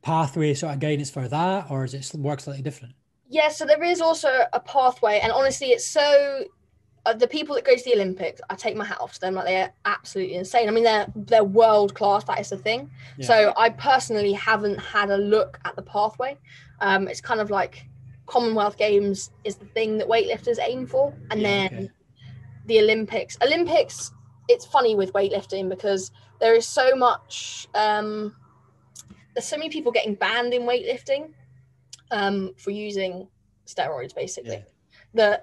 pathway 0.03 0.55
sort 0.55 0.75
of 0.75 0.81
guidance 0.81 1.11
for 1.11 1.29
that, 1.29 1.71
or 1.71 1.85
is 1.85 1.95
it 1.95 2.11
work 2.19 2.41
slightly 2.41 2.63
different? 2.63 2.95
Yeah, 3.29 3.49
so 3.49 3.67
there 3.67 3.83
is 3.83 4.01
also 4.01 4.45
a 4.53 4.61
pathway, 4.61 5.21
and 5.23 5.33
honestly, 5.33 5.69
it's 5.69 5.87
so. 5.87 6.45
Uh, 7.07 7.13
the 7.15 7.29
people 7.29 7.55
that 7.55 7.65
go 7.65 7.75
to 7.75 7.85
the 7.85 7.95
Olympics, 7.95 8.41
I 8.51 8.55
take 8.55 8.77
my 8.77 8.85
hat 8.85 8.99
off 9.01 9.15
to 9.15 9.21
them. 9.21 9.35
Like 9.35 9.47
they're 9.47 9.73
absolutely 9.85 10.35
insane. 10.35 10.69
I 10.69 10.73
mean, 10.73 10.85
they're 10.85 11.07
they're 11.15 11.45
world 11.45 11.95
class. 11.95 12.25
That 12.25 12.41
is 12.41 12.51
the 12.51 12.59
thing. 12.59 12.91
Yeah. 13.17 13.27
So 13.27 13.55
I 13.57 13.71
personally 13.71 14.33
haven't 14.33 14.79
had 14.79 15.11
a 15.11 15.17
look 15.17 15.59
at 15.65 15.75
the 15.77 15.83
pathway. 15.83 16.37
Um, 16.81 17.09
it's 17.09 17.21
kind 17.21 17.41
of 17.41 17.51
like 17.51 17.87
Commonwealth 18.27 18.77
Games 18.77 19.31
is 19.45 19.57
the 19.57 19.65
thing 19.67 19.97
that 19.99 20.09
weightlifters 20.09 20.59
aim 20.61 20.87
for, 20.87 21.15
and 21.31 21.41
Yeah, 21.41 21.49
then 21.49 21.67
okay. 21.75 21.91
the 22.67 22.79
Olympics. 22.81 23.39
Olympics. 23.43 24.11
It's 24.49 24.67
funny 24.67 24.95
with 24.95 25.13
weightlifting 25.13 25.69
because 25.69 26.11
there 26.41 26.55
is 26.55 26.67
so 26.67 26.95
much. 26.97 27.69
Um, 27.75 28.35
there's 29.35 29.47
so 29.47 29.57
many 29.57 29.71
people 29.71 29.93
getting 29.93 30.15
banned 30.15 30.55
in 30.55 30.63
weightlifting 30.63 31.33
um, 32.11 32.55
for 32.57 32.71
using 32.71 33.29
steroids, 33.67 34.15
basically. 34.15 34.57
Yeah. 34.57 34.63
The 35.15 35.43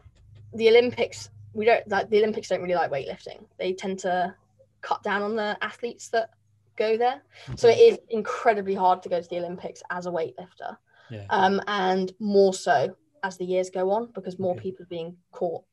the 0.58 0.70
Olympics. 0.70 1.30
We 1.54 1.66
don't 1.66 1.88
like 1.88 2.10
the 2.10 2.18
Olympics. 2.18 2.50
Don't 2.50 2.62
really 2.62 2.76
like 2.76 2.92
weightlifting. 2.92 3.46
They 3.58 3.74
tend 3.74 4.00
to 4.00 4.36
cut 4.82 5.02
down 5.04 5.22
on 5.22 5.36
the 5.36 5.58
athletes 5.62 6.10
that 6.10 6.32
go 6.76 6.98
there. 6.98 7.22
So 7.56 7.70
it 7.70 7.78
is 7.78 8.00
incredibly 8.10 8.76
hard 8.76 9.02
to 9.04 9.10
go 9.10 9.22
to 9.22 9.30
the 9.30 9.38
Olympics 9.38 9.82
as 9.90 10.06
a 10.06 10.12
weightlifter, 10.12 10.78
Yeah. 11.10 11.26
um, 11.30 11.62
and 11.68 12.12
more 12.20 12.54
so 12.54 12.96
as 13.24 13.38
the 13.38 13.46
years 13.46 13.70
go 13.70 13.92
on 13.92 14.12
because 14.14 14.38
more 14.38 14.52
Okay. 14.52 14.62
people 14.62 14.84
are 14.84 14.88
being 14.88 15.18
caught 15.32 15.64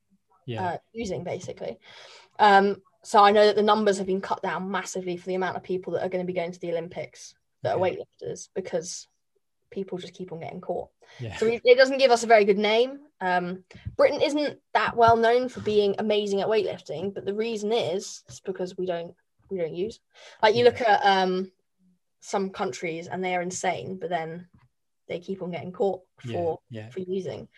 yeah. 0.47 0.65
uh, 0.65 0.79
using 0.93 1.25
basically. 1.25 1.79
Um, 2.39 2.81
so 3.03 3.23
I 3.23 3.33
know 3.33 3.47
that 3.47 3.57
the 3.57 3.63
numbers 3.63 3.99
have 3.99 4.07
been 4.07 4.21
cut 4.21 4.43
down 4.43 4.71
massively 4.71 5.17
for 5.17 5.27
the 5.27 5.35
amount 5.35 5.57
of 5.57 5.63
people 5.63 5.93
that 5.95 6.03
are 6.05 6.09
going 6.09 6.25
to 6.25 6.33
be 6.33 6.39
going 6.39 6.53
to 6.53 6.61
the 6.61 6.71
Olympics 6.71 7.35
that 7.63 7.77
Okay. 7.77 7.97
are 7.97 7.97
weightlifters 8.25 8.49
because 8.55 9.09
people 9.71 9.99
just 9.99 10.15
keep 10.15 10.33
on 10.33 10.41
getting 10.41 10.61
caught. 10.61 10.91
yeah. 11.19 11.37
So 11.37 11.47
it 11.47 11.79
doesn't 11.79 11.99
give 11.99 12.11
us 12.11 12.25
a 12.25 12.27
very 12.27 12.45
good 12.45 12.59
name. 12.59 13.01
Um, 13.21 13.65
Britain 13.97 14.21
isn't 14.21 14.59
that 14.75 14.97
well 14.97 15.17
known 15.17 15.49
for 15.49 15.61
being 15.61 15.95
amazing 15.99 16.41
at 16.43 16.49
weightlifting, 16.49 17.15
but 17.15 17.25
the 17.25 17.35
reason 17.35 17.73
is 17.73 18.23
it's 18.29 18.41
because 18.41 18.77
we 18.77 18.87
don't 18.87 19.15
we 19.49 19.59
don't 19.59 19.75
use. 19.75 20.01
Like 20.43 20.55
you 20.55 20.65
Yeah. 20.65 20.71
look 20.71 20.81
at 20.81 21.01
um, 21.05 21.51
some 22.21 22.51
countries 22.51 23.09
and 23.09 23.23
they 23.25 23.35
are 23.35 23.43
insane, 23.43 23.97
but 23.99 24.09
then 24.11 24.49
they 25.09 25.19
keep 25.21 25.43
on 25.43 25.51
getting 25.51 25.73
caught 25.73 26.03
for 26.31 26.59
Yeah. 26.71 26.89
for 26.91 27.01
using. 27.01 27.49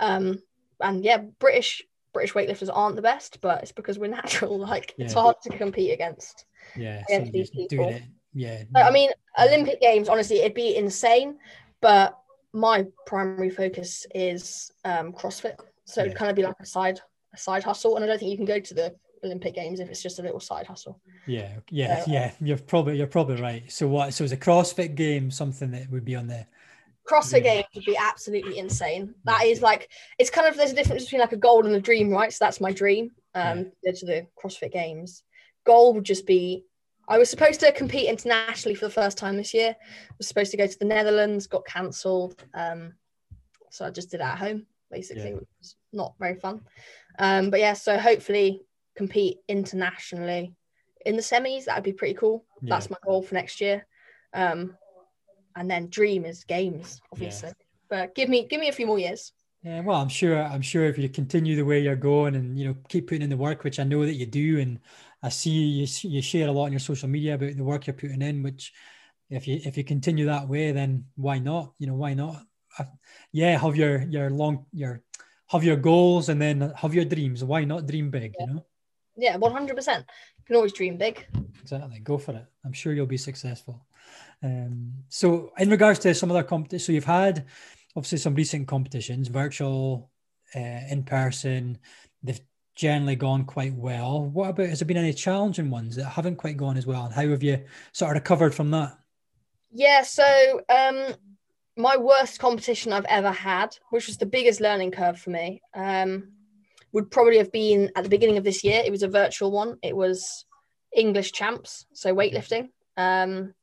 Um, 0.00 0.42
and 0.80 1.04
yeah, 1.04 1.18
British 1.18 1.82
British 2.12 2.32
weightlifters 2.32 2.70
aren't 2.72 2.96
the 2.96 3.02
best, 3.02 3.40
but 3.40 3.62
it's 3.62 3.72
because 3.72 3.98
we're 3.98 4.08
natural. 4.22 4.58
Like 4.58 4.94
it's 4.98 5.12
hard 5.14 5.36
to 5.42 5.56
compete 5.56 5.92
against. 5.92 6.46
Yeah. 6.76 7.02
Against 7.08 7.32
these 7.32 7.50
people. 7.50 7.76
doing 7.76 7.88
it. 7.96 8.02
Yeah. 8.34 8.62
I 8.76 8.90
mean, 8.90 9.10
Olympic 9.38 9.80
Games, 9.80 10.08
honestly, 10.08 10.40
it'd 10.40 10.54
be 10.54 10.76
insane, 10.76 11.38
but 11.80 12.16
my 12.52 12.86
primary 13.06 13.50
focus 13.50 14.06
is 14.14 14.72
um, 14.84 15.12
CrossFit. 15.12 15.56
So 15.84 16.00
Yeah. 16.00 16.06
it'd 16.06 16.18
kind 16.18 16.30
of 16.30 16.36
be 16.36 16.42
like 16.42 16.54
a 16.60 16.66
side 16.66 17.00
a 17.32 17.38
side 17.38 17.62
hustle, 17.62 17.94
and 17.94 18.04
I 18.04 18.08
don't 18.08 18.18
think 18.18 18.30
you 18.32 18.36
can 18.36 18.44
go 18.46 18.58
to 18.58 18.74
the 18.74 18.94
Olympic 19.24 19.54
Games 19.54 19.78
if 19.78 19.88
it's 19.88 20.02
just 20.02 20.18
a 20.18 20.22
little 20.22 20.40
side 20.40 20.66
hustle. 20.66 21.00
Yeah, 21.26 21.52
yeah, 21.70 22.02
So- 22.04 22.10
yeah. 22.10 22.32
You're 22.40 22.58
probably 22.58 22.96
you're 22.98 23.06
probably 23.06 23.40
right. 23.40 23.70
So 23.70 23.86
what? 23.86 24.14
So 24.14 24.24
is 24.24 24.32
a 24.32 24.36
CrossFit 24.36 24.94
game 24.96 25.30
something 25.30 25.70
that 25.72 25.88
would 25.90 26.04
be 26.04 26.16
on 26.16 26.26
there? 26.26 26.46
CrossFit 27.08 27.44
Yeah. 27.44 27.54
Games 27.54 27.66
would 27.74 27.84
be 27.84 27.96
absolutely 27.96 28.58
insane. 28.58 29.14
That 29.24 29.44
is 29.44 29.62
like 29.62 29.90
it's 30.18 30.30
kind 30.30 30.48
of 30.48 30.56
there's 30.56 30.72
a 30.72 30.74
difference 30.74 31.04
between 31.04 31.20
like 31.20 31.32
a 31.32 31.36
goal 31.36 31.64
and 31.66 31.74
a 31.74 31.80
dream, 31.80 32.10
right? 32.10 32.32
So 32.32 32.44
that's 32.44 32.60
my 32.60 32.72
dream. 32.72 33.12
Um, 33.34 33.70
go 33.84 33.92
to 33.92 34.06
the 34.06 34.26
CrossFit 34.42 34.72
Games. 34.72 35.22
Goal 35.64 35.94
would 35.94 36.04
just 36.04 36.26
be 36.26 36.64
I 37.10 37.18
was 37.18 37.28
supposed 37.28 37.58
to 37.60 37.72
compete 37.72 38.08
internationally 38.08 38.76
for 38.76 38.86
the 38.86 38.92
first 38.92 39.18
time 39.18 39.36
this 39.36 39.52
year. 39.52 39.74
was 40.16 40.28
supposed 40.28 40.52
to 40.52 40.56
go 40.56 40.66
to 40.66 40.78
the 40.78 40.84
Netherlands, 40.84 41.48
got 41.48 41.66
cancelled. 41.66 42.42
Um, 42.54 42.94
so 43.70 43.84
I 43.84 43.90
just 43.90 44.10
did 44.12 44.20
it 44.20 44.24
at 44.24 44.38
home, 44.38 44.66
basically, 44.92 45.30
Yeah. 45.30 45.34
which 45.34 45.48
was 45.58 45.76
not 45.92 46.14
very 46.20 46.36
fun. 46.36 46.60
Um, 47.18 47.50
but 47.50 47.58
yeah, 47.58 47.72
so 47.72 47.98
hopefully 47.98 48.62
compete 48.96 49.38
internationally 49.48 50.54
in 51.04 51.16
the 51.16 51.22
semis. 51.22 51.64
That 51.64 51.74
would 51.74 51.84
be 51.84 51.92
pretty 51.92 52.14
cool. 52.14 52.44
Yeah. 52.62 52.70
That's 52.76 52.90
my 52.90 52.96
goal 53.04 53.22
for 53.22 53.34
next 53.34 53.60
year. 53.60 53.86
Um, 54.32 54.76
and 55.56 55.68
then 55.68 55.88
dream 55.88 56.24
is 56.24 56.44
games, 56.44 57.00
obviously. 57.12 57.50
But 57.88 58.14
give 58.14 58.28
me 58.28 58.46
give 58.46 58.60
me 58.60 58.68
a 58.68 58.72
few 58.72 58.86
more 58.86 59.00
years. 59.00 59.32
Yeah, 59.62 59.80
well, 59.80 60.00
I'm 60.00 60.08
sure. 60.08 60.40
I'm 60.42 60.62
sure 60.62 60.84
if 60.86 60.96
you 60.96 61.08
continue 61.08 61.56
the 61.56 61.64
way 61.64 61.80
you're 61.80 61.96
going 61.96 62.34
and 62.36 62.58
you 62.58 62.68
know 62.68 62.76
keep 62.88 63.08
putting 63.08 63.22
in 63.22 63.30
the 63.30 63.36
work, 63.36 63.64
which 63.64 63.78
I 63.80 63.84
know 63.84 64.06
that 64.06 64.14
you 64.14 64.26
do, 64.26 64.60
and 64.60 64.78
I 65.22 65.28
see 65.28 65.50
you 65.50 65.86
you 66.02 66.22
share 66.22 66.48
a 66.48 66.52
lot 66.52 66.64
on 66.66 66.72
your 66.72 66.80
social 66.80 67.08
media 67.08 67.34
about 67.34 67.56
the 67.56 67.64
work 67.64 67.86
you're 67.86 67.94
putting 67.94 68.22
in. 68.22 68.42
Which, 68.42 68.72
if 69.28 69.46
you 69.46 69.60
if 69.64 69.76
you 69.76 69.84
continue 69.84 70.26
that 70.26 70.48
way, 70.48 70.72
then 70.72 71.04
why 71.16 71.38
not? 71.38 71.72
You 71.78 71.88
know, 71.88 71.94
why 71.94 72.14
not? 72.14 72.42
Uh, 72.78 72.84
yeah, 73.32 73.58
have 73.58 73.76
your 73.76 74.02
your 74.02 74.30
long 74.30 74.66
your 74.72 75.02
have 75.48 75.64
your 75.64 75.76
goals 75.76 76.28
and 76.28 76.40
then 76.40 76.72
have 76.76 76.94
your 76.94 77.04
dreams. 77.04 77.44
Why 77.44 77.64
not 77.64 77.86
dream 77.86 78.10
big? 78.10 78.34
You 78.38 78.46
know, 78.46 78.66
Yeah, 79.16 79.36
one 79.36 79.52
hundred 79.52 79.76
percent. 79.76 80.06
You 80.38 80.44
can 80.46 80.56
always 80.56 80.72
dream 80.72 80.96
big. 80.96 81.26
exactly. 81.60 82.00
Go 82.00 82.18
for 82.18 82.32
it. 82.32 82.46
I'm 82.64 82.72
sure 82.72 82.92
you'll 82.92 83.06
be 83.06 83.18
successful. 83.18 83.86
Um, 84.42 84.94
so, 85.08 85.52
in 85.58 85.68
regards 85.68 85.98
to 86.00 86.14
some 86.14 86.30
other 86.30 86.42
competitions, 86.42 86.86
so 86.86 86.92
you've 86.92 87.04
had 87.04 87.46
obviously 87.94 88.18
some 88.18 88.34
recent 88.34 88.66
competitions, 88.68 89.28
virtual, 89.28 90.10
uh, 90.54 90.80
in 90.90 91.02
person. 91.04 91.78
They've 92.22 92.40
generally 92.80 93.14
gone 93.14 93.44
quite 93.44 93.74
well. 93.74 94.24
What 94.24 94.48
about 94.48 94.70
has 94.70 94.80
there 94.80 94.86
been 94.86 94.96
any 94.96 95.12
challenging 95.12 95.68
ones 95.68 95.96
that 95.96 96.06
haven't 96.06 96.36
quite 96.36 96.56
gone 96.56 96.78
as 96.78 96.86
well? 96.86 97.04
And 97.04 97.12
how 97.12 97.28
have 97.28 97.42
you 97.42 97.62
sort 97.92 98.12
of 98.12 98.14
recovered 98.14 98.54
from 98.54 98.70
that? 98.70 98.98
Yeah, 99.70 100.02
so 100.02 100.62
um 100.70 101.14
my 101.76 101.96
worst 101.98 102.38
competition 102.38 102.92
I've 102.92 103.04
ever 103.04 103.30
had, 103.30 103.76
which 103.90 104.06
was 104.06 104.16
the 104.16 104.26
biggest 104.26 104.62
learning 104.62 104.92
curve 104.92 105.18
for 105.18 105.30
me, 105.30 105.60
um, 105.74 106.32
would 106.92 107.10
probably 107.10 107.36
have 107.36 107.52
been 107.52 107.90
at 107.96 108.02
the 108.02 108.10
beginning 108.10 108.38
of 108.38 108.44
this 108.44 108.64
year. 108.64 108.82
It 108.84 108.90
was 108.90 109.02
a 109.02 109.08
virtual 109.08 109.50
one. 109.50 109.78
It 109.82 109.94
was 109.94 110.44
English 110.94 111.32
champs, 111.32 111.86
so 111.92 112.14
weightlifting. 112.14 112.70
Um, 112.96 113.54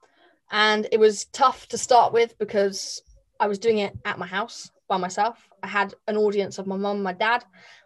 and 0.52 0.88
it 0.92 1.00
was 1.00 1.26
tough 1.26 1.68
to 1.70 1.78
start 1.78 2.14
with 2.14 2.38
because 2.38 3.02
I 3.40 3.48
was 3.48 3.60
doing 3.60 3.80
it 3.80 3.94
at 4.06 4.20
my 4.20 4.28
house 4.28 4.72
by 4.88 4.98
myself. 4.98 5.50
I 5.64 5.68
had 5.68 5.94
an 6.08 6.18
audience 6.18 6.60
of 6.60 6.68
my 6.68 6.78
mum, 6.78 7.04
my 7.04 7.14
dad. 7.14 7.44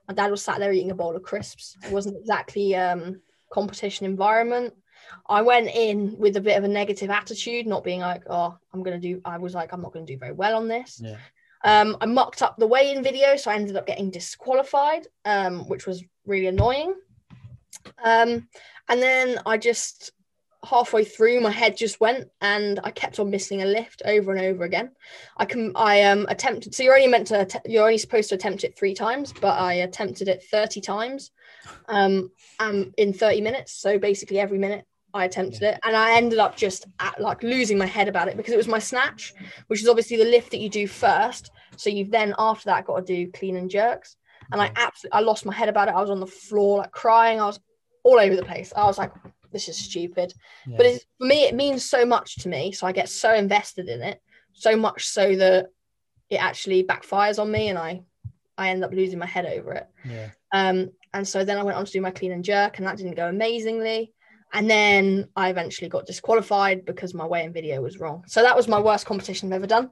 My 0.07 0.13
dad 0.13 0.31
was 0.31 0.43
sat 0.43 0.59
there 0.59 0.73
eating 0.73 0.91
a 0.91 0.95
bowl 0.95 1.15
of 1.15 1.23
crisps. 1.23 1.77
It 1.83 1.91
wasn't 1.91 2.17
exactly 2.17 2.75
um 2.75 3.21
competition 3.51 4.05
environment. 4.05 4.73
I 5.27 5.41
went 5.41 5.69
in 5.69 6.17
with 6.17 6.37
a 6.37 6.41
bit 6.41 6.57
of 6.57 6.63
a 6.63 6.67
negative 6.67 7.09
attitude, 7.09 7.67
not 7.67 7.83
being 7.83 7.99
like, 8.01 8.23
oh, 8.29 8.57
I'm 8.73 8.83
going 8.83 8.99
to 8.99 9.07
do, 9.07 9.21
I 9.25 9.37
was 9.37 9.53
like, 9.53 9.73
I'm 9.73 9.81
not 9.81 9.93
going 9.93 10.05
to 10.05 10.13
do 10.13 10.19
very 10.19 10.31
well 10.31 10.55
on 10.55 10.67
this. 10.67 11.01
Yeah. 11.03 11.17
Um, 11.63 11.97
I 12.01 12.05
mucked 12.05 12.41
up 12.41 12.57
the 12.57 12.67
weigh 12.67 12.91
in 12.91 13.03
video, 13.03 13.35
so 13.35 13.51
I 13.51 13.55
ended 13.55 13.75
up 13.75 13.85
getting 13.85 14.09
disqualified, 14.09 15.07
um, 15.25 15.67
which 15.67 15.85
was 15.85 16.03
really 16.25 16.47
annoying. 16.47 16.95
Um, 18.03 18.47
and 18.89 19.01
then 19.01 19.39
I 19.45 19.57
just, 19.57 20.11
halfway 20.63 21.04
through 21.04 21.41
my 21.41 21.50
head 21.50 21.76
just 21.76 22.00
went 22.00 22.30
and 22.39 22.80
I 22.84 22.91
kept 22.91 23.19
on 23.19 23.32
missing 23.32 23.63
a 23.63 23.65
lift 23.65 24.04
over 24.06 24.32
and 24.32 24.41
over 24.41 24.63
again. 24.63 24.91
I 25.38 25.45
can 25.45 25.71
I 25.76 26.04
um 26.04 26.28
attempted 26.30 26.76
so 26.76 26.84
you're 26.84 26.95
only 26.95 27.08
meant 27.08 27.28
to 27.28 27.47
you're 27.65 27.86
only 27.86 27.97
supposed 27.97 28.30
to 28.30 28.36
attempt 28.36 28.63
it 28.63 28.78
3 28.78 28.93
times 28.93 29.34
but 29.34 29.60
I 29.60 29.74
attempted 29.74 30.28
it 30.28 30.43
30 30.43 30.82
times 30.82 31.32
um 31.88 32.32
um 32.60 32.93
in 32.97 33.12
30 33.12 33.41
minutes. 33.41 33.74
So 33.74 33.97
basically 33.97 34.39
every 34.39 34.60
minute 34.60 34.86
I 35.13 35.26
attempted 35.26 35.63
it 35.63 35.80
and 35.84 35.95
I 35.95 36.15
ended 36.15 36.38
up 36.38 36.56
just 36.56 36.86
at, 37.00 37.19
like 37.19 37.41
losing 37.41 37.78
my 37.78 37.88
head 37.88 38.08
about 38.08 38.28
it 38.28 38.38
because 38.38 38.54
it 38.54 38.58
was 38.58 38.67
my 38.67 38.80
snatch 38.80 39.34
which 39.67 39.82
is 39.82 39.88
obviously 39.88 40.17
the 40.17 40.26
lift 40.26 40.52
that 40.52 40.60
you 40.60 40.69
do 40.69 40.88
first. 40.88 41.52
So 41.76 41.89
you've 41.89 42.12
then 42.12 42.36
after 42.38 42.65
that 42.65 42.86
got 42.86 43.06
to 43.06 43.15
do 43.15 43.32
clean 43.32 43.56
and 43.56 43.69
jerks. 43.69 44.15
And 44.52 44.62
I 44.62 44.71
absolutely 44.76 45.17
I 45.17 45.21
lost 45.21 45.43
my 45.43 45.54
head 45.54 45.69
about 45.69 45.88
it. 45.88 45.95
I 45.95 46.02
was 46.02 46.12
on 46.12 46.19
the 46.19 46.28
floor 46.28 46.80
like 46.80 46.91
crying. 46.91 47.39
I 47.39 47.45
was 47.45 47.60
all 48.04 48.19
over 48.19 48.36
the 48.36 48.43
place. 48.43 48.71
I 48.76 48.86
was 48.86 48.97
like 49.00 49.12
this 49.51 49.67
is 49.69 49.77
stupid. 49.77 50.33
Yeah. 50.65 50.77
But 50.77 50.85
it's, 50.85 51.05
for 51.17 51.27
me, 51.27 51.43
it 51.43 51.55
means 51.55 51.83
so 51.83 52.05
much 52.05 52.35
to 52.37 52.49
me. 52.49 52.71
So 52.71 52.87
I 52.87 52.91
get 52.91 53.09
so 53.09 53.33
invested 53.33 53.89
in 53.89 54.01
it, 54.01 54.21
so 54.53 54.75
much 54.75 55.07
so 55.07 55.35
that 55.35 55.67
it 56.29 56.41
actually 56.41 56.83
backfires 56.83 57.39
on 57.39 57.51
me 57.51 57.69
and 57.69 57.77
I, 57.77 58.01
I 58.57 58.69
end 58.69 58.83
up 58.83 58.91
losing 58.91 59.19
my 59.19 59.25
head 59.25 59.45
over 59.45 59.73
it. 59.73 59.87
yeah. 60.05 60.29
Um, 60.53 60.91
and 61.13 61.27
so 61.27 61.43
then 61.43 61.57
I 61.57 61.63
went 61.63 61.77
on 61.77 61.85
to 61.85 61.91
do 61.91 62.01
my 62.01 62.11
clean 62.11 62.31
and 62.31 62.43
jerk, 62.43 62.77
and 62.77 62.87
that 62.87 62.97
didn't 62.97 63.15
go 63.15 63.27
amazingly. 63.27 64.13
And 64.53 64.69
then 64.69 65.27
I 65.35 65.49
eventually 65.49 65.89
got 65.89 66.05
disqualified 66.05 66.85
because 66.85 67.13
my 67.13 67.25
weigh-in 67.25 67.53
video 67.53 67.81
was 67.81 67.99
wrong. 67.99 68.23
So 68.27 68.41
that 68.41 68.55
was 68.55 68.67
my 68.67 68.79
worst 68.79 69.05
competition 69.05 69.51
I've 69.51 69.57
ever 69.57 69.67
done. 69.67 69.91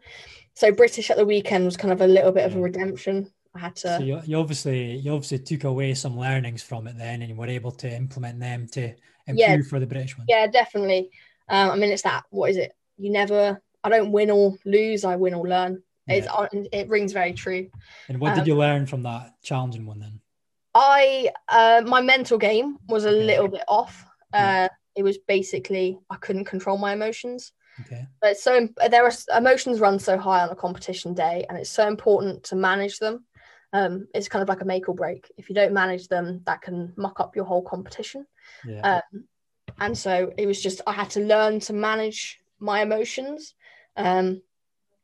So 0.56 0.72
British 0.72 1.10
at 1.10 1.18
the 1.18 1.26
weekend 1.26 1.66
was 1.66 1.78
kind 1.78 1.94
of 1.94 2.02
a 2.02 2.08
little 2.08 2.32
bit 2.32 2.46
of 2.46 2.56
a 2.56 2.60
redemption. 2.60 3.32
I 3.56 3.60
had 3.60 3.76
to. 3.78 3.98
So 3.98 4.00
you, 4.00 4.22
you 4.26 4.38
obviously 4.38 4.98
you 4.98 5.14
obviously 5.14 5.40
took 5.40 5.64
away 5.64 5.94
some 5.94 6.18
learnings 6.20 6.62
from 6.62 6.88
it 6.88 6.98
then, 6.98 7.22
and 7.22 7.30
you 7.30 7.36
were 7.36 7.48
able 7.48 7.72
to 7.72 7.90
implement 7.90 8.40
them 8.40 8.68
to 8.74 8.94
improve 9.30 9.66
Yeah. 9.66 9.70
for 9.70 9.80
the 9.80 9.88
British 9.88 10.18
one. 10.18 10.26
Yeah, 10.30 10.48
definitely. 10.48 11.12
Um, 11.48 11.72
I 11.72 11.76
mean, 11.76 11.92
it's 11.92 12.04
that. 12.04 12.24
What 12.30 12.50
is 12.52 12.58
it? 12.58 12.74
You 12.98 13.12
never. 13.12 13.62
I 13.84 13.90
don't 13.90 14.12
win 14.12 14.30
or 14.30 14.56
lose. 14.66 15.06
I 15.06 15.16
win 15.16 15.34
or 15.34 15.48
learn. 15.48 15.82
It's, 16.08 16.28
it 16.72 16.90
rings 16.90 17.14
very 17.14 17.34
true. 17.34 17.70
And 18.08 18.20
what 18.20 18.32
um, 18.32 18.38
did 18.40 18.48
you 18.48 18.56
learn 18.56 18.88
from 18.88 19.04
that 19.04 19.34
challenging 19.44 19.86
one 19.86 20.00
then? 20.00 20.20
I 20.74 21.32
uh, 21.48 21.82
my 21.86 22.02
mental 22.02 22.38
game 22.38 22.78
was 22.88 23.06
a 23.06 23.10
Okay. 23.10 23.24
little 23.26 23.48
bit 23.48 23.64
off. 23.68 24.06
Uh, 24.34 24.38
Yeah. 24.38 24.68
It 24.96 25.04
was 25.04 25.18
basically 25.20 25.98
I 26.10 26.16
couldn't 26.18 26.46
control 26.46 26.78
my 26.78 26.94
emotions. 26.94 27.54
Okay. 27.82 28.06
But 28.22 28.38
so 28.38 28.68
there 28.90 29.06
are 29.06 29.12
emotions 29.38 29.80
run 29.80 30.00
so 30.00 30.18
high 30.18 30.42
on 30.44 30.50
a 30.50 30.56
competition 30.56 31.14
day, 31.14 31.46
and 31.48 31.58
it's 31.58 31.70
so 31.70 31.88
important 31.88 32.44
to 32.46 32.56
manage 32.56 33.00
them. 33.00 33.24
Um, 33.72 34.08
it's 34.16 34.28
kind 34.28 34.42
of 34.42 34.50
like 34.50 34.62
a 34.62 34.66
make 34.66 34.90
or 34.90 34.96
break. 34.96 35.32
If 35.38 35.50
you 35.50 35.56
don't 35.56 35.74
manage 35.74 36.08
them, 36.08 36.42
that 36.46 36.62
can 36.62 36.94
muck 36.98 37.20
up 37.20 37.36
your 37.36 37.46
whole 37.46 37.62
competition. 37.62 38.26
Yeah. 38.66 39.02
Um, 39.14 39.26
and 39.80 39.98
so 39.98 40.32
it 40.38 40.48
was 40.48 40.62
just 40.62 40.82
I 40.88 40.94
had 40.94 41.12
to 41.12 41.22
learn 41.22 41.60
to 41.62 41.74
manage 41.74 42.40
my 42.60 42.82
emotions. 42.82 43.54
Um, 43.96 44.42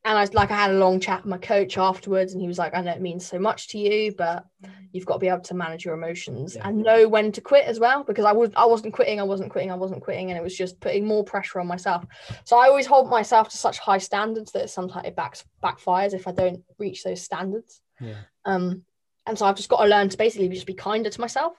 and 0.04 0.20
I 0.20 0.22
was 0.22 0.36
like 0.36 0.52
I 0.52 0.56
had 0.56 0.72
a 0.72 0.78
long 0.78 1.00
chat 1.00 1.24
with 1.24 1.32
my 1.32 1.40
coach 1.40 1.80
afterwards, 1.80 2.34
and 2.34 2.42
he 2.42 2.48
was 2.48 2.60
like, 2.60 2.76
"I 2.76 2.82
know 2.82 2.92
it 2.92 3.02
means 3.02 3.26
so 3.26 3.40
much 3.40 3.70
to 3.70 3.80
you, 3.80 4.14
but 4.16 4.46
you've 4.92 5.06
got 5.06 5.16
to 5.16 5.20
be 5.20 5.30
able 5.30 5.42
to 5.42 5.56
manage 5.56 5.84
your 5.84 5.96
emotions 5.96 6.56
Yeah. 6.56 6.68
and 6.68 6.84
know 6.84 7.08
when 7.08 7.32
to 7.32 7.42
quit 7.42 7.66
as 7.66 7.80
well." 7.80 8.04
Because 8.04 8.26
I 8.26 8.32
was 8.32 8.52
I 8.56 8.66
wasn't 8.66 8.94
quitting, 8.94 9.20
I 9.20 9.24
wasn't 9.24 9.52
quitting, 9.52 9.72
I 9.72 9.76
wasn't 9.76 10.04
quitting, 10.04 10.30
and 10.30 10.38
it 10.38 10.44
was 10.44 10.56
just 10.56 10.80
putting 10.80 11.06
more 11.08 11.24
pressure 11.24 11.60
on 11.60 11.66
myself. 11.66 12.06
So 12.44 12.56
I 12.58 12.68
always 12.68 12.86
hold 12.86 13.10
myself 13.10 13.50
to 13.50 13.58
such 13.58 13.80
high 13.80 13.98
standards 13.98 14.52
that 14.52 14.70
sometimes 14.70 15.08
it 15.08 15.16
backs 15.16 15.44
backfires 15.64 16.14
if 16.14 16.28
I 16.28 16.34
don't 16.34 16.64
reach 16.78 17.04
those 17.04 17.22
standards. 17.22 17.82
Yeah. 18.00 18.16
Um, 18.46 18.84
and 19.28 19.38
so 19.38 19.46
I've 19.46 19.56
just 19.56 19.70
got 19.70 19.82
to 19.84 19.90
learn 19.90 20.10
to 20.10 20.18
basically 20.18 20.50
just 20.50 20.68
be 20.68 20.74
kinder 20.74 21.10
to 21.10 21.22
myself 21.22 21.54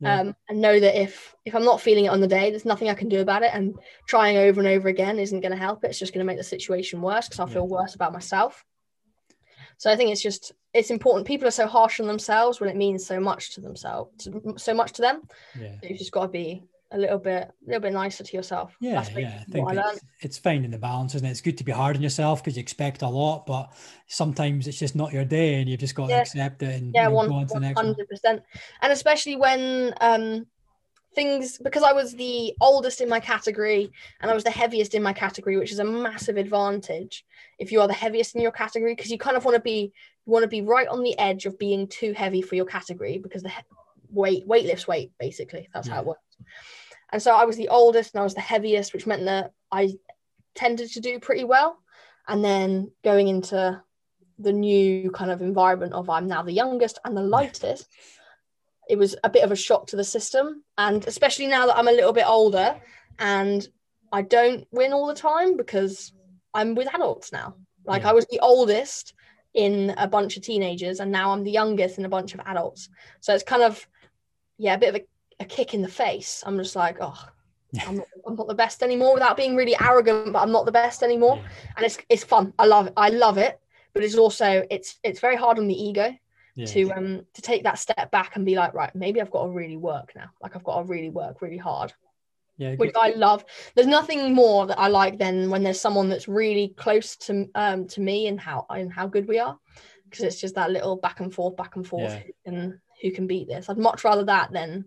Yeah. 0.00 0.20
um, 0.20 0.36
and 0.48 0.60
know 0.60 0.80
that 0.80 1.00
if 1.00 1.34
if 1.44 1.54
I'm 1.54 1.64
not 1.64 1.80
feeling 1.80 2.06
it 2.06 2.08
on 2.08 2.20
the 2.20 2.26
day, 2.26 2.50
there's 2.50 2.64
nothing 2.64 2.88
I 2.88 2.94
can 2.94 3.08
do 3.08 3.20
about 3.20 3.42
it. 3.42 3.50
And 3.52 3.74
trying 4.08 4.36
over 4.36 4.60
and 4.60 4.68
over 4.68 4.88
again 4.88 5.18
isn't 5.18 5.40
going 5.40 5.52
to 5.52 5.58
help. 5.58 5.84
It's 5.84 5.98
just 5.98 6.12
going 6.12 6.24
to 6.26 6.30
make 6.30 6.38
the 6.38 6.44
situation 6.44 7.00
worse 7.02 7.28
because 7.28 7.38
I'll 7.40 7.46
feel 7.46 7.68
worse 7.68 7.94
about 7.94 8.12
myself. 8.12 8.64
So 9.76 9.90
I 9.90 9.96
think 9.96 10.10
it's 10.10 10.22
just 10.22 10.52
it's 10.72 10.90
important. 10.90 11.26
People 11.26 11.46
are 11.46 11.52
so 11.52 11.66
harsh 11.66 12.00
on 12.00 12.06
themselves 12.06 12.60
when 12.60 12.70
it 12.70 12.76
means 12.76 13.06
so 13.06 13.20
much 13.20 13.54
to 13.54 13.60
themselves, 13.60 14.28
so 14.56 14.74
much 14.74 14.92
to 14.92 15.02
them. 15.02 15.22
yeah. 15.60 15.76
You've 15.82 15.98
just 15.98 16.12
got 16.12 16.22
to 16.22 16.28
be 16.28 16.64
a 16.94 16.98
little 16.98 17.18
bit, 17.18 17.42
a 17.42 17.52
little 17.66 17.80
bit 17.80 17.92
nicer 17.92 18.24
to 18.24 18.36
yourself. 18.36 18.76
Yeah, 18.80 18.94
That's 18.94 19.10
yeah. 19.16 19.40
I 19.40 19.50
think 19.50 19.68
it's, 19.72 20.00
it's 20.20 20.38
finding 20.38 20.70
the 20.70 20.78
balance, 20.78 21.14
isn't 21.14 21.26
it? 21.26 21.30
It's 21.30 21.40
good 21.40 21.58
to 21.58 21.64
be 21.64 21.72
hard 21.72 21.96
on 21.96 22.02
yourself 22.02 22.42
because 22.42 22.56
you 22.56 22.60
expect 22.60 23.02
a 23.02 23.08
lot, 23.08 23.46
but 23.46 23.72
sometimes 24.06 24.68
it's 24.68 24.78
just 24.78 24.94
not 24.94 25.12
your 25.12 25.24
day, 25.24 25.54
and 25.60 25.68
you've 25.68 25.80
just 25.80 25.94
got 25.94 26.08
Yeah. 26.08 26.16
to 26.16 26.22
accept 26.22 26.62
it 26.62 26.74
and 26.80 26.94
yeah 26.94 27.04
you 27.04 27.08
know, 27.08 27.14
one 27.14 27.28
go 27.28 27.34
on 27.34 27.46
to 27.48 27.54
the 27.54 27.60
next 27.60 27.80
hundred 27.80 28.08
percent 28.08 28.42
and 28.82 28.92
especially 28.92 29.36
when 29.36 29.94
um 30.00 30.46
things 31.14 31.58
because 31.58 31.82
i 31.82 31.92
was 31.92 32.14
the 32.14 32.52
oldest 32.60 33.00
in 33.00 33.08
my 33.08 33.20
category 33.20 33.90
and 34.20 34.30
i 34.30 34.34
was 34.34 34.44
the 34.44 34.50
heaviest 34.50 34.94
in 34.94 35.02
my 35.02 35.12
category 35.12 35.56
which 35.56 35.70
is 35.72 35.78
a 35.78 35.84
massive 35.84 36.36
advantage 36.36 37.24
if 37.58 37.70
you 37.70 37.80
are 37.80 37.86
the 37.86 37.94
heaviest 37.94 38.34
in 38.34 38.40
your 38.40 38.50
category 38.50 38.94
because 38.94 39.10
you 39.10 39.18
kind 39.18 39.36
of 39.36 39.44
want 39.44 39.54
to 39.54 39.60
be 39.60 39.92
you 40.26 40.32
want 40.32 40.42
to 40.42 40.48
be 40.48 40.62
right 40.62 40.88
on 40.88 41.02
the 41.02 41.16
edge 41.18 41.46
of 41.46 41.58
being 41.58 41.86
too 41.86 42.12
heavy 42.12 42.42
for 42.42 42.56
your 42.56 42.66
category 42.66 43.18
because 43.18 43.42
the 43.42 43.48
he- 43.48 43.62
weight 44.10 44.46
weight 44.46 44.66
lifts 44.66 44.88
weight 44.88 45.12
basically 45.18 45.68
that's 45.72 45.88
how 45.88 46.00
it 46.00 46.06
works 46.06 46.20
and 47.14 47.22
so 47.22 47.34
i 47.34 47.44
was 47.44 47.56
the 47.56 47.68
oldest 47.68 48.12
and 48.12 48.20
i 48.20 48.24
was 48.24 48.34
the 48.34 48.40
heaviest 48.40 48.92
which 48.92 49.06
meant 49.06 49.24
that 49.24 49.52
i 49.72 49.90
tended 50.54 50.90
to 50.90 51.00
do 51.00 51.18
pretty 51.18 51.44
well 51.44 51.78
and 52.28 52.44
then 52.44 52.90
going 53.02 53.28
into 53.28 53.82
the 54.38 54.52
new 54.52 55.10
kind 55.10 55.30
of 55.30 55.42
environment 55.42 55.92
of 55.92 56.10
I'm 56.10 56.26
now 56.26 56.42
the 56.42 56.52
youngest 56.52 56.98
and 57.04 57.16
the 57.16 57.22
lightest, 57.22 57.88
it 58.88 58.98
was 58.98 59.16
a 59.24 59.30
bit 59.30 59.44
of 59.44 59.52
a 59.52 59.56
shock 59.56 59.88
to 59.88 59.96
the 59.96 60.04
system. 60.04 60.64
And 60.76 61.06
especially 61.06 61.46
now 61.46 61.66
that 61.66 61.76
I'm 61.76 61.88
a 61.88 61.92
little 61.92 62.12
bit 62.12 62.28
older 62.28 62.80
and 63.18 63.66
I 64.12 64.22
don't 64.22 64.66
win 64.70 64.92
all 64.92 65.06
the 65.06 65.14
time 65.14 65.56
because 65.56 66.12
I'm 66.52 66.74
with 66.74 66.92
adults 66.94 67.32
now. 67.32 67.56
Like 67.86 68.02
Yeah. 68.02 68.10
I 68.10 68.12
was 68.12 68.26
the 68.26 68.40
oldest 68.40 69.14
in 69.54 69.94
a 69.96 70.08
bunch 70.08 70.36
of 70.36 70.42
teenagers 70.42 71.00
and 71.00 71.12
now 71.12 71.32
I'm 71.32 71.44
the 71.44 71.50
youngest 71.50 71.98
in 71.98 72.04
a 72.04 72.08
bunch 72.08 72.34
of 72.34 72.40
adults. 72.40 72.88
So 73.20 73.34
it's 73.34 73.44
kind 73.44 73.62
of, 73.62 73.86
yeah, 74.58 74.74
a 74.74 74.78
bit 74.78 74.94
of 74.94 75.00
a, 75.00 75.04
a 75.44 75.48
kick 75.56 75.74
in 75.74 75.82
the 75.82 75.88
face. 76.04 76.42
I'm 76.46 76.58
just 76.58 76.76
like, 76.76 76.96
oh, 77.00 77.18
I'm 77.86 77.96
not, 77.96 78.06
I'm 78.26 78.36
not 78.36 78.48
the 78.48 78.54
best 78.54 78.82
anymore 78.82 79.14
without 79.14 79.36
being 79.36 79.56
really 79.56 79.76
arrogant, 79.80 80.32
but 80.32 80.40
I'm 80.42 80.52
not 80.52 80.64
the 80.66 80.72
best 80.72 81.02
anymore 81.02 81.36
and 81.76 81.84
it's 81.86 81.98
it's 82.08 82.24
fun. 82.24 82.52
I 82.58 82.66
love 82.66 82.86
it. 82.88 82.92
I 82.96 83.08
love 83.10 83.38
it, 83.38 83.58
but 83.92 84.02
it's 84.04 84.16
also 84.16 84.64
it's 84.70 84.98
it's 85.02 85.20
very 85.20 85.36
hard 85.36 85.58
on 85.58 85.66
the 85.68 85.82
ego 85.88 86.14
Yeah. 86.56 86.66
to 86.66 86.80
um 86.92 87.26
to 87.36 87.42
take 87.42 87.62
that 87.64 87.78
step 87.78 88.10
back 88.10 88.36
and 88.36 88.46
be 88.46 88.54
like, 88.54 88.74
right, 88.74 88.94
maybe 88.94 89.20
I've 89.20 89.30
got 89.36 89.44
to 89.46 89.50
really 89.50 89.76
work 89.76 90.12
now. 90.14 90.30
Like 90.42 90.54
I've 90.54 90.62
got 90.68 90.76
to 90.78 90.84
really 90.94 91.10
work 91.10 91.42
really 91.42 91.62
hard, 91.70 91.92
yeah. 92.58 92.74
which. 92.76 92.92
I 92.94 93.10
love. 93.26 93.44
There's 93.74 93.88
nothing 93.98 94.34
more 94.34 94.66
that 94.68 94.78
I 94.78 94.88
like 94.88 95.18
than 95.18 95.50
when 95.50 95.62
there's 95.64 95.80
someone 95.80 96.08
that's 96.08 96.28
really 96.28 96.68
close 96.84 97.16
to 97.26 97.32
um 97.56 97.88
to 97.88 98.00
me 98.00 98.28
and 98.28 98.38
how 98.38 98.66
and 98.70 98.92
how 98.92 99.06
good 99.14 99.26
we 99.26 99.40
are, 99.46 99.58
because 100.04 100.24
it's 100.24 100.40
just 100.40 100.54
that 100.54 100.70
little 100.70 100.96
back 101.06 101.18
and 101.18 101.34
forth, 101.34 101.56
back 101.56 101.74
and 101.74 101.84
forth, 101.92 102.12
Yeah. 102.12 102.22
and 102.46 102.78
who 103.02 103.10
can 103.10 103.26
beat 103.26 103.48
this. 103.48 103.68
I'd 103.68 103.78
much 103.88 104.04
rather 104.04 104.24
that 104.26 104.52
than 104.52 104.84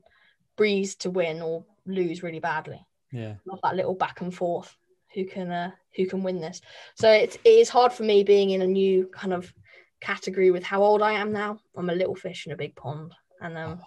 breeze 0.57 0.95
to 0.95 1.09
win 1.09 1.41
or 1.41 1.63
lose 1.85 2.23
really 2.23 2.39
badly. 2.39 2.85
Yeah. 3.11 3.35
love 3.45 3.59
that 3.63 3.75
little 3.75 3.95
back 3.95 4.21
and 4.21 4.33
forth. 4.33 4.75
Who 5.13 5.25
can 5.25 5.49
uh, 5.49 5.71
who 5.95 6.05
can 6.05 6.23
win 6.23 6.41
this? 6.41 6.61
So 6.95 7.09
it's, 7.09 7.37
it 7.43 7.49
is 7.49 7.69
hard 7.69 7.93
for 7.93 8.03
me 8.03 8.23
being 8.23 8.49
in 8.49 8.61
a 8.61 8.67
new 8.67 9.07
kind 9.07 9.33
of 9.33 9.51
category 9.99 10.51
with 10.51 10.63
how 10.63 10.83
old 10.83 11.01
i 11.01 11.13
am 11.13 11.31
now. 11.31 11.59
I'm 11.75 11.89
a 11.89 11.95
little 11.95 12.15
fish 12.15 12.45
in 12.45 12.51
a 12.51 12.57
big 12.57 12.75
pond 12.75 13.13
and 13.41 13.57
um 13.57 13.79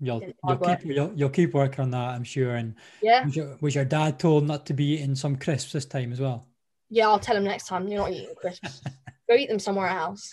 You'll 0.00 0.20
it's 0.20 0.38
you'll 0.46 0.58
keep 0.58 0.84
you'll, 0.84 1.12
you'll 1.14 1.28
keep 1.30 1.54
working 1.54 1.84
on 1.84 1.90
that, 1.92 2.10
I'm 2.10 2.24
sure. 2.24 2.56
And 2.56 2.74
yeah. 3.00 3.24
was 3.24 3.36
your, 3.36 3.56
was 3.60 3.74
your 3.76 3.84
dad 3.84 4.18
told 4.18 4.44
not 4.44 4.66
to 4.66 4.74
be 4.74 4.94
eating 4.94 5.14
some 5.14 5.36
crisps 5.36 5.72
this 5.72 5.86
time 5.86 6.12
as 6.12 6.20
well? 6.20 6.48
yeah 6.90 7.08
i'll 7.08 7.18
tell 7.18 7.36
him 7.36 7.44
next 7.44 7.66
time 7.66 7.88
you're 7.88 8.00
not 8.00 8.12
eating 8.12 8.34
crisps. 8.36 8.82
Go 9.28 9.34
eat 9.36 9.48
them 9.48 9.58
somewhere 9.58 9.88
else 9.88 10.30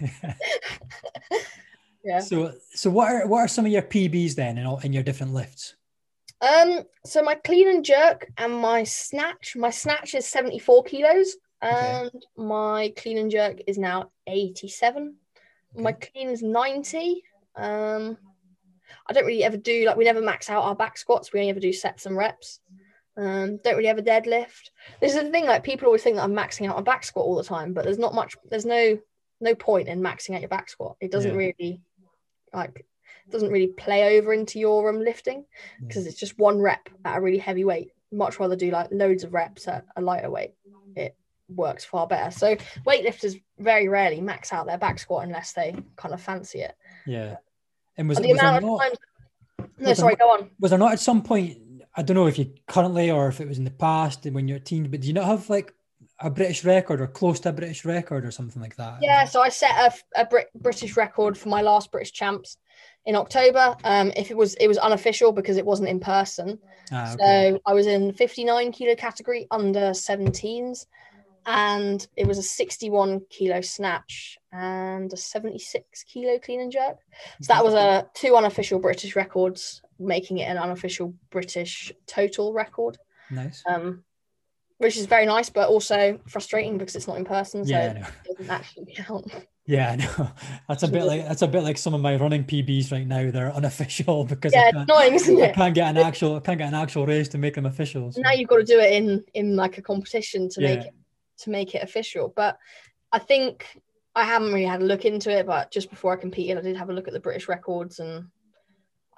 yeah. 2.08 2.20
So 2.20 2.52
so 2.74 2.90
what 2.90 3.08
are 3.12 3.26
what 3.26 3.40
are 3.40 3.48
some 3.48 3.66
of 3.66 3.72
your 3.72 3.82
PBs 3.82 4.34
then 4.34 4.58
in 4.58 4.66
all 4.66 4.78
in 4.86 4.92
your 4.92 5.02
different 5.02 5.34
lifts? 5.34 5.74
um 6.40 6.70
so 7.04 7.20
my 7.20 7.34
clean 7.34 7.68
and 7.68 7.84
jerk 7.84 8.30
and 8.36 8.52
my 8.54 8.84
snatch 8.84 9.56
my 9.56 9.70
snatch 9.70 10.14
is 10.14 10.24
74 10.26 10.84
kilos 10.84 11.34
Okay. 11.60 11.74
and 12.06 12.22
my 12.36 12.92
clean 12.96 13.18
and 13.18 13.28
jerk 13.28 13.56
is 13.66 13.76
now 13.76 14.12
87 14.28 15.16
my 15.74 15.90
clean 15.90 16.28
is 16.28 16.40
90 16.40 17.24
um 17.56 18.16
i 19.08 19.12
don't 19.12 19.26
really 19.26 19.42
ever 19.42 19.56
do 19.56 19.84
like 19.84 19.96
we 19.96 20.04
never 20.04 20.22
max 20.22 20.48
out 20.48 20.62
our 20.62 20.76
back 20.76 20.96
squats. 20.96 21.32
We 21.32 21.40
only 21.40 21.50
ever 21.50 21.58
do 21.68 21.72
sets 21.72 22.06
and 22.06 22.16
reps. 22.16 22.60
Um 23.16 23.58
don't 23.64 23.76
really 23.76 23.88
ever 23.94 24.00
deadlift. 24.02 24.70
This 25.00 25.16
is 25.16 25.22
the 25.24 25.30
thing 25.32 25.46
like 25.46 25.64
people 25.64 25.86
always 25.86 26.04
think 26.04 26.16
that 26.16 26.22
i'm 26.22 26.36
maxing 26.42 26.68
out 26.68 26.76
my 26.76 26.82
back 26.92 27.02
squat 27.02 27.26
all 27.26 27.34
the 27.42 27.42
time 27.56 27.72
but 27.74 27.82
there's 27.84 27.98
not 28.06 28.14
much 28.14 28.36
there's 28.48 28.64
no 28.76 28.96
no 29.40 29.54
point 29.56 29.88
in 29.88 30.00
maxing 30.00 30.34
out 30.36 30.40
your 30.46 30.54
back 30.56 30.68
squat. 30.68 30.96
It 31.00 31.10
doesn't 31.10 31.32
Yeah. 31.32 31.36
really 31.46 31.80
like 32.52 32.84
doesn't 33.30 33.50
really 33.50 33.68
play 33.68 34.18
over 34.18 34.32
into 34.32 34.58
your 34.58 34.88
um 34.88 35.00
lifting 35.00 35.44
because 35.86 36.06
it's 36.06 36.18
just 36.18 36.38
one 36.38 36.60
rep 36.60 36.88
at 37.04 37.18
a 37.18 37.20
really 37.20 37.38
heavy 37.38 37.64
weight. 37.64 37.92
Much 38.10 38.40
rather 38.40 38.56
do 38.56 38.70
like 38.70 38.88
loads 38.90 39.24
of 39.24 39.34
reps 39.34 39.68
at 39.68 39.84
a 39.96 40.00
lighter 40.00 40.30
weight. 40.30 40.54
It 40.96 41.14
works 41.48 41.84
far 41.84 42.06
better. 42.06 42.30
So 42.30 42.56
weightlifters 42.86 43.40
very 43.58 43.88
rarely 43.88 44.20
max 44.20 44.52
out 44.52 44.66
their 44.66 44.78
back 44.78 44.98
squat 44.98 45.24
unless 45.24 45.52
they 45.52 45.76
kind 45.96 46.14
of 46.14 46.22
fancy 46.22 46.60
it. 46.60 46.74
Yeah. 47.06 47.36
And 47.96 48.08
was, 48.08 48.18
and 48.18 48.24
the 48.24 48.32
was, 48.32 48.40
amount 48.40 48.56
of 48.58 48.62
not, 48.64 48.80
times 48.80 48.96
no 49.58 49.66
was 49.78 49.86
there 49.86 49.94
sorry 49.94 50.16
go 50.16 50.30
on. 50.30 50.50
was 50.60 50.70
there 50.70 50.78
not 50.78 50.92
at 50.92 51.00
some 51.00 51.22
point 51.22 51.58
I 51.96 52.02
don't 52.02 52.14
know 52.14 52.28
if 52.28 52.38
you 52.38 52.52
currently 52.68 53.10
or 53.10 53.28
if 53.28 53.40
it 53.40 53.48
was 53.48 53.58
in 53.58 53.64
the 53.64 53.70
past 53.72 54.24
and 54.24 54.34
when 54.34 54.46
you're 54.46 54.58
a 54.58 54.60
teen, 54.60 54.88
but 54.88 55.00
do 55.00 55.08
you 55.08 55.12
not 55.12 55.24
have 55.24 55.50
like 55.50 55.74
a 56.20 56.30
British 56.30 56.64
record 56.64 57.00
or 57.00 57.06
close 57.06 57.40
to 57.40 57.50
a 57.50 57.52
British 57.52 57.84
record 57.84 58.24
or 58.24 58.30
something 58.30 58.60
like 58.60 58.76
that? 58.76 58.98
Yeah, 59.00 59.24
so 59.24 59.40
I 59.40 59.48
set 59.48 59.70
a, 60.16 60.20
a 60.20 60.26
Brit- 60.26 60.50
British 60.54 60.96
record 60.96 61.38
for 61.38 61.48
my 61.48 61.62
last 61.62 61.92
British 61.92 62.12
champs 62.12 62.56
in 63.06 63.14
October. 63.14 63.76
Um, 63.84 64.12
if 64.16 64.30
it 64.30 64.36
was 64.36 64.54
it 64.54 64.68
was 64.68 64.78
unofficial 64.78 65.32
because 65.32 65.56
it 65.56 65.64
wasn't 65.64 65.88
in 65.88 66.00
person. 66.00 66.58
Ah, 66.92 67.14
okay. 67.14 67.52
So 67.52 67.60
I 67.66 67.74
was 67.74 67.86
in 67.86 68.12
59 68.12 68.72
kilo 68.72 68.94
category 68.96 69.46
under 69.50 69.90
17s, 69.90 70.86
and 71.46 72.06
it 72.16 72.26
was 72.26 72.38
a 72.38 72.42
61 72.42 73.22
kilo 73.30 73.60
snatch 73.60 74.38
and 74.52 75.12
a 75.12 75.16
76 75.16 76.04
kilo 76.04 76.38
clean 76.38 76.60
and 76.60 76.72
jerk. 76.72 76.98
So 77.42 77.52
that 77.52 77.64
was 77.64 77.74
a 77.74 78.06
two 78.14 78.36
unofficial 78.36 78.80
British 78.80 79.14
records, 79.14 79.82
making 79.98 80.38
it 80.38 80.48
an 80.48 80.58
unofficial 80.58 81.14
British 81.30 81.92
total 82.06 82.52
record. 82.52 82.98
Nice. 83.30 83.62
Um, 83.68 84.04
which 84.78 84.96
is 84.96 85.06
very 85.06 85.26
nice, 85.26 85.50
but 85.50 85.68
also 85.68 86.18
frustrating 86.28 86.78
because 86.78 86.96
it's 86.96 87.08
not 87.08 87.18
in 87.18 87.24
person, 87.24 87.64
so 87.64 87.70
yeah, 87.70 88.08
it 88.24 88.36
doesn't 88.36 88.50
actually 88.50 88.94
count. 88.96 89.30
Yeah, 89.66 89.96
no, 89.96 90.30
that's 90.68 90.82
a 90.84 90.88
bit 90.88 91.04
like 91.04 91.26
that's 91.26 91.42
a 91.42 91.48
bit 91.48 91.62
like 91.62 91.76
some 91.76 91.94
of 91.94 92.00
my 92.00 92.16
running 92.16 92.44
PBs 92.44 92.90
right 92.90 93.06
now. 93.06 93.30
They're 93.30 93.52
unofficial 93.52 94.24
because 94.28 94.54
yeah, 94.54 94.70
I, 94.74 94.82
annoying, 94.82 95.14
isn't 95.14 95.38
it? 95.38 95.50
I 95.50 95.52
can't 95.52 95.74
get 95.74 95.88
an 95.88 95.98
actual, 95.98 96.36
I 96.36 96.40
can't 96.40 96.58
get 96.58 96.68
an 96.68 96.74
actual 96.74 97.06
race 97.06 97.28
to 97.30 97.38
make 97.38 97.54
them 97.54 97.66
official. 97.66 98.10
So. 98.12 98.20
Now 98.22 98.32
you've 98.32 98.48
got 98.48 98.56
to 98.58 98.64
do 98.64 98.78
it 98.78 98.92
in 98.92 99.24
in 99.34 99.56
like 99.56 99.78
a 99.78 99.82
competition 99.82 100.48
to 100.50 100.62
yeah. 100.62 100.76
make 100.76 100.86
it 100.86 100.94
to 101.40 101.50
make 101.50 101.74
it 101.74 101.82
official. 101.82 102.32
But 102.34 102.56
I 103.12 103.18
think 103.18 103.66
I 104.14 104.24
haven't 104.24 104.52
really 104.52 104.64
had 104.64 104.80
a 104.80 104.86
look 104.86 105.04
into 105.04 105.30
it. 105.30 105.44
But 105.44 105.70
just 105.72 105.90
before 105.90 106.12
I 106.12 106.16
competed, 106.16 106.56
I 106.56 106.60
did 106.60 106.76
have 106.76 106.88
a 106.88 106.94
look 106.94 107.08
at 107.08 107.12
the 107.12 107.20
British 107.20 107.48
records, 107.48 107.98
and 107.98 108.28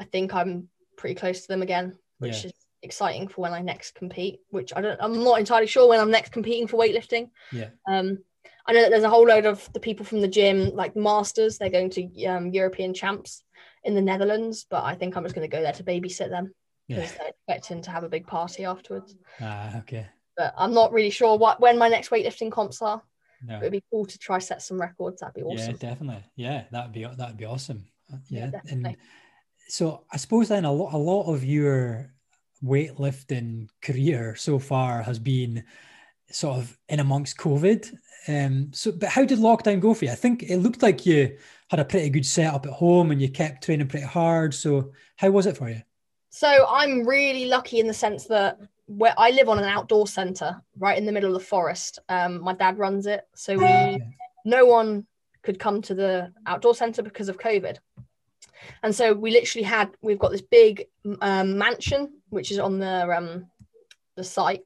I 0.01 0.05
think 0.05 0.35
I'm 0.35 0.69
pretty 0.97 1.17
close 1.17 1.43
to 1.43 1.49
them 1.49 1.63
again, 1.63 1.99
which 2.19 2.45
yeah. 2.45 2.49
is 2.49 2.53
exciting 2.83 3.29
for 3.29 3.43
when 3.43 3.53
I 3.53 3.61
next 3.61 3.95
compete, 3.95 4.41
which 4.51 4.73
I 4.75 4.81
don't 4.81 5.01
I'm 5.01 5.23
not 5.23 5.39
entirely 5.39 5.67
sure 5.67 5.89
when 5.89 6.01
I'm 6.01 6.11
next 6.11 6.33
competing 6.33 6.67
for 6.67 6.77
weightlifting. 6.79 7.31
Yeah. 7.53 7.69
Um 7.89 8.19
I 8.67 8.73
know 8.73 8.83
that 8.83 8.91
there's 8.91 9.05
a 9.05 9.11
whole 9.11 9.27
load 9.27 9.47
of 9.47 9.69
the 9.73 9.81
people 9.81 10.05
from 10.07 10.21
the 10.21 10.29
gym, 10.29 10.71
like 10.75 10.95
masters, 10.95 11.59
they're 11.59 11.71
going 11.71 11.91
to 11.91 12.25
um, 12.27 12.51
European 12.51 12.95
champs 12.95 13.43
in 13.83 13.95
the 13.95 14.03
Netherlands, 14.03 14.67
but 14.69 14.85
I 14.85 14.95
think 14.95 15.17
I'm 15.17 15.25
just 15.25 15.35
going 15.35 15.49
to 15.49 15.57
go 15.57 15.63
there 15.63 15.73
to 15.73 15.83
babysit 15.83 16.29
them 16.29 16.55
because 16.87 17.11
yeah. 17.11 17.19
they're 17.19 17.29
expecting 17.31 17.83
to 17.83 17.91
have 17.91 18.05
a 18.05 18.09
big 18.09 18.27
party 18.27 18.65
afterwards. 18.65 19.17
Ah, 19.41 19.79
okay. 19.79 20.07
But 20.37 20.55
I'm 20.57 20.73
not 20.73 20.93
really 20.93 21.11
sure 21.11 21.37
what 21.37 21.61
when 21.61 21.79
my 21.79 21.89
next 21.89 22.11
weightlifting 22.11 22.53
comps 22.53 22.83
are. 22.83 23.03
No. 23.43 23.57
It'd 23.59 23.73
be 23.73 23.83
cool 23.91 24.05
to 24.05 24.19
try 24.19 24.39
set 24.39 24.63
some 24.63 24.81
records. 24.81 25.21
That'd 25.21 25.35
be 25.35 25.43
awesome. 25.43 25.71
Yeah, 25.73 25.91
definitely. 25.91 26.25
Yeah, 26.37 26.65
that'd 26.71 26.93
be 26.93 27.05
that'd 27.05 27.39
be 27.39 27.47
awesome. 27.47 27.87
Uh, 28.13 28.19
yeah, 28.29 28.51
yeah 28.53 28.61
and 28.71 28.97
so 29.69 30.05
I 30.13 30.17
suppose 30.17 30.49
then 30.49 30.65
a 30.65 30.73
lot 30.73 30.93
a 30.93 30.99
lot 30.99 31.33
of 31.33 31.45
your 31.45 32.13
weightlifting 32.65 33.69
career 33.83 34.35
so 34.37 34.59
far 34.59 35.03
has 35.03 35.19
been 35.19 35.65
sort 36.31 36.59
of 36.59 36.79
in 36.89 37.01
amongst 37.01 37.37
COVID. 37.39 37.93
Um, 38.29 38.71
so, 38.73 38.93
but 38.93 39.09
how 39.09 39.25
did 39.25 39.39
lockdown 39.39 39.81
go 39.81 39.95
for 39.95 40.05
you? 40.05 40.11
I 40.11 40.17
think 40.17 40.45
it 40.45 40.59
looked 40.59 40.83
like 40.83 41.07
you 41.07 41.37
had 41.69 41.81
a 41.81 41.85
pretty 41.85 42.11
good 42.11 42.27
setup 42.27 42.67
at 42.67 42.73
home 42.73 43.11
and 43.11 43.21
you 43.21 43.29
kept 43.29 43.65
training 43.65 43.89
pretty 43.89 44.07
hard. 44.07 44.55
So, 44.55 44.93
how 45.17 45.31
was 45.31 45.47
it 45.47 45.57
for 45.57 45.69
you? 45.69 45.83
So, 46.29 46.67
I'm 46.69 47.07
really 47.07 47.47
lucky 47.47 47.81
in 47.81 47.87
the 47.87 47.95
sense 47.95 48.27
that 48.27 48.59
where 48.87 49.15
I 49.17 49.31
live 49.31 49.49
on 49.49 49.59
an 49.59 49.65
outdoor 49.65 50.07
centre 50.07 50.61
right 50.79 50.99
in 50.99 51.07
the 51.07 51.13
middle 51.13 51.35
of 51.35 51.41
the 51.41 51.47
forest. 51.47 51.99
Um, 52.09 52.43
my 52.43 52.53
dad 52.53 52.79
runs 52.79 53.07
it, 53.07 53.27
so 53.35 53.57
we 53.57 53.65
yeah. 53.65 53.99
no 54.45 54.67
one 54.67 55.07
could 55.43 55.59
come 55.59 55.81
to 55.83 55.95
the 55.95 56.33
outdoor 56.47 56.75
centre 56.75 57.03
because 57.03 57.29
of 57.29 57.39
COVID. 57.39 57.79
And 58.83 58.95
so 58.95 59.15
we 59.15 59.31
literally 59.31 59.63
had 59.63 59.91
we've 60.03 60.19
got 60.19 60.33
this 60.33 60.43
big 60.43 60.87
um, 61.23 61.57
mansion 61.57 62.20
which 62.31 62.51
is 62.51 62.59
on 62.59 62.79
the 62.79 63.17
um, 63.17 63.47
the 64.17 64.25
site. 64.25 64.63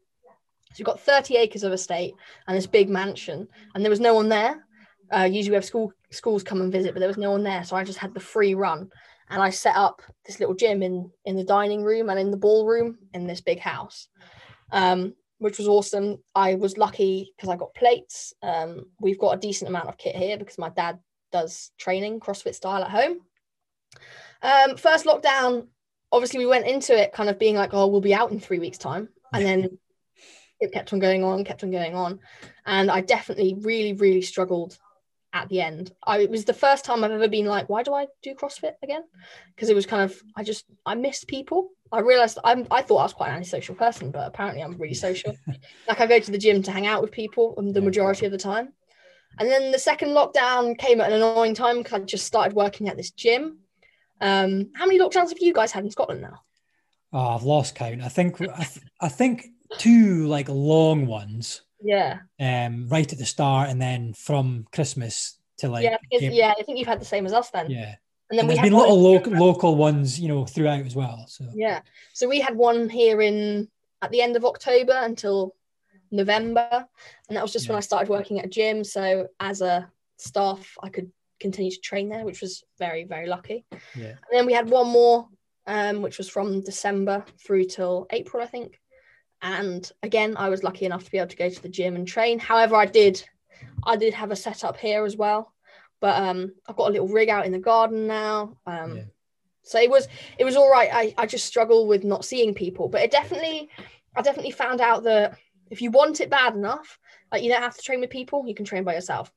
So 0.72 0.78
you've 0.78 0.86
got 0.86 1.00
30 1.00 1.36
acres 1.36 1.62
of 1.62 1.72
estate 1.72 2.14
and 2.46 2.56
this 2.56 2.66
big 2.66 2.88
mansion, 2.88 3.48
and 3.74 3.84
there 3.84 3.90
was 3.90 4.00
no 4.00 4.14
one 4.14 4.28
there. 4.28 4.66
Uh, 5.14 5.24
usually 5.24 5.50
we 5.50 5.56
have 5.56 5.64
school 5.64 5.92
schools 6.10 6.42
come 6.42 6.60
and 6.60 6.72
visit, 6.72 6.94
but 6.94 7.00
there 7.00 7.08
was 7.08 7.18
no 7.18 7.30
one 7.30 7.42
there, 7.42 7.64
so 7.64 7.76
I 7.76 7.84
just 7.84 7.98
had 7.98 8.14
the 8.14 8.20
free 8.20 8.54
run, 8.54 8.90
and 9.30 9.42
I 9.42 9.50
set 9.50 9.76
up 9.76 10.02
this 10.24 10.40
little 10.40 10.54
gym 10.54 10.82
in 10.82 11.10
in 11.24 11.36
the 11.36 11.44
dining 11.44 11.82
room 11.82 12.08
and 12.08 12.18
in 12.18 12.30
the 12.30 12.36
ballroom 12.36 12.98
in 13.12 13.26
this 13.26 13.40
big 13.40 13.58
house. 13.58 14.08
Um, 14.72 15.14
which 15.38 15.58
was 15.58 15.68
awesome. 15.68 16.18
I 16.34 16.54
was 16.54 16.78
lucky 16.78 17.32
because 17.36 17.50
I 17.50 17.56
got 17.56 17.74
plates. 17.74 18.32
Um, 18.42 18.86
we've 19.00 19.18
got 19.18 19.36
a 19.36 19.40
decent 19.40 19.68
amount 19.68 19.88
of 19.88 19.98
kit 19.98 20.16
here 20.16 20.38
because 20.38 20.58
my 20.58 20.70
dad 20.70 20.98
does 21.32 21.70
training 21.76 22.20
CrossFit 22.20 22.54
style 22.54 22.82
at 22.82 22.90
home. 22.90 23.18
Um, 24.40 24.76
first 24.76 25.04
lockdown, 25.04 25.66
obviously 26.14 26.38
we 26.38 26.46
went 26.46 26.66
into 26.66 26.96
it 26.96 27.12
kind 27.12 27.28
of 27.28 27.38
being 27.38 27.56
like, 27.56 27.74
oh, 27.74 27.88
we'll 27.88 28.00
be 28.00 28.14
out 28.14 28.30
in 28.30 28.38
three 28.38 28.60
weeks' 28.60 28.78
time. 28.78 29.08
And 29.32 29.44
then 29.44 29.78
it 30.60 30.72
kept 30.72 30.92
on 30.92 31.00
going 31.00 31.24
on, 31.24 31.44
kept 31.44 31.64
on 31.64 31.72
going 31.72 31.96
on. 31.96 32.20
And 32.64 32.88
I 32.88 33.00
definitely 33.00 33.56
really, 33.60 33.94
really 33.94 34.22
struggled 34.22 34.78
at 35.32 35.48
the 35.48 35.60
end. 35.60 35.92
I, 36.06 36.20
it 36.20 36.30
was 36.30 36.44
the 36.44 36.54
first 36.54 36.84
time 36.84 37.02
I've 37.02 37.10
ever 37.10 37.26
been 37.26 37.46
like, 37.46 37.68
why 37.68 37.82
do 37.82 37.92
I 37.92 38.06
do 38.22 38.34
CrossFit 38.34 38.74
again? 38.84 39.02
Because 39.54 39.68
it 39.68 39.74
was 39.74 39.86
kind 39.86 40.02
of, 40.02 40.16
I 40.36 40.44
just, 40.44 40.64
I 40.86 40.94
missed 40.94 41.26
people. 41.26 41.70
I 41.90 41.98
realized 41.98 42.38
I'm, 42.44 42.68
I 42.70 42.82
thought 42.82 42.98
I 42.98 43.02
was 43.02 43.12
quite 43.12 43.30
an 43.30 43.36
antisocial 43.36 43.74
person, 43.74 44.12
but 44.12 44.28
apparently 44.28 44.62
I'm 44.62 44.78
really 44.78 44.94
social. 44.94 45.36
like 45.88 46.00
I 46.00 46.06
go 46.06 46.20
to 46.20 46.30
the 46.30 46.38
gym 46.38 46.62
to 46.62 46.70
hang 46.70 46.86
out 46.86 47.02
with 47.02 47.10
people 47.10 47.60
the 47.72 47.82
majority 47.82 48.24
of 48.24 48.32
the 48.32 48.38
time. 48.38 48.72
And 49.40 49.50
then 49.50 49.72
the 49.72 49.80
second 49.80 50.10
lockdown 50.10 50.78
came 50.78 51.00
at 51.00 51.10
an 51.10 51.16
annoying 51.16 51.56
time 51.56 51.78
because 51.78 51.92
I 51.94 51.98
just 52.04 52.24
started 52.24 52.54
working 52.54 52.88
at 52.88 52.96
this 52.96 53.10
gym 53.10 53.58
um, 54.20 54.70
how 54.74 54.86
many 54.86 54.98
lockdowns 54.98 55.28
have 55.28 55.40
you 55.40 55.52
guys 55.52 55.72
had 55.72 55.84
in 55.84 55.90
Scotland 55.90 56.22
now? 56.22 56.40
Oh, 57.12 57.28
I've 57.28 57.44
lost 57.44 57.74
count. 57.74 58.02
I 58.02 58.08
think 58.08 58.40
I, 58.40 58.64
th- 58.64 58.86
I 59.00 59.08
think 59.08 59.46
two 59.78 60.26
like 60.26 60.48
long 60.48 61.06
ones. 61.06 61.62
Yeah. 61.82 62.20
Um, 62.40 62.88
right 62.88 63.10
at 63.10 63.18
the 63.18 63.26
start, 63.26 63.68
and 63.68 63.80
then 63.80 64.14
from 64.14 64.66
Christmas 64.72 65.38
to 65.58 65.68
like 65.68 65.84
yeah, 65.84 65.98
yeah. 66.10 66.54
I 66.58 66.62
think 66.62 66.78
you've 66.78 66.88
had 66.88 67.00
the 67.00 67.04
same 67.04 67.26
as 67.26 67.32
us 67.32 67.50
then. 67.50 67.70
Yeah. 67.70 67.94
And 68.30 68.38
then 68.38 68.40
and 68.40 68.48
we 68.48 68.54
there's 68.54 68.64
been 68.64 68.78
little 68.78 69.00
local 69.00 69.32
local 69.32 69.76
ones, 69.76 70.18
you 70.18 70.28
know, 70.28 70.46
throughout 70.46 70.84
as 70.84 70.96
well. 70.96 71.24
So 71.28 71.46
yeah. 71.54 71.80
So 72.12 72.28
we 72.28 72.40
had 72.40 72.56
one 72.56 72.88
here 72.88 73.20
in 73.20 73.68
at 74.02 74.10
the 74.10 74.22
end 74.22 74.36
of 74.36 74.44
October 74.44 74.94
until 74.94 75.54
November, 76.10 76.86
and 77.28 77.36
that 77.36 77.42
was 77.42 77.52
just 77.52 77.66
yeah. 77.66 77.72
when 77.72 77.76
I 77.76 77.80
started 77.80 78.08
working 78.08 78.38
at 78.38 78.46
a 78.46 78.48
gym. 78.48 78.82
So 78.82 79.28
as 79.38 79.60
a 79.60 79.90
staff, 80.16 80.76
I 80.82 80.88
could 80.88 81.12
continue 81.40 81.70
to 81.70 81.80
train 81.80 82.08
there, 82.08 82.24
which 82.24 82.40
was 82.40 82.64
very, 82.78 83.04
very 83.04 83.26
lucky. 83.26 83.64
Yeah. 83.94 84.08
And 84.10 84.32
then 84.32 84.46
we 84.46 84.52
had 84.52 84.68
one 84.68 84.88
more, 84.88 85.28
um, 85.66 86.02
which 86.02 86.18
was 86.18 86.28
from 86.28 86.62
December 86.62 87.24
through 87.44 87.64
till 87.64 88.06
April, 88.10 88.42
I 88.42 88.46
think. 88.46 88.80
And 89.42 89.90
again, 90.02 90.36
I 90.36 90.48
was 90.48 90.62
lucky 90.62 90.86
enough 90.86 91.04
to 91.04 91.10
be 91.10 91.18
able 91.18 91.28
to 91.28 91.36
go 91.36 91.50
to 91.50 91.62
the 91.62 91.68
gym 91.68 91.96
and 91.96 92.06
train. 92.06 92.38
However, 92.38 92.76
I 92.76 92.86
did, 92.86 93.22
I 93.84 93.96
did 93.96 94.14
have 94.14 94.30
a 94.30 94.36
setup 94.36 94.76
here 94.76 95.04
as 95.04 95.16
well. 95.16 95.52
But 96.00 96.22
um, 96.22 96.52
I've 96.68 96.76
got 96.76 96.88
a 96.88 96.92
little 96.92 97.08
rig 97.08 97.28
out 97.28 97.46
in 97.46 97.52
the 97.52 97.58
garden 97.58 98.06
now. 98.06 98.56
Um, 98.66 98.96
yeah. 98.96 99.02
So 99.62 99.78
it 99.78 99.88
was, 99.88 100.08
it 100.38 100.44
was 100.44 100.56
all 100.56 100.70
right. 100.70 100.90
I, 100.92 101.14
I 101.16 101.26
just 101.26 101.46
struggle 101.46 101.86
with 101.86 102.04
not 102.04 102.24
seeing 102.24 102.52
people, 102.52 102.88
but 102.88 103.00
it 103.00 103.10
definitely, 103.10 103.70
I 104.14 104.20
definitely 104.20 104.50
found 104.50 104.80
out 104.82 105.04
that 105.04 105.38
if 105.70 105.80
you 105.80 105.90
want 105.90 106.20
it 106.20 106.28
bad 106.28 106.54
enough, 106.54 106.98
like 107.32 107.42
you 107.42 107.50
don't 107.50 107.62
have 107.62 107.76
to 107.76 107.82
train 107.82 108.00
with 108.00 108.10
people, 108.10 108.44
you 108.46 108.54
can 108.54 108.66
train 108.66 108.84
by 108.84 108.94
yourself. 108.94 109.32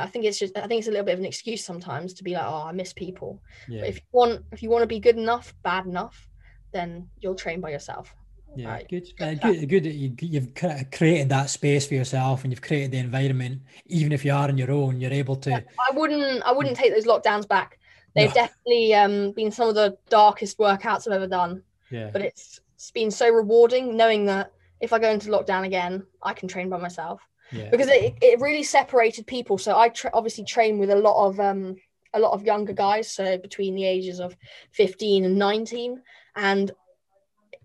I 0.00 0.06
think 0.06 0.24
it's 0.24 0.38
just 0.38 0.56
I 0.56 0.66
think 0.66 0.80
it's 0.80 0.88
a 0.88 0.90
little 0.90 1.04
bit 1.04 1.14
of 1.14 1.20
an 1.20 1.26
excuse 1.26 1.64
sometimes 1.64 2.14
to 2.14 2.24
be 2.24 2.34
like, 2.34 2.46
oh, 2.46 2.64
I 2.66 2.72
miss 2.72 2.92
people. 2.92 3.42
Yeah. 3.68 3.80
But 3.80 3.88
if 3.90 3.96
you 3.96 4.02
want 4.12 4.44
if 4.52 4.62
you 4.62 4.70
want 4.70 4.82
to 4.82 4.86
be 4.86 5.00
good 5.00 5.16
enough, 5.16 5.54
bad 5.62 5.86
enough, 5.86 6.28
then 6.72 7.08
you'll 7.20 7.34
train 7.34 7.60
by 7.60 7.70
yourself. 7.70 8.14
Yeah, 8.54 8.68
right. 8.68 8.88
good. 8.88 9.08
Uh, 9.20 9.34
good. 9.34 9.68
Good 9.68 9.84
that 9.84 9.94
you, 9.94 10.14
you've 10.20 10.54
created 10.92 11.30
that 11.30 11.48
space 11.48 11.86
for 11.86 11.94
yourself 11.94 12.44
and 12.44 12.52
you've 12.52 12.60
created 12.60 12.90
the 12.90 12.98
environment. 12.98 13.62
Even 13.86 14.12
if 14.12 14.24
you 14.24 14.32
are 14.32 14.48
on 14.48 14.58
your 14.58 14.70
own, 14.70 15.00
you're 15.00 15.12
able 15.12 15.36
to. 15.36 15.54
I 15.54 15.94
wouldn't. 15.94 16.42
I 16.42 16.52
wouldn't 16.52 16.76
take 16.76 16.92
those 16.94 17.06
lockdowns 17.06 17.48
back. 17.48 17.78
They've 18.14 18.28
no. 18.28 18.34
definitely 18.34 18.94
um, 18.94 19.32
been 19.32 19.50
some 19.50 19.68
of 19.68 19.74
the 19.74 19.96
darkest 20.10 20.58
workouts 20.58 21.06
I've 21.06 21.14
ever 21.14 21.26
done. 21.26 21.62
Yeah. 21.90 22.10
But 22.12 22.20
it's, 22.20 22.60
it's 22.74 22.90
been 22.90 23.10
so 23.10 23.30
rewarding 23.30 23.96
knowing 23.96 24.26
that 24.26 24.52
if 24.80 24.92
I 24.92 24.98
go 24.98 25.10
into 25.10 25.28
lockdown 25.28 25.64
again, 25.64 26.04
I 26.22 26.34
can 26.34 26.46
train 26.46 26.68
by 26.68 26.76
myself 26.76 27.22
because 27.70 27.88
it, 27.88 28.14
it 28.20 28.40
really 28.40 28.62
separated 28.62 29.26
people. 29.26 29.58
So 29.58 29.78
I 29.78 29.88
tra- 29.88 30.10
obviously 30.12 30.44
train 30.44 30.78
with 30.78 30.90
a 30.90 30.96
lot 30.96 31.28
of 31.28 31.40
um, 31.40 31.76
a 32.14 32.20
lot 32.20 32.32
of 32.32 32.44
younger 32.44 32.72
guys, 32.72 33.10
so 33.10 33.38
between 33.38 33.74
the 33.74 33.86
ages 33.86 34.20
of 34.20 34.36
15 34.72 35.24
and 35.24 35.38
19, 35.38 36.02
and 36.36 36.70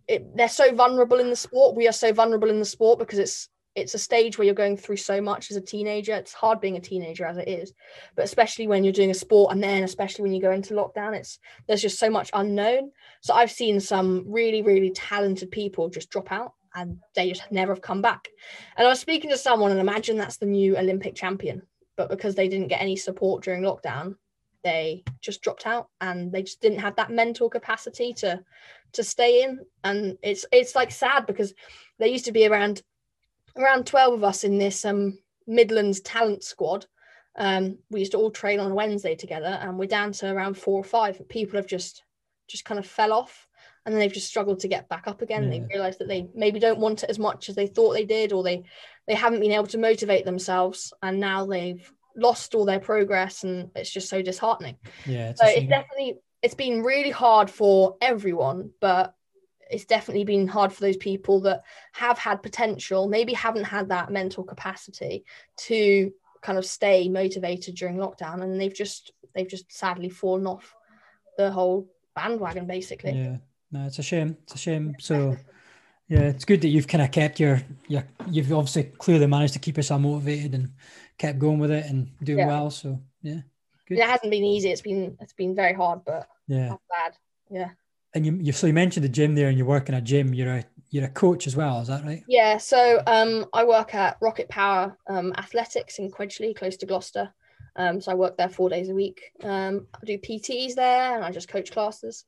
it, 0.08 0.36
they're 0.36 0.48
so 0.48 0.74
vulnerable 0.74 1.20
in 1.20 1.30
the 1.30 1.36
sport. 1.36 1.76
We 1.76 1.88
are 1.88 1.94
so 1.94 2.14
vulnerable 2.14 2.50
in 2.50 2.60
the 2.60 2.66
sport 2.66 3.00
because 3.00 3.20
it's 3.20 3.50
it's 3.76 3.94
a 3.94 4.00
stage 4.00 4.38
where 4.38 4.46
you're 4.46 4.56
going 4.56 4.76
through 4.76 4.98
so 4.98 5.22
much 5.22 5.52
as 5.52 5.58
a 5.58 5.62
teenager. 5.62 6.16
It's 6.16 6.34
hard 6.34 6.60
being 6.60 6.78
a 6.78 6.82
teenager 6.82 7.26
as 7.26 7.38
it 7.38 7.48
is, 7.48 7.74
but 8.16 8.26
especially 8.26 8.68
when 8.68 8.84
you're 8.84 8.92
doing 8.92 9.12
a 9.12 9.14
sport 9.14 9.52
and 9.52 9.62
then 9.62 9.84
especially 9.84 10.24
when 10.24 10.34
you 10.34 10.42
go 10.42 10.52
into 10.52 10.74
lockdown, 10.74 11.16
it's 11.16 11.38
there's 11.68 11.82
just 11.82 12.00
so 12.00 12.10
much 12.10 12.32
unknown. 12.34 12.92
So 13.22 13.34
I've 13.34 13.52
seen 13.52 13.80
some 13.80 14.26
really 14.28 14.62
really 14.62 14.92
talented 14.92 15.52
people 15.52 15.90
just 15.90 16.10
drop 16.10 16.32
out 16.32 16.54
and 16.78 17.00
they 17.16 17.30
just 17.30 17.52
never 17.52 17.74
have 17.74 17.82
come 17.82 18.02
back. 18.02 18.30
And 18.78 18.88
I 18.88 18.90
was 18.90 19.00
speaking 19.00 19.32
to 19.32 19.38
someone 19.38 19.72
and 19.72 19.80
imagine 19.80 20.16
that's 20.16 20.38
the 20.38 20.46
new 20.46 20.78
Olympic 20.78 21.16
champion, 21.16 21.64
but 21.96 22.10
because 22.10 22.36
they 22.36 22.48
didn't 22.48 22.68
get 22.68 22.82
any 22.82 22.96
support 22.96 23.44
during 23.44 23.64
lockdown, 23.64 24.16
they 24.64 25.04
just 25.20 25.42
dropped 25.42 25.66
out 25.66 25.90
and 26.02 26.32
they 26.32 26.44
just 26.44 26.62
didn't 26.62 26.80
have 26.80 26.96
that 26.98 27.12
mental 27.12 27.50
capacity 27.50 28.14
to 28.14 28.42
to 28.94 29.04
stay 29.04 29.44
in. 29.44 29.60
And 29.84 30.18
it's 30.22 30.46
it's 30.52 30.76
like 30.76 30.92
sad 30.92 31.26
because 31.26 31.54
there 31.98 32.08
used 32.08 32.26
to 32.26 32.32
be 32.32 32.48
around 32.48 32.84
around 33.58 33.88
12 33.88 34.14
of 34.14 34.24
us 34.24 34.44
in 34.44 34.58
this 34.58 34.86
um 34.86 35.18
midlands 35.48 36.02
talent 36.02 36.44
squad. 36.44 36.86
Um 37.38 37.80
we 37.90 38.02
used 38.02 38.12
to 38.12 38.18
all 38.18 38.32
train 38.32 38.60
on 38.60 38.74
wednesday 38.76 39.16
together 39.16 39.60
and 39.62 39.80
we're 39.80 39.88
down 39.88 40.12
to 40.14 40.32
around 40.32 40.58
four 40.58 40.80
or 40.80 40.84
five 40.84 41.28
people 41.30 41.58
have 41.58 41.68
just 41.68 42.04
just 42.48 42.66
kind 42.66 42.80
of 42.80 42.86
fell 42.86 43.14
off 43.14 43.47
and 43.88 43.96
then 43.96 44.02
they've 44.02 44.14
just 44.14 44.28
struggled 44.28 44.60
to 44.60 44.68
get 44.68 44.90
back 44.90 45.08
up 45.08 45.22
again. 45.22 45.46
Yeah. 45.46 45.50
they 45.50 45.66
realized 45.72 46.00
that 46.00 46.10
they 46.10 46.28
maybe 46.36 46.60
don't 46.60 46.78
want 46.78 47.04
it 47.04 47.10
as 47.10 47.18
much 47.18 47.48
as 47.48 47.56
they 47.56 47.68
thought 47.68 47.94
they 47.94 48.04
did 48.04 48.34
or 48.34 48.44
they 48.44 48.66
they 49.08 49.16
haven't 49.16 49.40
been 49.40 49.54
able 49.54 49.68
to 49.68 49.78
motivate 49.78 50.26
themselves 50.26 50.94
and 51.02 51.22
now 51.22 51.46
they've 51.46 51.90
lost 52.18 52.54
all 52.54 52.66
their 52.66 52.82
progress 52.82 53.46
and 53.46 53.72
it's 53.76 53.90
just 53.90 54.10
so 54.10 54.22
disheartening. 54.22 54.76
Yeah 55.06 55.30
it's 55.30 55.40
so 55.40 55.48
it's 55.48 55.70
definitely 55.70 56.18
it's 56.44 56.54
been 56.54 56.84
really 56.84 57.12
hard 57.12 57.50
for 57.50 57.96
everyone 58.02 58.72
but 58.82 59.16
it's 59.72 59.86
definitely 59.86 60.26
been 60.26 60.50
hard 60.50 60.74
for 60.74 60.82
those 60.82 60.98
people 60.98 61.40
that 61.42 61.64
have 61.94 62.18
had 62.18 62.44
potential 62.44 63.08
maybe 63.08 63.32
haven't 63.34 63.64
had 63.64 63.88
that 63.88 64.12
mental 64.12 64.44
capacity 64.44 65.24
to 65.56 66.12
kind 66.42 66.58
of 66.58 66.66
stay 66.66 67.08
motivated 67.08 67.76
during 67.76 67.96
lockdown 67.96 68.44
and 68.44 68.60
they've 68.60 68.76
just 68.76 69.14
they've 69.34 69.48
just 69.48 69.72
sadly 69.72 70.10
fallen 70.10 70.46
off 70.46 70.76
the 71.38 71.50
whole 71.50 71.88
bandwagon 72.16 72.68
basically. 72.68 73.14
Yeah 73.14 73.38
no 73.72 73.86
it's 73.86 74.00
a 74.00 74.04
shame 74.04 74.38
it's 74.44 74.56
a 74.56 74.58
shame 74.58 74.96
so 75.00 75.36
yeah 76.08 76.22
it's 76.22 76.46
good 76.46 76.62
that 76.62 76.70
you've 76.70 76.88
kind 76.88 77.04
of 77.04 77.12
kept 77.12 77.40
your 77.40 77.62
your 77.88 78.04
you've 78.30 78.52
obviously 78.54 78.84
clearly 78.84 79.28
managed 79.28 79.54
to 79.54 79.60
keep 79.60 79.78
yourself 79.78 80.02
motivated 80.02 80.56
and 80.56 80.72
kept 81.18 81.40
going 81.40 81.60
with 81.60 81.72
it 81.72 81.86
and 81.86 82.10
doing 82.24 82.40
yeah. 82.40 82.48
well. 82.48 82.70
So 82.70 83.02
yeah, 83.22 83.42
good. 83.88 84.00
It 84.00 84.06
hasn't 84.08 84.32
been 84.32 84.44
easy. 84.44 84.70
It's 84.70 84.82
been 84.82 85.18
it's 85.20 85.34
been 85.34 85.56
very 85.56 85.74
hard, 85.74 86.02
but 86.06 86.28
yeah, 86.48 86.70
not 86.70 86.82
bad. 86.90 87.14
Yeah. 87.50 87.70
And 88.14 88.26
you, 88.26 88.38
you 88.42 88.52
so 88.52 88.68
you 88.68 88.74
mentioned 88.74 89.04
the 89.04 89.10
gym 89.10 89.36
there, 89.36 89.50
and 89.50 89.58
you 89.58 89.66
work 89.66 89.90
in 89.90 89.96
a 89.96 90.02
gym. 90.02 90.34
You're 90.34 90.56
a 90.58 90.66
you're 90.90 91.06
a 91.06 91.10
coach 91.10 91.48
as 91.48 91.56
well, 91.56 91.82
is 91.82 91.88
that 91.88 92.04
right? 92.06 92.24
Yeah. 92.28 92.58
So 92.58 93.04
um, 93.06 93.46
I 93.54 93.64
work 93.64 93.94
at 93.94 94.18
Rocket 94.22 94.50
Power 94.50 94.98
um, 95.08 95.34
Athletics 95.38 96.00
in 96.00 96.10
Quedgeley, 96.10 96.56
close 96.56 96.78
to 96.78 96.86
Gloucester. 96.86 97.34
Um, 97.76 98.02
so 98.02 98.12
I 98.12 98.16
work 98.16 98.38
there 98.38 98.50
four 98.50 98.70
days 98.70 98.90
a 98.90 98.94
week. 98.94 99.22
Um, 99.44 99.88
I 99.94 100.06
do 100.06 100.18
PTs 100.18 100.76
there, 100.76 101.16
and 101.16 101.24
I 101.24 101.32
just 101.32 101.50
coach 101.50 101.72
classes. 101.72 102.26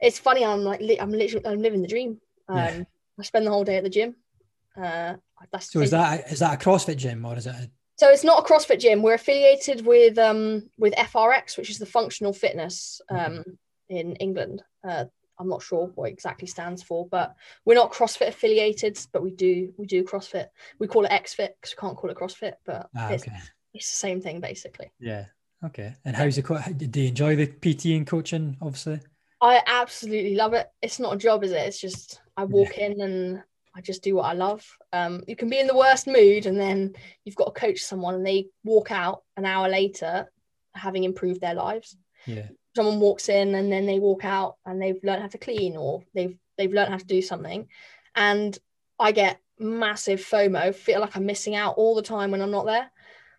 It's 0.00 0.18
funny. 0.18 0.44
I'm 0.44 0.62
like 0.62 0.80
I'm 1.00 1.10
literally 1.10 1.46
I'm 1.46 1.62
living 1.62 1.82
the 1.82 1.88
dream. 1.88 2.20
Um, 2.48 2.56
yeah. 2.56 2.84
I 3.18 3.22
spend 3.22 3.46
the 3.46 3.50
whole 3.50 3.64
day 3.64 3.76
at 3.76 3.84
the 3.84 3.90
gym. 3.90 4.16
Uh, 4.76 5.14
that's 5.52 5.72
so 5.72 5.80
is 5.80 5.90
that 5.90 6.30
is 6.30 6.40
that 6.40 6.54
a 6.54 6.64
CrossFit 6.64 6.96
gym 6.96 7.24
or 7.24 7.36
is 7.36 7.46
it 7.46 7.54
a 7.54 7.70
so 7.96 8.10
it's 8.10 8.24
not 8.24 8.44
a 8.44 8.46
CrossFit 8.46 8.78
gym. 8.78 9.02
We're 9.02 9.14
affiliated 9.14 9.86
with 9.86 10.18
um, 10.18 10.68
with 10.78 10.94
FRX, 10.94 11.56
which 11.56 11.70
is 11.70 11.78
the 11.78 11.86
functional 11.86 12.32
fitness 12.32 13.00
um, 13.10 13.18
mm-hmm. 13.18 13.50
in 13.88 14.16
England. 14.16 14.62
Uh, 14.86 15.06
I'm 15.38 15.48
not 15.48 15.62
sure 15.62 15.90
what 15.94 16.10
exactly 16.10 16.46
stands 16.46 16.82
for, 16.82 17.06
but 17.08 17.34
we're 17.64 17.74
not 17.74 17.92
CrossFit 17.92 18.28
affiliated, 18.28 18.98
but 19.12 19.22
we 19.22 19.30
do 19.30 19.72
we 19.78 19.86
do 19.86 20.04
CrossFit. 20.04 20.48
We 20.78 20.88
call 20.88 21.06
it 21.06 21.10
XFit 21.10 21.50
because 21.60 21.74
we 21.74 21.80
can't 21.80 21.96
call 21.96 22.10
it 22.10 22.16
CrossFit, 22.16 22.54
but 22.66 22.88
ah, 22.96 23.08
it's, 23.08 23.26
okay. 23.26 23.36
it's 23.72 23.90
the 23.90 23.96
same 23.96 24.20
thing 24.20 24.40
basically. 24.40 24.92
Yeah. 25.00 25.26
Okay. 25.64 25.94
And 26.04 26.14
how's 26.14 26.36
it? 26.36 26.46
Do 26.90 27.00
you 27.00 27.08
enjoy 27.08 27.34
the 27.36 27.46
PT 27.46 27.86
and 27.86 28.06
coaching? 28.06 28.58
Obviously. 28.60 29.00
I 29.40 29.62
absolutely 29.66 30.34
love 30.34 30.54
it. 30.54 30.66
It's 30.82 30.98
not 30.98 31.14
a 31.14 31.18
job, 31.18 31.44
is 31.44 31.52
it? 31.52 31.66
It's 31.66 31.80
just 31.80 32.20
I 32.36 32.44
walk 32.44 32.76
yeah. 32.76 32.86
in 32.86 33.00
and 33.00 33.42
I 33.74 33.80
just 33.80 34.02
do 34.02 34.14
what 34.14 34.24
I 34.24 34.32
love. 34.32 34.66
Um, 34.92 35.22
you 35.26 35.36
can 35.36 35.50
be 35.50 35.58
in 35.58 35.66
the 35.66 35.76
worst 35.76 36.06
mood 36.06 36.46
and 36.46 36.58
then 36.58 36.94
you've 37.24 37.36
got 37.36 37.54
to 37.54 37.60
coach 37.60 37.80
someone 37.80 38.14
and 38.14 38.26
they 38.26 38.46
walk 38.64 38.90
out 38.90 39.22
an 39.36 39.44
hour 39.44 39.68
later 39.68 40.30
having 40.74 41.04
improved 41.04 41.40
their 41.40 41.54
lives. 41.54 41.96
Yeah. 42.24 42.48
Someone 42.74 43.00
walks 43.00 43.28
in 43.28 43.54
and 43.54 43.70
then 43.70 43.86
they 43.86 43.98
walk 43.98 44.24
out 44.24 44.56
and 44.64 44.80
they've 44.80 45.02
learned 45.02 45.22
how 45.22 45.28
to 45.28 45.38
clean 45.38 45.76
or 45.76 46.02
they've 46.14 46.36
they've 46.56 46.72
learned 46.72 46.90
how 46.90 46.98
to 46.98 47.04
do 47.04 47.20
something. 47.20 47.68
And 48.14 48.58
I 48.98 49.12
get 49.12 49.40
massive 49.58 50.20
FOMO, 50.20 50.74
feel 50.74 51.00
like 51.00 51.16
I'm 51.16 51.26
missing 51.26 51.54
out 51.54 51.76
all 51.76 51.94
the 51.94 52.02
time 52.02 52.30
when 52.30 52.40
I'm 52.40 52.50
not 52.50 52.66
there. 52.66 52.90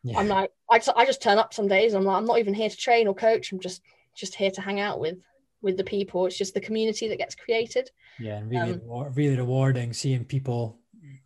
Yeah. 0.03 0.19
I'm 0.19 0.27
like, 0.27 0.51
I 0.69 0.77
just, 0.77 0.95
I 0.95 1.05
just 1.05 1.21
turn 1.21 1.39
up 1.39 1.53
some 1.53 1.67
days. 1.67 1.93
I'm 1.93 2.03
like, 2.03 2.17
I'm 2.17 2.25
not 2.25 2.39
even 2.39 2.53
here 2.53 2.69
to 2.69 2.77
train 2.77 3.07
or 3.07 3.15
coach. 3.15 3.51
I'm 3.51 3.59
just 3.59 3.81
just 4.15 4.35
here 4.35 4.51
to 4.51 4.61
hang 4.61 4.79
out 4.79 4.99
with 4.99 5.17
with 5.61 5.77
the 5.77 5.83
people. 5.83 6.25
It's 6.25 6.37
just 6.37 6.53
the 6.53 6.61
community 6.61 7.07
that 7.07 7.17
gets 7.17 7.35
created. 7.35 7.89
Yeah, 8.19 8.37
and 8.37 8.49
really, 8.49 8.73
um, 8.73 9.13
really 9.13 9.37
rewarding 9.37 9.93
seeing 9.93 10.25
people. 10.25 10.79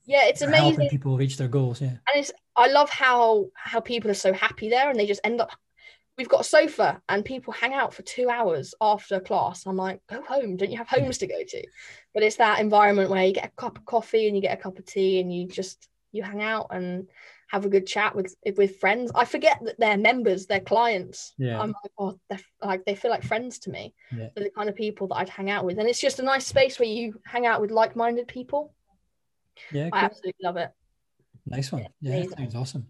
Yeah, 0.05 0.25
it's 0.25 0.41
amazing. 0.41 0.71
Helping 0.71 0.89
people 0.89 1.17
reach 1.17 1.37
their 1.37 1.47
goals. 1.47 1.81
Yeah, 1.81 1.89
and 1.89 2.15
it's 2.15 2.31
I 2.55 2.67
love 2.67 2.89
how 2.89 3.47
how 3.55 3.79
people 3.79 4.11
are 4.11 4.15
so 4.15 4.33
happy 4.33 4.69
there, 4.69 4.89
and 4.89 4.99
they 4.99 5.05
just 5.05 5.21
end 5.23 5.41
up. 5.41 5.51
We've 6.17 6.29
got 6.29 6.41
a 6.41 6.45
sofa, 6.45 7.01
and 7.07 7.23
people 7.23 7.53
hang 7.53 7.73
out 7.73 7.93
for 7.93 8.01
two 8.03 8.29
hours 8.29 8.75
after 8.81 9.19
class. 9.19 9.65
I'm 9.65 9.77
like, 9.77 10.01
go 10.09 10.21
home. 10.21 10.57
Don't 10.57 10.69
you 10.69 10.77
have 10.77 10.89
homes 10.89 11.17
to 11.19 11.27
go 11.27 11.41
to? 11.47 11.67
But 12.13 12.23
it's 12.23 12.35
that 12.35 12.59
environment 12.59 13.09
where 13.09 13.25
you 13.25 13.33
get 13.33 13.45
a 13.45 13.61
cup 13.61 13.77
of 13.77 13.85
coffee 13.85 14.27
and 14.27 14.35
you 14.35 14.41
get 14.41 14.57
a 14.57 14.61
cup 14.61 14.77
of 14.77 14.85
tea, 14.85 15.19
and 15.19 15.33
you 15.33 15.47
just 15.47 15.87
you 16.11 16.23
hang 16.23 16.41
out 16.41 16.67
and 16.71 17.07
have 17.51 17.65
a 17.65 17.69
good 17.69 17.85
chat 17.85 18.15
with 18.15 18.33
with 18.55 18.77
friends. 18.77 19.11
I 19.13 19.25
forget 19.25 19.59
that 19.63 19.77
they're 19.77 19.97
members, 19.97 20.45
they're 20.45 20.61
clients. 20.61 21.33
Yeah. 21.37 21.59
I'm 21.59 21.69
like, 21.69 21.91
oh, 21.99 22.17
they're 22.29 22.39
like 22.63 22.85
they 22.85 22.95
feel 22.95 23.11
like 23.11 23.23
friends 23.23 23.59
to 23.59 23.69
me. 23.69 23.93
Yeah. 24.09 24.29
They're 24.33 24.45
the 24.45 24.51
kind 24.51 24.69
of 24.69 24.75
people 24.75 25.07
that 25.07 25.15
I'd 25.15 25.29
hang 25.29 25.49
out 25.49 25.65
with, 25.65 25.77
and 25.77 25.89
it's 25.89 25.99
just 25.99 26.19
a 26.19 26.23
nice 26.23 26.47
space 26.47 26.79
where 26.79 26.87
you 26.87 27.19
hang 27.25 27.45
out 27.45 27.59
with 27.59 27.69
like-minded 27.69 28.29
people. 28.29 28.73
Yeah, 29.71 29.89
I 29.91 30.05
absolutely 30.05 30.35
love 30.41 30.55
it. 30.55 30.71
Nice 31.45 31.71
one. 31.73 31.87
Yeah, 31.99 32.19
yeah 32.19 32.29
sounds 32.37 32.55
awesome. 32.55 32.87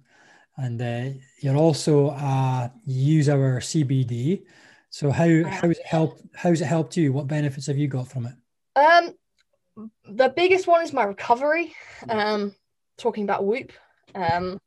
And 0.58 0.80
uh, 0.80 1.18
you're 1.40 1.58
also 1.58 2.10
uh, 2.10 2.70
use 2.86 3.30
our 3.30 3.60
CBD. 3.62 4.44
So 4.92 5.10
how 5.10 5.44
how 5.46 5.68
has 5.68 5.80
it 5.80 5.86
helped? 5.86 6.22
How's 6.36 6.62
it 6.62 6.66
helped 6.66 6.96
you? 6.98 7.14
What 7.14 7.26
benefits 7.26 7.66
have 7.66 7.80
you 7.80 7.88
got 7.88 8.10
from 8.10 8.28
it? 8.28 8.36
Um, 8.76 9.90
the 10.06 10.30
biggest 10.30 10.68
one 10.68 10.84
is 10.84 10.94
my 10.94 11.04
recovery. 11.04 11.74
Um, 12.08 12.54
talking 12.98 13.24
about 13.24 13.44
Whoop, 13.44 13.72
um, 14.16 14.60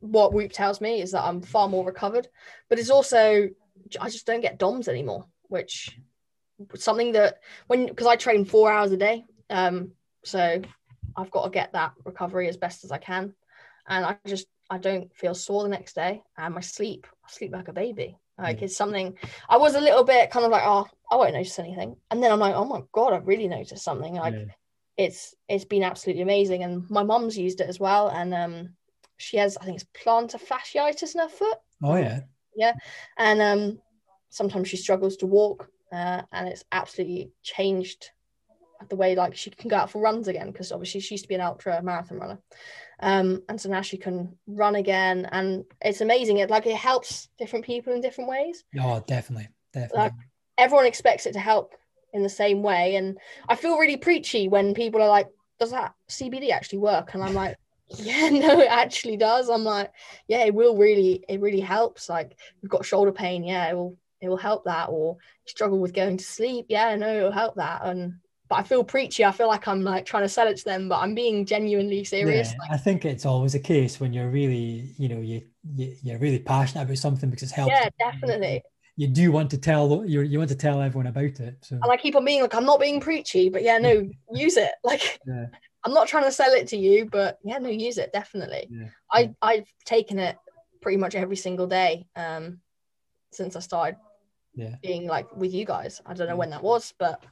what 0.00 0.32
Whoop 0.32 0.52
tells 0.52 0.80
me 0.80 1.00
is 1.00 1.12
that 1.12 1.24
I'm 1.24 1.40
far 1.40 1.68
more 1.68 1.86
recovered, 1.86 2.28
but 2.68 2.78
it's 2.78 2.90
also 2.90 3.48
I 4.00 4.08
just 4.08 4.26
don't 4.26 4.40
get 4.40 4.58
DOMS 4.58 4.88
anymore, 4.88 5.26
which 5.48 5.98
something 6.74 7.12
that 7.12 7.38
when 7.66 7.86
because 7.86 8.06
I 8.06 8.16
train 8.16 8.44
four 8.44 8.70
hours 8.70 8.92
a 8.92 8.96
day, 8.96 9.24
um, 9.48 9.92
so 10.24 10.60
I've 11.16 11.30
got 11.30 11.44
to 11.44 11.50
get 11.50 11.72
that 11.72 11.92
recovery 12.04 12.48
as 12.48 12.56
best 12.56 12.84
as 12.84 12.92
I 12.92 12.98
can, 12.98 13.34
and 13.86 14.04
I 14.04 14.16
just 14.26 14.46
I 14.68 14.78
don't 14.78 15.14
feel 15.14 15.34
sore 15.34 15.62
the 15.62 15.68
next 15.68 15.94
day, 15.94 16.22
and 16.36 16.54
my 16.54 16.60
sleep 16.60 17.06
I 17.24 17.30
sleep 17.30 17.52
like 17.52 17.68
a 17.68 17.72
baby. 17.72 18.18
Like 18.38 18.58
mm. 18.58 18.62
it's 18.62 18.76
something 18.76 19.16
I 19.48 19.58
was 19.58 19.74
a 19.74 19.80
little 19.80 20.04
bit 20.04 20.30
kind 20.30 20.44
of 20.44 20.50
like 20.50 20.64
oh 20.64 20.86
I 21.10 21.16
won't 21.16 21.34
notice 21.34 21.58
anything, 21.58 21.96
and 22.10 22.22
then 22.22 22.32
I'm 22.32 22.40
like 22.40 22.54
oh 22.54 22.64
my 22.64 22.80
god 22.92 23.12
I've 23.12 23.28
really 23.28 23.48
noticed 23.48 23.84
something 23.84 24.14
like. 24.14 24.34
Yeah. 24.34 24.44
It's 24.98 25.34
it's 25.48 25.64
been 25.64 25.82
absolutely 25.82 26.20
amazing, 26.20 26.64
and 26.64 26.88
my 26.90 27.02
mom's 27.02 27.38
used 27.38 27.62
it 27.62 27.68
as 27.68 27.80
well, 27.80 28.08
and 28.08 28.34
um, 28.34 28.74
she 29.22 29.36
has 29.36 29.56
I 29.56 29.64
think 29.64 29.80
it's 29.80 30.04
plantar 30.04 30.40
fasciitis 30.40 31.14
in 31.14 31.20
her 31.20 31.28
foot. 31.28 31.58
Oh 31.82 31.96
yeah. 31.96 32.20
Yeah, 32.54 32.74
and 33.16 33.40
um, 33.40 33.78
sometimes 34.28 34.68
she 34.68 34.76
struggles 34.76 35.16
to 35.18 35.26
walk, 35.26 35.68
uh, 35.92 36.22
and 36.32 36.48
it's 36.48 36.64
absolutely 36.70 37.30
changed 37.42 38.10
the 38.88 38.96
way 38.96 39.14
like 39.14 39.36
she 39.36 39.50
can 39.50 39.68
go 39.68 39.76
out 39.76 39.90
for 39.90 40.00
runs 40.00 40.28
again 40.28 40.50
because 40.50 40.72
obviously 40.72 41.00
she 41.00 41.14
used 41.14 41.24
to 41.24 41.28
be 41.28 41.34
an 41.34 41.40
ultra 41.40 41.80
marathon 41.82 42.18
runner. 42.18 42.38
Um 43.00 43.42
and 43.48 43.60
so 43.60 43.68
now 43.68 43.80
she 43.80 43.96
can 43.96 44.36
run 44.46 44.74
again 44.74 45.28
and 45.30 45.64
it's 45.80 46.00
amazing. 46.00 46.38
It 46.38 46.50
like 46.50 46.66
it 46.66 46.76
helps 46.76 47.28
different 47.38 47.64
people 47.64 47.92
in 47.92 48.00
different 48.00 48.28
ways. 48.28 48.64
Oh 48.80 49.02
definitely. 49.06 49.48
Definitely. 49.72 50.02
Like, 50.02 50.12
everyone 50.58 50.86
expects 50.86 51.26
it 51.26 51.32
to 51.32 51.38
help 51.38 51.74
in 52.12 52.22
the 52.22 52.28
same 52.28 52.62
way 52.62 52.96
and 52.96 53.18
i 53.48 53.54
feel 53.54 53.78
really 53.78 53.96
preachy 53.96 54.46
when 54.46 54.74
people 54.74 55.00
are 55.00 55.08
like 55.08 55.28
does 55.58 55.70
that 55.70 55.94
cbd 56.10 56.50
actually 56.50 56.78
work? 56.78 57.14
And 57.14 57.24
i'm 57.24 57.34
like 57.34 57.56
yeah 57.98 58.28
no 58.32 58.60
it 58.60 58.70
actually 58.70 59.16
does. 59.16 59.48
I'm 59.48 59.64
like 59.64 59.92
yeah 60.28 60.44
it 60.44 60.54
will 60.54 60.76
really 60.76 61.24
it 61.28 61.40
really 61.40 61.60
helps. 61.60 62.08
Like 62.08 62.36
you've 62.60 62.70
got 62.70 62.84
shoulder 62.84 63.12
pain 63.12 63.44
yeah 63.44 63.70
it 63.70 63.74
will 63.74 63.96
it 64.20 64.28
will 64.28 64.36
help 64.36 64.64
that. 64.64 64.88
Or 64.88 65.16
struggle 65.46 65.78
with 65.78 65.94
going 65.94 66.16
to 66.16 66.24
sleep 66.24 66.66
yeah 66.68 66.94
no 66.96 67.16
it'll 67.16 67.32
help 67.32 67.56
that. 67.56 67.84
And 67.84 68.14
but 68.52 68.58
i 68.58 68.62
feel 68.62 68.84
preachy. 68.84 69.24
I 69.24 69.32
feel 69.32 69.48
like 69.48 69.66
i'm 69.66 69.82
like 69.82 70.04
trying 70.04 70.24
to 70.24 70.28
sell 70.28 70.46
it 70.46 70.58
to 70.58 70.64
them 70.64 70.88
but 70.88 70.98
i'm 70.98 71.14
being 71.14 71.46
genuinely 71.46 72.04
serious 72.04 72.50
yeah, 72.50 72.58
like, 72.58 72.70
i 72.72 72.76
think 72.76 73.06
it's 73.06 73.24
always 73.24 73.54
a 73.54 73.58
case 73.58 73.98
when 73.98 74.12
you're 74.12 74.28
really 74.28 74.92
you 74.98 75.08
know 75.08 75.20
you, 75.20 75.42
you 75.74 75.96
you're 76.02 76.18
really 76.18 76.38
passionate 76.38 76.82
about 76.82 76.98
something 76.98 77.30
because 77.30 77.44
it's 77.44 77.52
helped 77.52 77.72
yeah 77.72 77.88
definitely. 77.98 78.62
You 78.94 79.08
do 79.08 79.32
want 79.32 79.50
to 79.52 79.58
tell 79.58 80.04
you 80.04 80.20
you 80.20 80.36
want 80.38 80.50
to 80.50 80.54
tell 80.54 80.82
everyone 80.82 81.06
about 81.06 81.40
it 81.40 81.56
so. 81.62 81.76
And 81.82 81.90
i 81.90 81.96
keep 81.96 82.14
on 82.14 82.26
being 82.26 82.42
like 82.42 82.54
i'm 82.54 82.66
not 82.66 82.78
being 82.78 83.00
preachy 83.00 83.48
but 83.48 83.62
yeah 83.62 83.78
no 83.78 84.06
use 84.32 84.58
it. 84.58 84.72
Like 84.84 85.18
yeah. 85.26 85.46
I'm 85.84 85.92
not 85.92 86.08
trying 86.08 86.24
to 86.24 86.32
sell 86.32 86.52
it 86.52 86.68
to 86.68 86.76
you, 86.76 87.08
but 87.10 87.38
yeah, 87.44 87.58
no, 87.58 87.68
use 87.68 87.98
it 87.98 88.12
definitely. 88.12 88.68
Yeah. 88.70 88.88
I 89.12 89.34
I've 89.42 89.68
taken 89.84 90.18
it 90.18 90.36
pretty 90.80 90.98
much 90.98 91.14
every 91.14 91.36
single 91.36 91.66
day 91.66 92.06
um, 92.16 92.60
since 93.32 93.56
I 93.56 93.60
started 93.60 93.96
yeah. 94.54 94.76
being 94.82 95.06
like 95.06 95.34
with 95.36 95.52
you 95.52 95.64
guys. 95.64 96.00
I 96.06 96.14
don't 96.14 96.28
know 96.28 96.36
when 96.36 96.50
that 96.50 96.62
was, 96.62 96.94
but 96.98 97.24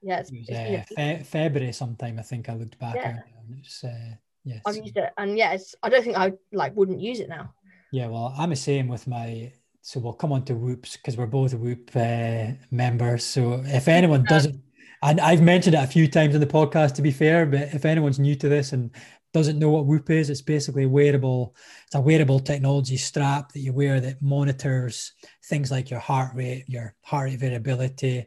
yeah, 0.00 0.20
it's, 0.20 0.30
it 0.30 0.38
was, 0.38 0.48
it's, 0.48 0.92
uh, 0.92 0.94
fe- 0.96 1.22
February 1.22 1.72
sometime. 1.72 2.18
I 2.18 2.22
think 2.22 2.48
I 2.48 2.54
looked 2.54 2.78
back. 2.78 2.96
Yeah. 2.96 3.18
It's, 3.58 3.84
uh, 3.84 4.14
yes. 4.44 4.62
I've 4.66 4.76
used 4.76 4.96
it, 4.96 5.10
and 5.16 5.38
yeah, 5.38 5.56
I 5.82 5.88
don't 5.88 6.04
think 6.04 6.16
I 6.16 6.32
like 6.52 6.76
wouldn't 6.76 7.00
use 7.00 7.20
it 7.20 7.28
now. 7.28 7.54
Yeah, 7.92 8.08
well, 8.08 8.34
I'm 8.36 8.50
the 8.50 8.56
same 8.56 8.88
with 8.88 9.06
my 9.06 9.52
so 9.82 9.98
we'll 9.98 10.12
come 10.12 10.32
on 10.32 10.44
to 10.44 10.54
Whoops 10.54 10.96
because 10.96 11.16
we're 11.16 11.26
both 11.26 11.54
Whoop 11.54 11.90
uh, 11.94 12.52
members. 12.70 13.24
So 13.24 13.62
if 13.66 13.88
anyone 13.88 14.24
doesn't, 14.24 14.62
and 15.02 15.20
I've 15.20 15.42
mentioned 15.42 15.74
it 15.74 15.82
a 15.82 15.86
few 15.86 16.08
times 16.08 16.34
in 16.34 16.40
the 16.40 16.46
podcast 16.46 16.94
to 16.94 17.02
be 17.02 17.10
fair, 17.10 17.44
but 17.46 17.74
if 17.74 17.84
anyone's 17.84 18.18
new 18.18 18.34
to 18.36 18.48
this 18.48 18.72
and 18.72 18.90
doesn't 19.32 19.58
know 19.58 19.70
what 19.70 19.86
Whoop 19.86 20.10
is, 20.10 20.30
it's 20.30 20.42
basically 20.42 20.84
a 20.84 20.88
wearable, 20.88 21.56
it's 21.86 21.94
a 21.94 22.00
wearable 22.00 22.38
technology 22.38 22.96
strap 22.96 23.52
that 23.52 23.60
you 23.60 23.72
wear 23.72 24.00
that 24.00 24.20
monitors 24.20 25.12
things 25.44 25.70
like 25.70 25.90
your 25.90 26.00
heart 26.00 26.34
rate, 26.34 26.64
your 26.68 26.94
heart 27.00 27.30
rate 27.30 27.40
variability, 27.40 28.26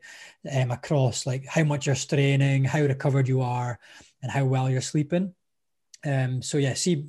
um, 0.51 0.71
across 0.71 1.25
like 1.25 1.45
how 1.45 1.63
much 1.63 1.85
you're 1.85 1.95
straining, 1.95 2.63
how 2.63 2.81
recovered 2.81 3.27
you 3.27 3.41
are, 3.41 3.79
and 4.21 4.31
how 4.31 4.43
well 4.45 4.69
you're 4.69 4.81
sleeping. 4.81 5.33
Um, 6.03 6.41
so 6.41 6.57
yeah, 6.57 6.73
see, 6.73 7.05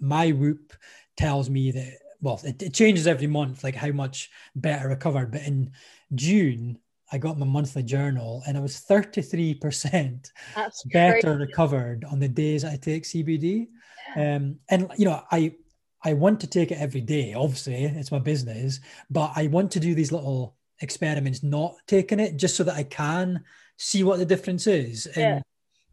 my 0.00 0.32
Whoop 0.32 0.72
tells 1.16 1.48
me 1.48 1.70
that 1.70 1.98
well, 2.20 2.40
it, 2.44 2.62
it 2.62 2.74
changes 2.74 3.06
every 3.06 3.26
month, 3.26 3.62
like 3.62 3.76
how 3.76 3.92
much 3.92 4.30
better 4.54 4.88
recovered. 4.88 5.30
But 5.30 5.42
in 5.42 5.72
June, 6.14 6.78
I 7.12 7.18
got 7.18 7.38
my 7.38 7.46
monthly 7.46 7.82
journal 7.82 8.42
and 8.46 8.56
I 8.56 8.60
was 8.60 8.84
33% 8.88 10.30
That's 10.54 10.82
better 10.84 11.20
crazy. 11.20 11.38
recovered 11.38 12.04
on 12.04 12.18
the 12.18 12.28
days 12.28 12.64
I 12.64 12.76
take 12.76 13.04
CBD. 13.04 13.68
Um, 14.16 14.58
and, 14.68 14.90
you 14.96 15.04
know, 15.04 15.22
I, 15.30 15.54
I 16.02 16.14
want 16.14 16.40
to 16.40 16.46
take 16.46 16.70
it 16.70 16.78
every 16.78 17.00
day. 17.00 17.34
Obviously, 17.34 17.84
it's 17.84 18.12
my 18.12 18.18
business, 18.18 18.80
but 19.10 19.32
I 19.36 19.46
want 19.48 19.70
to 19.72 19.80
do 19.80 19.94
these 19.94 20.12
little 20.12 20.56
experiments 20.80 21.42
not 21.42 21.74
taking 21.86 22.20
it 22.20 22.36
just 22.36 22.56
so 22.56 22.64
that 22.64 22.76
I 22.76 22.82
can 22.82 23.44
see 23.76 24.02
what 24.02 24.18
the 24.18 24.24
difference 24.24 24.66
is. 24.66 25.06
And, 25.06 25.16
yeah. 25.16 25.40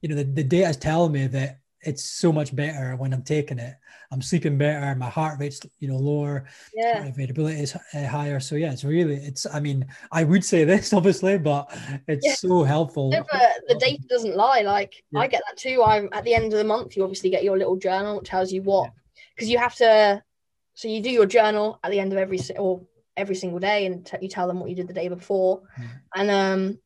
you 0.01 0.09
know, 0.09 0.15
the, 0.15 0.23
the 0.23 0.43
data 0.43 0.69
is 0.69 0.77
telling 0.77 1.11
me 1.11 1.27
that 1.27 1.59
it's 1.85 2.03
so 2.03 2.31
much 2.31 2.55
better 2.55 2.95
when 2.95 3.13
I'm 3.13 3.23
taking 3.23 3.59
it. 3.59 3.75
I'm 4.11 4.21
sleeping 4.21 4.57
better. 4.57 4.95
My 4.95 5.09
heart 5.09 5.39
rate's 5.39 5.59
you 5.79 5.87
know 5.87 5.97
lower. 5.97 6.45
Yeah, 6.73 7.09
variability 7.11 7.61
is 7.61 7.75
uh, 7.75 8.07
higher. 8.07 8.39
So 8.39 8.55
yeah, 8.55 8.71
it's 8.71 8.83
really 8.83 9.15
it's. 9.15 9.45
I 9.45 9.59
mean, 9.59 9.85
I 10.11 10.23
would 10.23 10.45
say 10.45 10.63
this 10.63 10.93
obviously, 10.99 11.37
but 11.37 11.75
it's 12.07 12.25
yeah. 12.25 12.35
so 12.35 12.63
helpful. 12.63 13.09
No, 13.09 13.25
the 13.67 13.75
data 13.75 14.03
doesn't 14.09 14.35
lie. 14.35 14.61
Like 14.61 15.03
yeah. 15.11 15.21
I 15.21 15.27
get 15.27 15.41
that 15.47 15.57
too. 15.57 15.83
I'm 15.83 16.09
at 16.11 16.23
the 16.23 16.33
end 16.33 16.53
of 16.53 16.59
the 16.59 16.63
month. 16.63 16.95
You 16.95 17.03
obviously 17.03 17.29
get 17.29 17.43
your 17.43 17.57
little 17.57 17.75
journal 17.75 18.17
which 18.17 18.29
tells 18.29 18.51
you 18.51 18.61
what 18.61 18.91
because 19.35 19.49
you 19.49 19.57
have 19.57 19.75
to. 19.75 20.23
So 20.75 20.87
you 20.87 21.01
do 21.01 21.09
your 21.09 21.27
journal 21.27 21.79
at 21.83 21.91
the 21.91 21.99
end 21.99 22.13
of 22.13 22.19
every 22.19 22.39
or 22.57 22.81
every 23.15 23.35
single 23.35 23.59
day, 23.59 23.85
and 23.85 24.05
t- 24.05 24.17
you 24.21 24.29
tell 24.29 24.47
them 24.47 24.59
what 24.59 24.69
you 24.69 24.75
did 24.75 24.87
the 24.87 24.93
day 24.93 25.07
before. 25.07 25.61
And 26.15 26.31
um, 26.31 26.79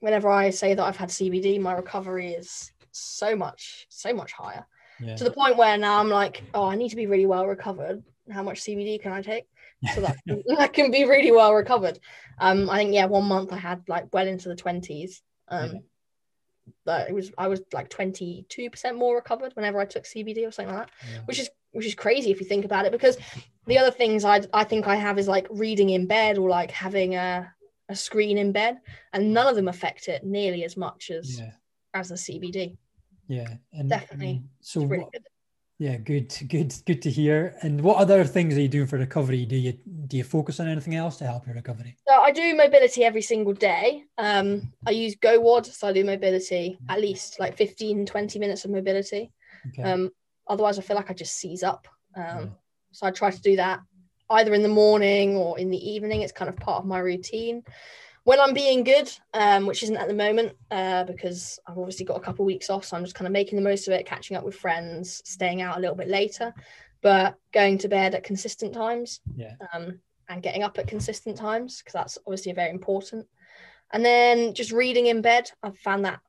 whenever 0.00 0.28
I 0.28 0.50
say 0.50 0.74
that 0.74 0.84
I've 0.84 0.96
had 0.96 1.10
CBD, 1.10 1.60
my 1.60 1.72
recovery 1.72 2.32
is 2.32 2.72
so 2.92 3.36
much, 3.36 3.86
so 3.88 4.12
much 4.12 4.32
higher. 4.32 4.66
Yeah. 5.00 5.16
To 5.16 5.24
the 5.24 5.30
point 5.30 5.56
where 5.56 5.78
now 5.78 5.98
I'm 5.98 6.10
like, 6.10 6.42
oh, 6.54 6.68
I 6.68 6.76
need 6.76 6.90
to 6.90 6.96
be 6.96 7.06
really 7.06 7.26
well 7.26 7.46
recovered. 7.46 8.02
How 8.30 8.42
much 8.42 8.60
CBD 8.60 9.00
can 9.00 9.12
I 9.12 9.22
take? 9.22 9.46
So 9.94 10.02
that, 10.02 10.16
that 10.58 10.72
can 10.72 10.90
be 10.90 11.04
really 11.04 11.32
well 11.32 11.54
recovered. 11.54 11.98
Um, 12.38 12.68
I 12.68 12.78
think 12.78 12.94
yeah, 12.94 13.06
one 13.06 13.24
month 13.24 13.52
I 13.52 13.56
had 13.56 13.82
like 13.88 14.12
well 14.12 14.26
into 14.26 14.48
the 14.48 14.56
twenties. 14.56 15.22
Um, 15.48 15.72
yeah. 15.72 15.78
but 16.84 17.08
it 17.08 17.14
was 17.14 17.32
I 17.38 17.48
was 17.48 17.62
like 17.72 17.88
twenty 17.88 18.44
two 18.48 18.68
percent 18.70 18.98
more 18.98 19.14
recovered 19.14 19.52
whenever 19.54 19.80
I 19.80 19.86
took 19.86 20.04
CBD 20.04 20.46
or 20.46 20.50
something 20.50 20.74
like 20.74 20.86
that, 20.86 20.94
yeah. 21.10 21.20
which 21.24 21.40
is 21.40 21.50
which 21.72 21.86
is 21.86 21.94
crazy 21.94 22.30
if 22.30 22.40
you 22.40 22.46
think 22.46 22.64
about 22.64 22.84
it. 22.84 22.92
Because 22.92 23.16
the 23.66 23.78
other 23.78 23.90
things 23.90 24.24
I 24.24 24.42
I 24.52 24.64
think 24.64 24.86
I 24.86 24.96
have 24.96 25.18
is 25.18 25.28
like 25.28 25.46
reading 25.50 25.90
in 25.90 26.06
bed 26.06 26.36
or 26.36 26.48
like 26.50 26.70
having 26.70 27.16
a 27.16 27.50
a 27.88 27.96
screen 27.96 28.38
in 28.38 28.52
bed, 28.52 28.78
and 29.12 29.32
none 29.32 29.48
of 29.48 29.56
them 29.56 29.66
affect 29.66 30.08
it 30.08 30.24
nearly 30.24 30.62
as 30.64 30.76
much 30.76 31.10
as 31.10 31.40
yeah 31.40 31.52
as 31.94 32.10
a 32.10 32.14
CBD. 32.14 32.76
Yeah, 33.28 33.54
and 33.72 33.88
definitely. 33.88 34.42
Um, 34.42 34.48
so 34.60 34.84
really 34.84 35.04
what, 35.04 35.12
good. 35.12 35.26
yeah, 35.78 35.96
good, 35.98 36.34
good, 36.48 36.74
good 36.84 37.00
to 37.02 37.10
hear. 37.10 37.54
And 37.62 37.80
what 37.80 37.98
other 37.98 38.24
things 38.24 38.56
are 38.56 38.60
you 38.60 38.68
doing 38.68 38.88
for 38.88 38.98
recovery? 38.98 39.44
Do 39.44 39.56
you 39.56 39.72
do 40.06 40.16
you 40.16 40.24
focus 40.24 40.58
on 40.58 40.68
anything 40.68 40.96
else 40.96 41.16
to 41.18 41.26
help 41.26 41.46
your 41.46 41.54
recovery? 41.54 41.96
So 42.08 42.14
I 42.14 42.32
do 42.32 42.56
mobility 42.56 43.04
every 43.04 43.22
single 43.22 43.52
day. 43.52 44.04
Um, 44.18 44.72
I 44.86 44.90
use 44.90 45.14
GoWOD, 45.16 45.66
so 45.66 45.88
I 45.88 45.92
do 45.92 46.04
mobility 46.04 46.78
at 46.88 47.00
least 47.00 47.38
like 47.38 47.56
15, 47.56 48.06
20 48.06 48.38
minutes 48.38 48.64
of 48.64 48.72
mobility. 48.72 49.30
Okay. 49.68 49.82
Um, 49.82 50.10
otherwise, 50.48 50.78
I 50.78 50.82
feel 50.82 50.96
like 50.96 51.10
I 51.10 51.14
just 51.14 51.36
seize 51.36 51.62
up. 51.62 51.86
Um, 52.16 52.24
yeah. 52.24 52.46
So 52.92 53.06
I 53.06 53.12
try 53.12 53.30
to 53.30 53.40
do 53.40 53.56
that 53.56 53.80
either 54.30 54.54
in 54.54 54.62
the 54.62 54.68
morning 54.68 55.36
or 55.36 55.56
in 55.58 55.70
the 55.70 55.90
evening. 55.90 56.22
It's 56.22 56.32
kind 56.32 56.48
of 56.48 56.56
part 56.56 56.82
of 56.82 56.86
my 56.86 56.98
routine 56.98 57.62
when 58.24 58.40
I'm 58.40 58.54
being 58.54 58.84
good, 58.84 59.10
um, 59.34 59.66
which 59.66 59.82
isn't 59.82 59.96
at 59.96 60.08
the 60.08 60.14
moment 60.14 60.52
uh, 60.70 61.04
because 61.04 61.58
I've 61.66 61.78
obviously 61.78 62.04
got 62.04 62.16
a 62.16 62.20
couple 62.20 62.44
of 62.44 62.46
weeks 62.46 62.70
off, 62.70 62.84
so 62.84 62.96
I'm 62.96 63.04
just 63.04 63.14
kind 63.14 63.26
of 63.26 63.32
making 63.32 63.56
the 63.56 63.68
most 63.68 63.88
of 63.88 63.94
it, 63.94 64.06
catching 64.06 64.36
up 64.36 64.44
with 64.44 64.54
friends, 64.54 65.22
staying 65.24 65.62
out 65.62 65.76
a 65.76 65.80
little 65.80 65.96
bit 65.96 66.08
later, 66.08 66.52
but 67.02 67.36
going 67.52 67.78
to 67.78 67.88
bed 67.88 68.14
at 68.14 68.24
consistent 68.24 68.74
times. 68.74 69.20
Yeah. 69.36 69.54
Um, 69.72 70.00
and 70.30 70.42
getting 70.42 70.62
up 70.62 70.78
at 70.78 70.86
consistent 70.86 71.36
times 71.36 71.78
because 71.78 71.92
that's 71.92 72.18
obviously 72.24 72.52
very 72.52 72.70
important. 72.70 73.26
And 73.92 74.04
then 74.04 74.54
just 74.54 74.70
reading 74.70 75.06
in 75.06 75.20
bed, 75.20 75.50
I've 75.62 75.76
found 75.78 76.04
that 76.04 76.20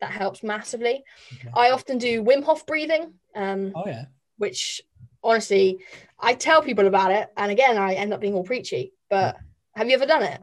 that 0.00 0.10
helps 0.10 0.42
massively. 0.42 1.04
Okay. 1.34 1.50
I 1.54 1.70
often 1.70 1.98
do 1.98 2.24
Wim 2.24 2.42
Hof 2.42 2.64
breathing. 2.64 3.12
Um, 3.36 3.72
oh 3.74 3.84
yeah. 3.86 4.06
Which 4.38 4.80
honestly, 5.22 5.84
I 6.18 6.32
tell 6.32 6.62
people 6.62 6.86
about 6.86 7.12
it, 7.12 7.28
and 7.36 7.52
again, 7.52 7.76
I 7.76 7.94
end 7.94 8.14
up 8.14 8.20
being 8.20 8.32
all 8.32 8.44
preachy. 8.44 8.94
But 9.10 9.36
have 9.74 9.88
you 9.88 9.94
ever 9.94 10.06
done 10.06 10.22
it? 10.22 10.40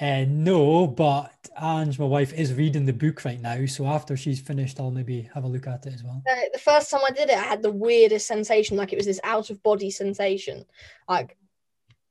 Uh, 0.00 0.24
no, 0.26 0.86
but 0.86 1.48
Ange, 1.60 1.98
my 1.98 2.04
wife, 2.04 2.32
is 2.32 2.52
reading 2.52 2.84
the 2.84 2.92
book 2.92 3.24
right 3.24 3.40
now. 3.40 3.64
So 3.66 3.86
after 3.86 4.16
she's 4.16 4.40
finished, 4.40 4.80
I'll 4.80 4.90
maybe 4.90 5.28
have 5.34 5.44
a 5.44 5.48
look 5.48 5.66
at 5.66 5.86
it 5.86 5.94
as 5.94 6.02
well. 6.02 6.22
Uh, 6.28 6.34
the 6.52 6.58
first 6.58 6.90
time 6.90 7.00
I 7.06 7.10
did 7.10 7.30
it, 7.30 7.38
I 7.38 7.42
had 7.42 7.62
the 7.62 7.70
weirdest 7.70 8.26
sensation. 8.26 8.76
Like 8.76 8.92
it 8.92 8.96
was 8.96 9.06
this 9.06 9.20
out 9.22 9.50
of 9.50 9.62
body 9.62 9.90
sensation. 9.90 10.64
Like 11.08 11.36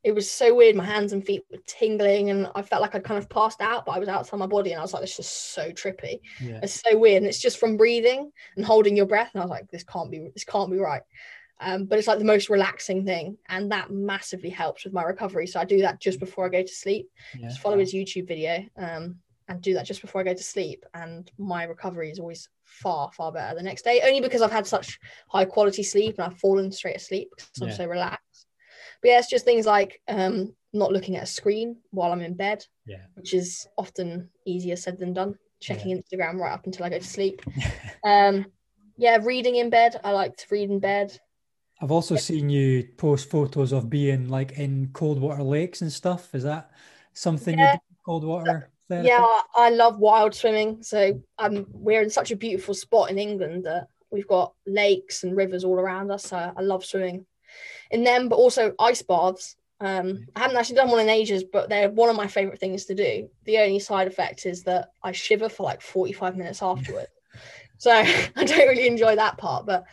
it 0.03 0.13
was 0.13 0.29
so 0.29 0.53
weird. 0.53 0.75
My 0.75 0.85
hands 0.85 1.13
and 1.13 1.25
feet 1.25 1.43
were 1.51 1.59
tingling, 1.65 2.29
and 2.29 2.49
I 2.55 2.61
felt 2.61 2.81
like 2.81 2.95
I'd 2.95 3.03
kind 3.03 3.17
of 3.17 3.29
passed 3.29 3.61
out, 3.61 3.85
but 3.85 3.93
I 3.93 3.99
was 3.99 4.09
outside 4.09 4.37
my 4.37 4.47
body, 4.47 4.71
and 4.71 4.79
I 4.79 4.81
was 4.81 4.93
like, 4.93 5.01
"This 5.01 5.19
is 5.19 5.27
so 5.27 5.71
trippy. 5.71 6.19
Yeah. 6.41 6.59
It's 6.63 6.81
so 6.81 6.97
weird." 6.97 7.17
And 7.17 7.27
it's 7.27 7.39
just 7.39 7.57
from 7.57 7.77
breathing 7.77 8.31
and 8.55 8.65
holding 8.65 8.95
your 8.95 9.05
breath, 9.05 9.31
and 9.33 9.41
I 9.41 9.45
was 9.45 9.51
like, 9.51 9.71
"This 9.71 9.83
can't 9.83 10.11
be. 10.11 10.29
This 10.33 10.43
can't 10.45 10.71
be 10.71 10.77
right." 10.77 11.03
Um, 11.63 11.85
but 11.85 11.97
it's 11.97 12.07
like 12.07 12.19
the 12.19 12.25
most 12.25 12.49
relaxing 12.49 13.05
thing, 13.05 13.37
and 13.49 13.71
that 13.71 13.91
massively 13.91 14.49
helps 14.49 14.83
with 14.83 14.93
my 14.93 15.03
recovery. 15.03 15.47
So 15.47 15.59
I 15.59 15.65
do 15.65 15.81
that 15.81 15.99
just 15.99 16.19
before 16.19 16.45
I 16.45 16.49
go 16.49 16.61
to 16.61 16.73
sleep. 16.73 17.09
Yeah. 17.37 17.47
Just 17.47 17.61
follow 17.61 17.79
his 17.79 17.93
YouTube 17.93 18.27
video 18.27 18.65
um, 18.77 19.15
and 19.47 19.61
do 19.61 19.73
that 19.73 19.85
just 19.85 20.01
before 20.01 20.21
I 20.21 20.25
go 20.25 20.33
to 20.33 20.43
sleep, 20.43 20.85
and 20.93 21.31
my 21.37 21.63
recovery 21.63 22.11
is 22.11 22.19
always 22.19 22.49
far 22.65 23.11
far 23.11 23.31
better 23.31 23.55
the 23.55 23.63
next 23.63 23.83
day. 23.83 24.01
Only 24.03 24.21
because 24.21 24.41
I've 24.41 24.51
had 24.51 24.67
such 24.67 24.99
high 25.29 25.45
quality 25.45 25.83
sleep 25.83 26.15
and 26.17 26.25
I've 26.25 26.39
fallen 26.39 26.71
straight 26.71 26.97
asleep 26.97 27.29
because. 27.37 27.61
I'm 27.61 27.71
so 27.71 27.87
relaxed. 27.87 28.47
But 29.01 29.09
yeah, 29.09 29.19
it's 29.19 29.29
just 29.29 29.45
things 29.45 29.65
like 29.65 30.01
um, 30.07 30.55
not 30.73 30.91
looking 30.91 31.15
at 31.15 31.23
a 31.23 31.27
screen 31.27 31.77
while 31.91 32.11
I'm 32.11 32.21
in 32.21 32.33
bed, 32.33 32.65
yeah. 32.85 33.05
which 33.15 33.33
is 33.33 33.67
often 33.77 34.29
easier 34.45 34.75
said 34.75 34.97
than 34.97 35.13
done. 35.13 35.37
Checking 35.61 35.91
yeah. 35.91 35.97
Instagram 35.97 36.39
right 36.39 36.51
up 36.51 36.65
until 36.65 36.85
I 36.85 36.89
go 36.89 36.99
to 36.99 37.05
sleep. 37.05 37.41
um, 38.03 38.45
yeah, 38.97 39.19
reading 39.21 39.55
in 39.55 39.69
bed. 39.69 39.99
I 40.03 40.11
like 40.11 40.35
to 40.37 40.45
read 40.49 40.69
in 40.69 40.79
bed. 40.79 41.17
I've 41.83 41.91
also 41.91 42.15
seen 42.15 42.49
you 42.49 42.87
post 42.95 43.29
photos 43.29 43.73
of 43.73 43.89
being 43.89 44.29
like 44.29 44.53
in 44.53 44.91
cold 44.93 45.19
water 45.19 45.43
lakes 45.43 45.81
and 45.81 45.91
stuff. 45.91 46.33
Is 46.33 46.43
that 46.43 46.71
something 47.11 47.59
yeah. 47.59 47.73
you 47.73 47.79
do, 47.79 47.95
cold 48.05 48.23
water? 48.23 48.69
Therapy? 48.87 49.09
Yeah, 49.09 49.39
I 49.53 49.69
love 49.69 49.99
wild 49.99 50.33
swimming. 50.33 50.81
So 50.81 51.21
um, 51.39 51.65
we're 51.73 52.01
in 52.01 52.09
such 52.09 52.31
a 52.31 52.37
beautiful 52.37 52.73
spot 52.73 53.11
in 53.11 53.19
England 53.19 53.65
that 53.65 53.87
we've 54.11 54.27
got 54.29 54.53
lakes 54.65 55.25
and 55.25 55.35
rivers 55.35 55.65
all 55.65 55.77
around 55.77 56.09
us. 56.09 56.23
So 56.23 56.37
I 56.37 56.61
love 56.61 56.85
swimming 56.85 57.25
in 57.91 58.05
them, 58.05 58.29
but 58.29 58.37
also 58.37 58.73
ice 58.79 59.01
baths. 59.01 59.57
Um, 59.81 60.25
I 60.37 60.39
haven't 60.39 60.55
actually 60.55 60.77
done 60.77 60.89
one 60.89 61.01
in 61.01 61.09
ages, 61.09 61.43
but 61.43 61.67
they're 61.67 61.89
one 61.89 62.07
of 62.07 62.15
my 62.15 62.27
favorite 62.27 62.61
things 62.61 62.85
to 62.85 62.95
do. 62.95 63.29
The 63.43 63.57
only 63.57 63.79
side 63.79 64.07
effect 64.07 64.45
is 64.45 64.63
that 64.63 64.91
I 65.03 65.11
shiver 65.11 65.49
for 65.49 65.63
like 65.63 65.81
45 65.81 66.37
minutes 66.37 66.61
afterward. 66.61 67.07
so 67.77 67.91
I 67.91 68.23
don't 68.35 68.69
really 68.69 68.87
enjoy 68.87 69.17
that 69.17 69.37
part, 69.37 69.65
but 69.65 69.83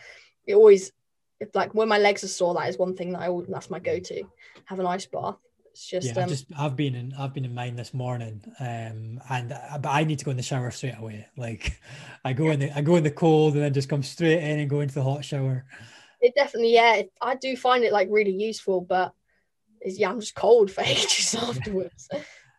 it 0.45 0.55
always 0.55 0.93
if 1.41 1.55
like 1.55 1.73
when 1.73 1.89
my 1.89 1.97
legs 1.97 2.23
are 2.23 2.27
sore, 2.27 2.53
that 2.53 2.69
is 2.69 2.77
one 2.77 2.95
thing 2.95 3.11
that 3.11 3.21
I 3.21 3.27
always 3.27 3.47
that's 3.49 3.69
my 3.69 3.79
go-to. 3.79 4.23
Have 4.65 4.79
an 4.79 4.85
ice 4.85 5.07
bath. 5.07 5.37
It's 5.71 5.87
just 5.87 6.07
yeah. 6.07 6.13
Um, 6.13 6.23
I've 6.23 6.29
just 6.29 6.45
I've 6.57 6.75
been 6.75 6.95
in 6.95 7.13
I've 7.17 7.33
been 7.33 7.45
in 7.45 7.55
mine 7.55 7.75
this 7.75 7.93
morning, 7.95 8.41
um, 8.59 9.19
and 9.27 9.51
uh, 9.51 9.79
but 9.79 9.89
I 9.89 10.03
need 10.03 10.19
to 10.19 10.25
go 10.25 10.31
in 10.31 10.37
the 10.37 10.43
shower 10.43 10.69
straight 10.71 10.97
away. 10.97 11.25
Like, 11.37 11.81
I 12.23 12.33
go 12.33 12.51
in 12.51 12.59
the 12.59 12.77
I 12.77 12.81
go 12.81 12.95
in 12.95 13.03
the 13.03 13.11
cold 13.11 13.55
and 13.55 13.63
then 13.63 13.73
just 13.73 13.89
come 13.89 14.03
straight 14.03 14.43
in 14.43 14.59
and 14.59 14.69
go 14.69 14.81
into 14.81 14.93
the 14.93 15.03
hot 15.03 15.25
shower. 15.25 15.65
It 16.21 16.35
definitely 16.35 16.73
yeah. 16.73 17.01
I 17.19 17.35
do 17.35 17.57
find 17.57 17.83
it 17.83 17.91
like 17.91 18.07
really 18.11 18.31
useful, 18.33 18.81
but 18.81 19.13
yeah 19.83 20.11
I'm 20.11 20.19
just 20.19 20.35
cold 20.35 20.69
for 20.69 20.81
ages 20.85 21.33
afterwards. 21.33 22.07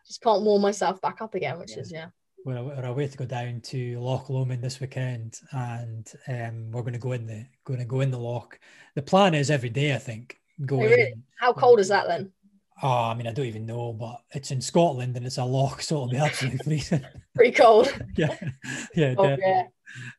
just 0.05 0.21
can't 0.21 0.43
warm 0.43 0.61
myself 0.61 0.99
back 0.99 1.21
up 1.21 1.35
again, 1.35 1.57
which 1.57 1.71
yeah. 1.71 1.79
is 1.79 1.91
yeah 1.91 2.07
we're, 2.45 2.63
we're 2.63 2.85
away 2.85 3.07
to 3.07 3.17
go 3.17 3.25
down 3.25 3.61
to 3.61 3.99
Loch 3.99 4.29
Lomond 4.29 4.63
this 4.63 4.79
weekend, 4.79 5.39
and 5.51 6.11
um, 6.27 6.71
we're 6.71 6.81
going 6.81 6.93
to 6.93 6.99
go 6.99 7.13
in 7.13 7.25
the 7.25 7.45
going 7.63 7.79
to 7.79 7.85
go 7.85 8.01
in 8.01 8.11
the 8.11 8.19
loch. 8.19 8.59
The 8.95 9.01
plan 9.01 9.33
is 9.33 9.49
every 9.49 9.69
day, 9.69 9.93
I 9.93 9.97
think. 9.97 10.37
Go 10.65 10.77
oh, 10.77 10.83
really? 10.83 11.01
in. 11.01 11.23
How 11.39 11.53
cold 11.53 11.79
is 11.79 11.87
that 11.87 12.07
then? 12.07 12.31
Oh, 12.81 12.87
I 12.87 13.13
mean, 13.13 13.27
I 13.27 13.31
don't 13.31 13.45
even 13.45 13.65
know, 13.65 13.93
but 13.93 14.21
it's 14.31 14.51
in 14.51 14.59
Scotland 14.59 15.15
and 15.15 15.25
it's 15.25 15.37
a 15.37 15.45
loch, 15.45 15.81
so 15.81 15.95
it'll 15.95 16.09
be 16.09 16.17
absolutely 16.17 16.57
freezing. 16.63 17.05
Pretty 17.35 17.51
cold. 17.51 17.93
yeah, 18.17 18.37
yeah, 18.95 19.15
oh, 19.17 19.37
yeah. 19.39 19.63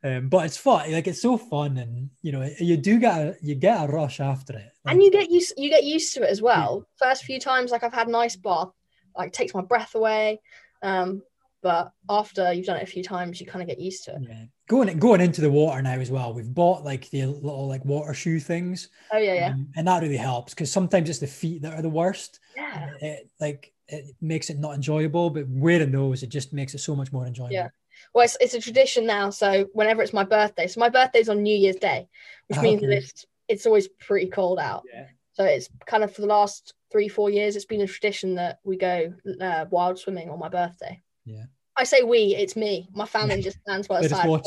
Um, 0.02 0.28
but 0.28 0.46
it's 0.46 0.56
fun. 0.56 0.90
Like 0.92 1.06
it's 1.06 1.20
so 1.20 1.36
fun, 1.36 1.76
and 1.78 2.10
you 2.22 2.32
know, 2.32 2.48
you 2.58 2.76
do 2.76 2.98
get 2.98 3.18
a 3.18 3.36
you 3.42 3.54
get 3.54 3.84
a 3.84 3.92
rush 3.92 4.20
after 4.20 4.56
it. 4.56 4.70
and 4.86 5.02
you 5.02 5.10
get 5.10 5.30
used 5.30 5.54
you 5.56 5.68
get 5.68 5.84
used 5.84 6.14
to 6.14 6.22
it 6.22 6.30
as 6.30 6.40
well. 6.40 6.86
First 6.96 7.24
few 7.24 7.40
times, 7.40 7.70
like 7.70 7.82
I've 7.82 7.92
had 7.92 8.08
an 8.08 8.14
ice 8.14 8.36
bath, 8.36 8.70
like 9.16 9.32
takes 9.32 9.52
my 9.52 9.62
breath 9.62 9.94
away. 9.94 10.40
Um, 10.82 11.22
but 11.64 11.92
after 12.10 12.52
you've 12.52 12.66
done 12.66 12.76
it 12.76 12.82
a 12.82 12.86
few 12.86 13.02
times, 13.02 13.40
you 13.40 13.46
kind 13.46 13.62
of 13.62 13.68
get 13.68 13.80
used 13.80 14.04
to 14.04 14.12
it. 14.14 14.22
Yeah. 14.28 14.44
Going 14.68 14.98
going 14.98 15.22
into 15.22 15.40
the 15.40 15.50
water 15.50 15.80
now 15.80 15.98
as 15.98 16.10
well. 16.10 16.34
We've 16.34 16.54
bought 16.54 16.84
like 16.84 17.08
the 17.08 17.24
little 17.24 17.66
like 17.66 17.84
water 17.86 18.12
shoe 18.12 18.38
things. 18.38 18.90
Oh 19.10 19.16
yeah, 19.16 19.34
yeah, 19.34 19.48
um, 19.48 19.68
and 19.74 19.88
that 19.88 20.02
really 20.02 20.18
helps 20.18 20.52
because 20.52 20.70
sometimes 20.70 21.08
it's 21.08 21.18
the 21.20 21.26
feet 21.26 21.62
that 21.62 21.72
are 21.72 21.82
the 21.82 21.88
worst. 21.88 22.38
yeah. 22.54 22.90
It, 23.00 23.30
like 23.40 23.72
it 23.88 24.14
makes 24.20 24.50
it 24.50 24.58
not 24.58 24.74
enjoyable, 24.74 25.30
but 25.30 25.48
wearing 25.48 25.90
those, 25.90 26.22
it 26.22 26.28
just 26.28 26.52
makes 26.52 26.74
it 26.74 26.78
so 26.78 26.94
much 26.94 27.10
more 27.12 27.26
enjoyable. 27.26 27.54
Yeah. 27.54 27.68
Well, 28.12 28.24
it's, 28.24 28.36
it's 28.40 28.54
a 28.54 28.60
tradition 28.60 29.06
now. 29.06 29.30
So 29.30 29.66
whenever 29.72 30.02
it's 30.02 30.12
my 30.12 30.24
birthday, 30.24 30.66
so 30.66 30.80
my 30.80 30.90
birthday's 30.90 31.28
on 31.30 31.42
New 31.42 31.56
Year's 31.56 31.76
Day, 31.76 32.08
which 32.48 32.58
Ah, 32.58 32.62
means 32.62 32.80
that 32.82 32.88
okay. 32.88 32.98
it's 32.98 33.26
it's 33.48 33.66
always 33.66 33.88
pretty 33.88 34.26
cold 34.28 34.58
out. 34.58 34.82
Yeah. 34.92 35.06
So 35.32 35.44
it's 35.44 35.68
kind 35.86 36.04
of 36.04 36.14
for 36.14 36.20
the 36.20 36.28
last 36.28 36.74
three 36.92 37.08
four 37.08 37.28
years, 37.30 37.56
it's 37.56 37.64
been 37.64 37.80
a 37.80 37.86
tradition 37.86 38.36
that 38.36 38.60
we 38.64 38.76
go 38.76 39.12
uh, 39.40 39.64
wild 39.70 39.98
swimming 39.98 40.30
on 40.30 40.38
my 40.38 40.48
birthday. 40.48 41.02
Yeah. 41.24 41.44
I 41.76 41.84
say 41.84 42.02
we, 42.02 42.34
it's 42.36 42.54
me. 42.56 42.88
My 42.94 43.06
family 43.06 43.42
just 43.42 43.58
stands 43.60 43.88
by 43.88 44.00
the 44.02 44.08
side. 44.08 44.28
watch. 44.28 44.46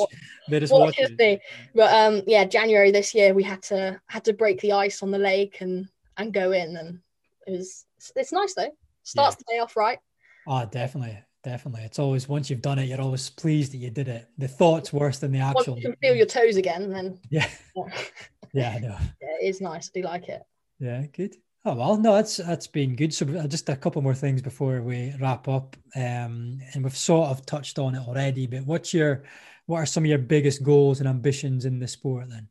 They 0.49 0.59
just 0.59 0.71
watch 0.73 0.95
watch. 0.99 1.11
do. 1.17 1.37
But 1.75 1.93
um, 1.93 2.21
yeah, 2.25 2.45
January 2.45 2.91
this 2.91 3.13
year 3.13 3.33
we 3.33 3.43
had 3.43 3.61
to 3.63 3.99
had 4.07 4.23
to 4.25 4.33
break 4.33 4.61
the 4.61 4.71
ice 4.73 5.03
on 5.03 5.11
the 5.11 5.17
lake 5.17 5.57
and 5.61 5.87
and 6.17 6.33
go 6.33 6.51
in, 6.51 6.77
and 6.77 6.99
it 7.45 7.51
was 7.51 7.85
it's 8.15 8.31
nice 8.31 8.53
though. 8.53 8.71
Starts 9.03 9.35
the 9.37 9.43
day 9.49 9.59
off 9.59 9.75
right. 9.75 9.99
Oh, 10.47 10.65
definitely, 10.65 11.17
definitely. 11.43 11.81
It's 11.83 11.99
always 11.99 12.29
once 12.29 12.49
you've 12.49 12.61
done 12.61 12.79
it, 12.79 12.85
you're 12.85 13.01
always 13.01 13.29
pleased 13.29 13.73
that 13.73 13.77
you 13.77 13.89
did 13.89 14.07
it. 14.07 14.27
The 14.37 14.47
thought's 14.47 14.93
worse 14.93 15.19
than 15.19 15.31
the 15.31 15.39
Once 15.39 15.59
actual. 15.59 15.75
you 15.77 15.81
can 15.81 15.95
feel 16.01 16.15
your 16.15 16.25
toes 16.25 16.55
again, 16.55 16.89
then 16.89 17.19
Yeah, 17.29 17.49
yeah, 17.75 17.83
yeah, 18.53 18.73
I 18.75 18.79
know. 18.79 18.97
it 19.21 19.45
is 19.45 19.59
nice. 19.61 19.89
I 19.93 19.99
do 19.99 20.05
like 20.05 20.29
it. 20.29 20.41
Yeah, 20.79 21.05
good. 21.11 21.35
Oh 21.67 21.75
well, 21.75 21.97
no, 21.97 22.13
that's 22.13 22.37
that's 22.37 22.65
been 22.65 22.95
good. 22.95 23.13
So 23.13 23.25
uh, 23.37 23.45
just 23.45 23.67
a 23.67 23.75
couple 23.75 24.01
more 24.01 24.13
things 24.13 24.41
before 24.41 24.81
we 24.81 25.13
wrap 25.19 25.49
up, 25.49 25.75
um, 25.97 26.59
and 26.73 26.81
we've 26.81 26.95
sort 26.95 27.27
of 27.29 27.45
touched 27.45 27.77
on 27.77 27.93
it 27.93 28.07
already. 28.07 28.47
But 28.47 28.65
what's 28.65 28.93
your, 28.93 29.23
what 29.65 29.79
are 29.79 29.85
some 29.85 30.03
of 30.05 30.07
your 30.09 30.17
biggest 30.17 30.63
goals 30.63 31.01
and 31.01 31.09
ambitions 31.09 31.65
in 31.65 31.77
the 31.77 31.87
sport 31.89 32.29
then? 32.29 32.47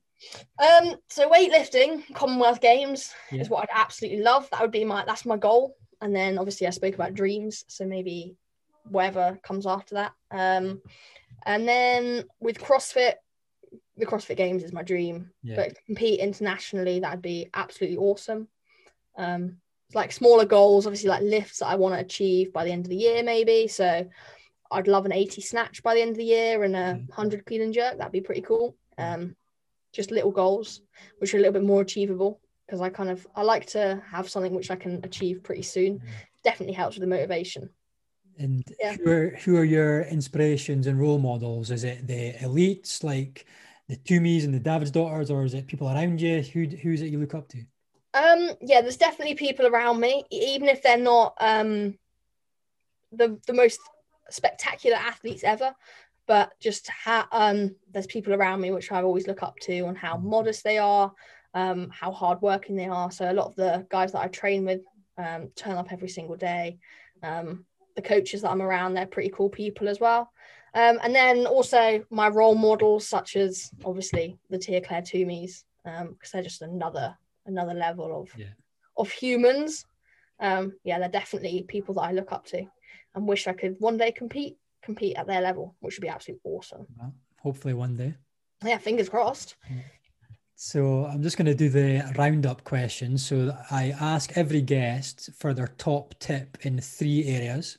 Um, 0.59 0.97
so 1.09 1.31
weightlifting, 1.31 2.03
Commonwealth 2.15 2.61
Games 2.61 3.11
Yeah. 3.33 3.41
is 3.41 3.49
what 3.49 3.63
I'd 3.63 3.81
absolutely 3.81 4.21
love. 4.21 4.51
That 4.51 4.61
would 4.61 4.71
be 4.71 4.85
my 4.85 5.03
that's 5.07 5.25
my 5.25 5.39
goal. 5.39 5.77
And 6.03 6.15
then 6.15 6.37
obviously 6.37 6.67
I 6.67 6.71
spoke 6.71 6.95
about 6.95 7.15
dreams, 7.15 7.65
so 7.69 7.87
maybe 7.87 8.37
whatever 8.85 9.39
comes 9.43 9.67
after 9.67 9.95
that. 9.95 10.13
Um, 10.31 10.83
and 11.47 11.67
then 11.67 12.25
with 12.39 12.59
CrossFit, 12.59 13.15
the 13.97 14.05
CrossFit 14.05 14.37
Games 14.37 14.63
is 14.63 14.75
my 14.75 14.83
dream. 14.83 15.31
Yeah. 15.43 15.57
But 15.57 15.79
compete 15.87 16.21
internationally, 16.21 17.01
that'd 17.01 17.23
be 17.23 17.49
absolutely 17.55 17.97
awesome. 17.97 18.49
Um, 19.17 19.59
like 19.95 20.13
smaller 20.13 20.45
goals, 20.45 20.87
obviously 20.87 21.09
like 21.09 21.23
lifts 21.23 21.61
that 21.61 21.67
I 21.69 21.77
want 21.77 21.95
to 21.95 22.01
achieve 22.01 22.53
by 22.53 22.65
the 22.65 22.73
end 22.73 22.85
of 22.87 22.91
the 22.91 22.97
year, 22.97 23.23
maybe. 23.23 23.69
So 23.69 24.09
I'd 24.71 24.89
love 24.89 25.07
an 25.07 25.13
80 25.13 25.41
snatch 25.41 25.83
by 25.83 25.95
the 25.95 26.03
end 26.03 26.11
of 26.11 26.17
the 26.17 26.25
year 26.25 26.65
and 26.65 26.75
a 26.77 26.95
Mhm. 26.95 27.09
100 27.09 27.47
clean 27.47 27.63
and 27.63 27.73
jerk. 27.73 27.99
That'd 27.99 28.13
be 28.13 28.21
pretty 28.21 28.43
cool. 28.43 28.77
Um, 28.99 29.37
just 29.93 30.11
little 30.11 30.33
goals, 30.33 30.83
which 31.19 31.33
are 31.33 31.39
a 31.39 31.41
little 31.41 31.53
bit 31.55 31.63
more 31.65 31.83
achievable 31.83 32.41
because 32.67 32.81
I 32.81 32.91
kind 32.91 33.11
of 33.11 33.27
I 33.35 33.43
like 33.43 33.67
to 33.67 34.03
have 34.07 34.29
something 34.29 34.55
which 34.55 34.71
I 34.71 34.77
can 34.77 35.01
achieve 35.05 35.43
pretty 35.43 35.63
soon. 35.63 36.01
Mhm. 36.01 36.09
Definitely 36.43 36.75
helps 36.75 36.97
with 36.97 37.03
the 37.03 37.07
motivation. 37.07 37.71
And 38.39 38.65
Yeah. 38.81 38.97
who 38.97 39.11
are 39.11 39.31
who 39.31 39.57
are 39.57 39.65
your 39.65 40.03
inspirations 40.03 40.87
and 40.87 41.01
role 41.01 41.19
models? 41.19 41.71
Is 41.71 41.85
it 41.85 42.07
the 42.07 42.33
elites 42.35 43.03
like 43.03 43.47
the 43.89 43.97
Toomeys 43.97 44.45
and 44.45 44.53
the 44.53 44.61
Davidsdottirs, 44.61 45.31
or 45.31 45.45
is 45.45 45.55
it 45.55 45.67
people 45.67 45.89
around 45.89 46.21
you? 46.21 46.43
Who 46.43 46.67
who's 46.67 47.03
it 47.03 47.11
you 47.13 47.19
look 47.19 47.35
up 47.35 47.49
to? 47.51 47.65
Um, 48.17 48.53
yeah, 48.63 48.81
there's 48.81 48.97
definitely 48.97 49.35
people 49.35 49.67
around 49.67 50.01
me, 50.01 50.25
even 50.31 50.69
if 50.69 50.83
they're 50.83 50.97
not 50.97 51.35
um 51.39 51.99
the 53.13 53.39
the 53.47 53.53
most 53.53 53.79
spectacular 54.31 54.97
athletes 54.97 55.45
ever, 55.45 55.75
but 56.27 56.51
just 56.59 56.89
how 56.89 57.27
um 57.31 57.77
there's 57.93 58.07
people 58.07 58.33
around 58.33 58.63
me 58.63 58.71
which 58.71 58.91
I 58.91 59.03
always 59.03 59.27
look 59.27 59.43
up 59.43 59.59
to 59.65 59.81
on 59.81 59.95
how 59.95 60.17
modest 60.17 60.65
they 60.65 60.79
are, 60.79 61.13
um, 61.53 61.91
how 61.91 62.11
hardworking 62.11 62.75
they 62.75 62.87
are. 62.87 63.11
So 63.11 63.31
a 63.31 63.35
lot 63.35 63.49
of 63.49 63.57
the 63.57 63.87
guys 63.91 64.13
that 64.13 64.23
I 64.23 64.29
train 64.29 64.65
with 64.65 64.81
um 65.19 65.51
turn 65.55 65.77
up 65.77 65.93
every 65.93 66.09
single 66.09 66.37
day. 66.37 66.79
Um, 67.23 67.67
the 67.97 68.03
coaches 68.03 68.43
that 68.43 68.51
I'm 68.51 68.63
around, 68.63 68.95
they're 68.95 69.07
pretty 69.07 69.31
cool 69.31 69.51
people 69.51 69.89
as 69.89 70.01
well. 70.01 70.33
Um, 70.73 70.99
and 71.03 71.15
then 71.15 71.47
also 71.47 72.05
my 72.11 72.29
role 72.29 72.55
models, 72.55 73.07
such 73.07 73.37
as 73.37 73.71
obviously 73.85 74.39
the 74.49 74.59
Tia 74.59 74.81
Clair 74.81 75.03
Toomeys, 75.03 75.65
um, 75.85 76.13
because 76.13 76.31
they're 76.31 76.43
just 76.43 76.63
another 76.63 77.17
another 77.47 77.75
level 77.75 78.23
of 78.23 78.29
Yeah. 78.37 78.55
of 78.97 79.11
humans. 79.11 79.85
Um, 80.41 80.73
yeah, 80.85 80.99
they're 80.99 81.09
definitely 81.09 81.65
people 81.69 81.95
that 81.95 82.03
I 82.03 82.13
look 82.13 82.33
up 82.33 82.45
to 82.47 82.65
and 83.15 83.27
wish 83.27 83.47
I 83.47 83.53
could 83.53 83.77
one 83.79 83.97
day 83.97 84.13
compete 84.13 84.59
compete 84.83 85.17
at 85.17 85.27
their 85.27 85.41
level, 85.41 85.75
which 85.81 85.97
would 85.97 86.03
be 86.03 86.09
absolutely 86.09 86.51
awesome. 86.51 86.87
Well, 86.97 87.15
hopefully 87.41 87.75
one 87.75 87.97
day. 87.97 88.15
Yeah, 88.65 88.79
fingers 88.79 89.09
crossed. 89.09 89.57
So 90.55 91.05
I'm 91.05 91.23
just 91.23 91.37
going 91.37 91.47
to 91.47 91.55
do 91.55 91.69
the 91.69 92.11
roundup 92.17 92.65
question. 92.65 93.19
So 93.19 93.55
I 93.71 93.95
ask 94.01 94.37
every 94.37 94.63
guest 94.63 95.31
for 95.39 95.53
their 95.53 95.69
top 95.77 96.15
tip 96.19 96.57
in 96.63 96.81
three 96.81 97.27
areas. 97.27 97.79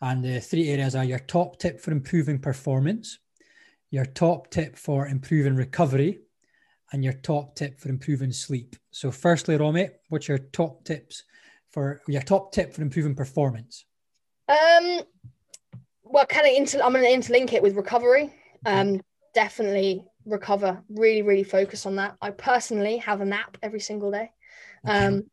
And 0.00 0.22
the 0.22 0.40
three 0.40 0.68
areas 0.68 0.94
are 0.94 1.04
your 1.04 1.18
top 1.18 1.58
tip 1.58 1.80
for 1.80 1.90
improving 1.90 2.38
performance, 2.38 3.18
your 3.90 4.04
top 4.04 4.50
tip 4.50 4.76
for 4.76 5.08
improving 5.08 5.56
recovery, 5.56 6.20
and 6.92 7.02
your 7.02 7.14
top 7.14 7.56
tip 7.56 7.80
for 7.80 7.88
improving 7.88 8.32
sleep. 8.32 8.76
So 8.90 9.10
firstly, 9.10 9.56
Romy, 9.56 9.88
what's 10.08 10.28
your 10.28 10.38
top 10.38 10.84
tips 10.84 11.24
for 11.70 12.00
your 12.06 12.22
top 12.22 12.52
tip 12.52 12.72
for 12.72 12.82
improving 12.82 13.14
performance? 13.14 13.84
Um, 14.48 15.00
well, 16.04 16.26
kind 16.26 16.46
of 16.46 16.52
inter- 16.54 16.80
I'm 16.82 16.92
going 16.92 17.04
to 17.04 17.32
interlink 17.32 17.52
it 17.52 17.62
with 17.62 17.76
recovery. 17.76 18.32
Um, 18.64 19.00
definitely 19.34 20.04
recover. 20.24 20.82
Really, 20.88 21.22
really 21.22 21.44
focus 21.44 21.86
on 21.86 21.96
that. 21.96 22.16
I 22.22 22.30
personally 22.30 22.98
have 22.98 23.20
a 23.20 23.24
nap 23.24 23.58
every 23.62 23.80
single 23.80 24.10
day. 24.10 24.30
Um, 24.86 25.24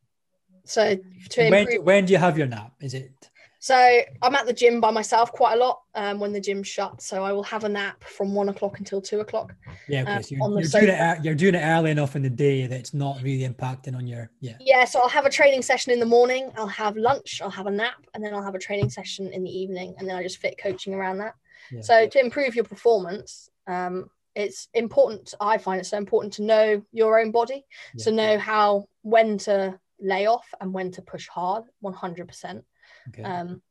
so 0.65 0.95
to 1.29 1.49
when, 1.49 1.53
improve. 1.53 1.83
when 1.83 2.05
do 2.05 2.13
you 2.13 2.19
have 2.19 2.37
your 2.37 2.47
nap? 2.47 2.73
Is 2.81 2.93
it 2.93 3.29
So 3.63 4.01
I'm 4.21 4.35
at 4.35 4.45
the 4.45 4.51
gym 4.51 4.81
by 4.81 4.91
myself 4.91 5.31
quite 5.31 5.53
a 5.53 5.57
lot 5.57 5.83
um, 5.95 6.19
when 6.19 6.33
the 6.33 6.41
gym's 6.41 6.67
shut. 6.67 7.01
So 7.01 7.23
I 7.23 7.31
will 7.31 7.43
have 7.43 7.63
a 7.63 7.69
nap 7.69 8.03
from 8.03 8.35
one 8.35 8.49
o'clock 8.49 8.79
until 8.79 8.99
two 8.99 9.21
o'clock. 9.21 9.55
yeah? 9.87 10.01
Okay, 10.01 10.11
Uh, 10.11 10.21
so 10.21 10.35
you're, 10.35 10.59
you're 10.59 10.67
doing 10.67 10.89
it. 10.89 11.23
You're 11.23 11.33
doing 11.33 11.55
it 11.55 11.61
early 11.63 11.91
enough 11.91 12.17
in 12.17 12.23
the 12.23 12.29
day 12.29 12.67
that 12.67 12.77
it's 12.77 12.93
not 12.93 13.21
really 13.23 13.47
impacting 13.47 13.95
on 13.95 14.05
your 14.05 14.29
yeah. 14.41 14.57
Yeah, 14.59 14.83
so 14.83 14.99
I'll 14.99 15.07
have 15.07 15.25
a 15.25 15.29
training 15.29 15.61
session 15.61 15.93
in 15.93 16.01
the 16.01 16.05
morning. 16.05 16.51
I'll 16.57 16.67
have 16.67 16.97
lunch. 16.97 17.41
I'll 17.41 17.49
have 17.49 17.67
a 17.67 17.71
nap, 17.71 18.05
and 18.13 18.21
then 18.21 18.33
I'll 18.33 18.43
have 18.43 18.53
a 18.53 18.59
training 18.59 18.89
session 18.89 19.31
in 19.31 19.45
the 19.45 19.49
evening, 19.49 19.95
and 19.97 20.09
then 20.09 20.17
I 20.17 20.23
just 20.23 20.39
fit 20.39 20.57
coaching 20.61 20.93
around 20.93 21.19
that. 21.19 21.33
Yeah. 21.71 21.83
So 21.83 22.05
to 22.05 22.19
improve 22.19 22.55
your 22.55 22.65
performance, 22.65 23.49
um, 23.65 24.09
it's 24.35 24.67
important. 24.73 25.35
I 25.39 25.57
find 25.57 25.79
it 25.79 25.85
so 25.85 25.95
important 25.97 26.33
to 26.33 26.43
know 26.43 26.83
your 26.91 27.17
own 27.17 27.31
body, 27.31 27.65
to 27.99 28.09
Yeah. 28.09 28.15
know 28.17 28.37
how 28.39 28.89
when 29.03 29.37
to 29.47 29.79
lay 30.01 30.25
off 30.25 30.53
and 30.59 30.73
when 30.73 30.91
to 30.91 31.01
push 31.01 31.29
hard, 31.29 31.63
one 31.79 31.93
hundred 31.93 32.27
percent. 32.27 32.65
Okay. 33.09 33.23
Um, 33.23 33.61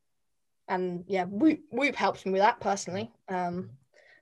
and 0.69 1.05
yeah, 1.07 1.25
Whoop, 1.25 1.61
Whoop 1.71 1.95
helps 1.95 2.25
me 2.25 2.33
with 2.33 2.41
that 2.41 2.61
personally. 2.61 3.11
Um, 3.29 3.71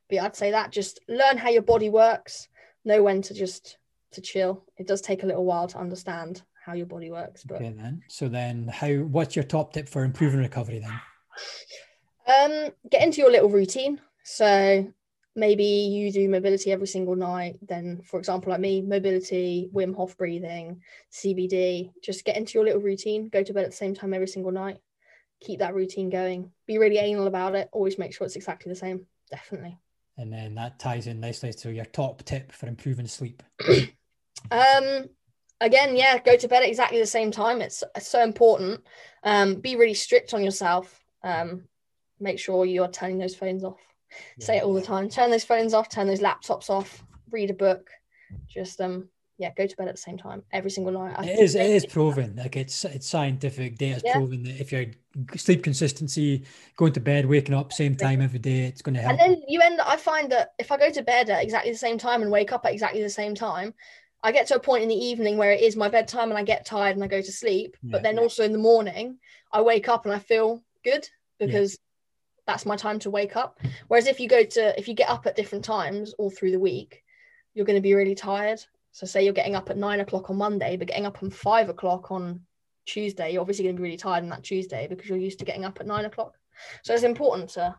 but 0.08 0.16
yeah, 0.16 0.24
I'd 0.24 0.36
say 0.36 0.50
that 0.50 0.72
just 0.72 1.00
learn 1.08 1.38
how 1.38 1.50
your 1.50 1.62
body 1.62 1.88
works, 1.88 2.48
know 2.84 3.02
when 3.02 3.22
to 3.22 3.34
just 3.34 3.78
to 4.12 4.20
chill. 4.20 4.64
It 4.76 4.86
does 4.86 5.00
take 5.00 5.22
a 5.22 5.26
little 5.26 5.44
while 5.44 5.68
to 5.68 5.78
understand 5.78 6.42
how 6.64 6.72
your 6.74 6.86
body 6.86 7.10
works, 7.10 7.44
but 7.44 7.56
Okay 7.56 7.72
then. 7.76 8.02
So 8.08 8.28
then 8.28 8.68
how 8.68 8.88
what's 8.88 9.36
your 9.36 9.44
top 9.44 9.72
tip 9.72 9.88
for 9.88 10.04
improving 10.04 10.40
recovery 10.40 10.80
then? 10.80 11.00
um, 12.26 12.70
get 12.90 13.02
into 13.02 13.20
your 13.20 13.30
little 13.30 13.48
routine. 13.48 14.00
So 14.24 14.92
maybe 15.36 15.64
you 15.64 16.12
do 16.12 16.28
mobility 16.28 16.72
every 16.72 16.86
single 16.86 17.16
night. 17.16 17.58
Then, 17.62 18.02
for 18.04 18.18
example, 18.18 18.50
like 18.50 18.60
me, 18.60 18.82
mobility, 18.82 19.70
Wim 19.72 19.94
Hof 19.94 20.16
breathing, 20.16 20.80
CBD. 21.12 21.92
Just 22.02 22.24
get 22.24 22.36
into 22.36 22.54
your 22.54 22.64
little 22.64 22.80
routine. 22.80 23.28
Go 23.28 23.42
to 23.42 23.52
bed 23.52 23.64
at 23.64 23.70
the 23.70 23.76
same 23.76 23.94
time 23.94 24.12
every 24.14 24.28
single 24.28 24.52
night. 24.52 24.78
Keep 25.40 25.60
that 25.60 25.74
routine 25.74 26.10
going. 26.10 26.50
Be 26.66 26.78
really 26.78 26.98
anal 26.98 27.26
about 27.26 27.54
it. 27.54 27.68
Always 27.72 27.98
make 27.98 28.14
sure 28.14 28.26
it's 28.26 28.36
exactly 28.36 28.70
the 28.70 28.78
same. 28.78 29.06
Definitely. 29.30 29.78
And 30.18 30.32
then 30.32 30.54
that 30.56 30.78
ties 30.78 31.06
in 31.06 31.20
nicely 31.20 31.52
to 31.54 31.72
your 31.72 31.86
top 31.86 32.22
tip 32.24 32.52
for 32.52 32.66
improving 32.66 33.06
sleep. 33.06 33.42
Um, 34.50 35.08
again, 35.60 35.96
yeah, 35.96 36.18
go 36.18 36.36
to 36.36 36.48
bed 36.48 36.62
at 36.62 36.68
exactly 36.68 36.98
the 36.98 37.06
same 37.06 37.30
time. 37.30 37.60
It's, 37.60 37.84
it's 37.94 38.08
so 38.08 38.22
important. 38.22 38.80
Um, 39.22 39.56
be 39.56 39.76
really 39.76 39.94
strict 39.94 40.34
on 40.34 40.42
yourself. 40.42 41.04
Um, 41.22 41.64
make 42.18 42.38
sure 42.38 42.64
you're 42.64 42.88
turning 42.88 43.18
those 43.18 43.34
phones 43.34 43.64
off. 43.64 43.80
Say 44.40 44.56
it 44.56 44.64
all 44.64 44.74
the 44.74 44.82
time. 44.82 45.08
Turn 45.08 45.30
those 45.30 45.44
phones 45.44 45.74
off. 45.74 45.88
Turn 45.88 46.06
those 46.06 46.20
laptops 46.20 46.68
off. 46.68 47.04
Read 47.30 47.50
a 47.50 47.54
book. 47.54 47.90
Just 48.48 48.80
um, 48.80 49.08
yeah, 49.40 49.52
go 49.56 49.66
to 49.66 49.76
bed 49.76 49.88
at 49.88 49.94
the 49.94 50.00
same 50.00 50.18
time 50.18 50.42
every 50.52 50.70
single 50.70 50.92
night. 50.92 51.14
I 51.16 51.24
it 51.24 51.38
is 51.38 51.54
it 51.54 51.64
is 51.64 51.86
proven. 51.86 52.36
Like 52.36 52.56
it's 52.56 52.84
it's 52.84 53.08
scientific 53.08 53.78
data 53.78 54.02
yeah. 54.04 54.12
proven 54.12 54.42
that 54.42 54.60
if 54.60 54.70
your 54.70 54.84
sleep 55.34 55.64
consistency, 55.64 56.44
going 56.76 56.92
to 56.92 57.00
bed, 57.00 57.24
waking 57.24 57.54
up 57.54 57.72
same 57.72 57.96
time 57.96 58.20
every 58.20 58.38
day, 58.38 58.64
it's 58.64 58.82
going 58.82 58.96
to 58.96 59.00
help. 59.00 59.12
And 59.12 59.18
then 59.18 59.42
you 59.48 59.62
end. 59.62 59.80
I 59.80 59.96
find 59.96 60.30
that 60.30 60.52
if 60.58 60.70
I 60.70 60.76
go 60.76 60.90
to 60.90 61.02
bed 61.02 61.30
at 61.30 61.42
exactly 61.42 61.72
the 61.72 61.78
same 61.78 61.96
time 61.96 62.20
and 62.20 62.30
wake 62.30 62.52
up 62.52 62.66
at 62.66 62.72
exactly 62.74 63.02
the 63.02 63.08
same 63.08 63.34
time, 63.34 63.72
I 64.22 64.30
get 64.30 64.46
to 64.48 64.56
a 64.56 64.60
point 64.60 64.82
in 64.82 64.90
the 64.90 64.94
evening 64.94 65.38
where 65.38 65.52
it 65.52 65.62
is 65.62 65.74
my 65.74 65.88
bedtime 65.88 66.28
and 66.28 66.38
I 66.38 66.42
get 66.42 66.66
tired 66.66 66.96
and 66.96 67.02
I 67.02 67.08
go 67.08 67.22
to 67.22 67.32
sleep. 67.32 67.78
Yeah. 67.82 67.92
But 67.92 68.02
then 68.02 68.18
also 68.18 68.44
in 68.44 68.52
the 68.52 68.58
morning, 68.58 69.20
I 69.50 69.62
wake 69.62 69.88
up 69.88 70.04
and 70.04 70.14
I 70.14 70.18
feel 70.18 70.62
good 70.84 71.08
because 71.38 71.72
yeah. 71.72 72.52
that's 72.52 72.66
my 72.66 72.76
time 72.76 72.98
to 73.00 73.10
wake 73.10 73.36
up. 73.36 73.58
Whereas 73.88 74.06
if 74.06 74.20
you 74.20 74.28
go 74.28 74.44
to 74.44 74.78
if 74.78 74.86
you 74.86 74.92
get 74.92 75.08
up 75.08 75.26
at 75.26 75.34
different 75.34 75.64
times 75.64 76.12
all 76.18 76.30
through 76.30 76.50
the 76.50 76.60
week, 76.60 77.02
you're 77.54 77.64
going 77.64 77.78
to 77.78 77.88
be 77.88 77.94
really 77.94 78.14
tired 78.14 78.60
so 78.92 79.06
say 79.06 79.24
you're 79.24 79.32
getting 79.32 79.54
up 79.54 79.70
at 79.70 79.76
nine 79.76 80.00
o'clock 80.00 80.30
on 80.30 80.36
Monday, 80.36 80.76
but 80.76 80.88
getting 80.88 81.06
up 81.06 81.22
on 81.22 81.30
five 81.30 81.68
o'clock 81.68 82.10
on 82.10 82.40
Tuesday, 82.86 83.32
you're 83.32 83.40
obviously 83.40 83.64
going 83.64 83.76
to 83.76 83.80
be 83.80 83.84
really 83.84 83.96
tired 83.96 84.24
on 84.24 84.30
that 84.30 84.42
Tuesday 84.42 84.86
because 84.88 85.08
you're 85.08 85.18
used 85.18 85.38
to 85.38 85.44
getting 85.44 85.64
up 85.64 85.78
at 85.80 85.86
nine 85.86 86.04
o'clock. 86.04 86.34
So 86.82 86.94
it's 86.94 87.04
important 87.04 87.50
to 87.50 87.74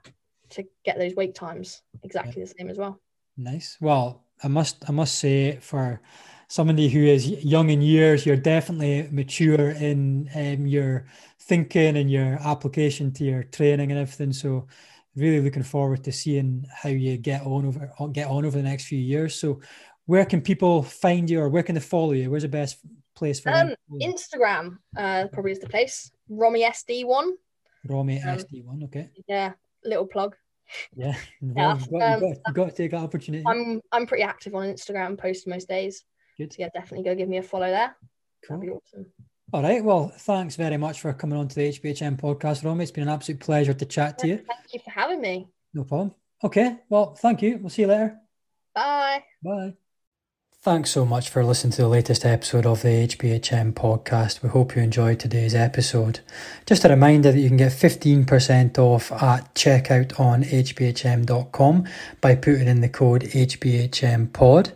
to 0.51 0.63
get 0.83 0.97
those 0.97 1.15
wake 1.15 1.33
times 1.33 1.81
exactly 2.03 2.41
yeah. 2.41 2.45
the 2.45 2.53
same 2.57 2.69
as 2.69 2.77
well. 2.77 2.99
Nice. 3.37 3.77
Well, 3.79 4.25
I 4.43 4.47
must 4.47 4.83
I 4.87 4.91
must 4.91 5.19
say 5.19 5.57
for 5.61 6.01
somebody 6.47 6.89
who 6.89 7.03
is 7.03 7.27
young 7.27 7.69
in 7.69 7.81
years, 7.81 8.25
you're 8.25 8.35
definitely 8.35 9.07
mature 9.11 9.69
in 9.69 10.29
um, 10.35 10.67
your 10.67 11.05
thinking 11.39 11.95
and 11.95 12.11
your 12.11 12.33
application 12.41 13.11
to 13.13 13.23
your 13.23 13.43
training 13.43 13.91
and 13.91 13.99
everything. 13.99 14.33
So 14.33 14.67
really 15.15 15.41
looking 15.41 15.63
forward 15.63 16.03
to 16.03 16.11
seeing 16.11 16.65
how 16.73 16.89
you 16.89 17.17
get 17.17 17.41
on 17.43 17.65
over 17.65 17.91
get 18.11 18.27
on 18.27 18.45
over 18.45 18.57
the 18.57 18.63
next 18.63 18.85
few 18.85 18.99
years. 18.99 19.39
So 19.39 19.61
where 20.11 20.25
can 20.25 20.41
people 20.41 20.83
find 20.83 21.29
you 21.29 21.39
or 21.39 21.47
where 21.47 21.63
can 21.63 21.73
they 21.73 21.79
follow 21.79 22.11
you? 22.11 22.29
Where's 22.29 22.43
the 22.43 22.49
best 22.49 22.79
place 23.15 23.39
for 23.39 23.49
um, 23.49 23.73
Instagram 24.01 24.77
uh, 24.97 25.27
probably 25.31 25.53
is 25.53 25.59
the 25.59 25.69
place. 25.69 26.11
Romy 26.27 26.63
SD1. 26.63 27.31
Romy 27.87 28.21
um, 28.21 28.37
SD1, 28.37 28.83
okay. 28.83 29.09
Yeah, 29.29 29.53
little 29.85 30.05
plug. 30.05 30.35
Yeah, 30.93 31.15
yeah 31.41 31.77
you've, 31.77 31.89
got, 31.89 32.03
um, 32.03 32.11
you've, 32.11 32.21
got, 32.21 32.41
you've, 32.45 32.55
got, 32.55 32.69
to 32.71 32.75
take 32.75 32.91
that 32.91 32.97
opportunity. 32.97 33.45
I'm 33.47 33.79
I'm 33.93 34.05
pretty 34.05 34.23
active 34.23 34.53
on 34.53 34.65
Instagram, 34.65 35.17
post 35.17 35.47
most 35.47 35.69
days. 35.69 36.03
Good. 36.37 36.51
So 36.51 36.57
yeah, 36.59 36.69
definitely 36.73 37.05
go 37.05 37.15
give 37.15 37.29
me 37.29 37.37
a 37.37 37.43
follow 37.43 37.69
there. 37.69 37.95
Cool. 38.45 38.57
That'd 38.57 38.69
be 38.69 38.75
awesome. 38.75 39.05
All 39.53 39.63
right. 39.63 39.81
Well, 39.81 40.11
thanks 40.17 40.57
very 40.57 40.75
much 40.75 40.99
for 40.99 41.13
coming 41.13 41.39
on 41.39 41.47
to 41.47 41.55
the 41.55 41.69
HBHM 41.69 42.19
podcast, 42.19 42.65
Romy. 42.65 42.83
It's 42.83 42.91
been 42.91 43.03
an 43.03 43.13
absolute 43.13 43.39
pleasure 43.39 43.73
to 43.73 43.85
chat 43.85 44.17
to 44.19 44.27
you. 44.27 44.37
Thank 44.39 44.73
you 44.73 44.81
for 44.83 44.91
having 44.91 45.21
me. 45.21 45.47
No 45.73 45.85
problem. 45.85 46.13
Okay. 46.43 46.79
Well, 46.89 47.15
thank 47.15 47.41
you. 47.41 47.59
We'll 47.59 47.69
see 47.69 47.83
you 47.83 47.87
later. 47.87 48.17
Bye. 48.75 49.23
Bye. 49.41 49.75
Thanks 50.63 50.91
so 50.91 51.07
much 51.07 51.27
for 51.29 51.43
listening 51.43 51.71
to 51.71 51.81
the 51.81 51.87
latest 51.87 52.23
episode 52.23 52.67
of 52.67 52.83
the 52.83 53.07
HBHM 53.07 53.73
podcast. 53.73 54.43
We 54.43 54.49
hope 54.49 54.75
you 54.75 54.83
enjoyed 54.83 55.19
today's 55.19 55.55
episode. 55.55 56.19
Just 56.67 56.85
a 56.85 56.89
reminder 56.89 57.31
that 57.31 57.39
you 57.39 57.47
can 57.47 57.57
get 57.57 57.71
15% 57.71 58.77
off 58.77 59.11
at 59.11 59.55
checkout 59.55 60.19
on 60.19 60.43
hbhm.com 60.43 61.87
by 62.21 62.35
putting 62.35 62.67
in 62.67 62.81
the 62.81 62.89
code 62.89 63.23
HBHMPod. 63.23 64.71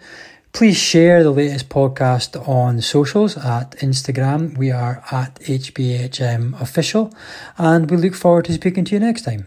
Please 0.53 0.75
share 0.75 1.21
the 1.21 1.29
latest 1.29 1.69
podcast 1.69 2.35
on 2.49 2.81
socials 2.81 3.37
at 3.37 3.73
Instagram. 3.73 4.57
We 4.57 4.71
are 4.71 5.03
at 5.11 5.35
HBHM 5.41 6.59
official 6.59 7.13
and 7.59 7.91
we 7.91 7.97
look 7.97 8.15
forward 8.15 8.45
to 8.45 8.53
speaking 8.53 8.85
to 8.85 8.95
you 8.95 8.99
next 8.99 9.21
time. 9.21 9.45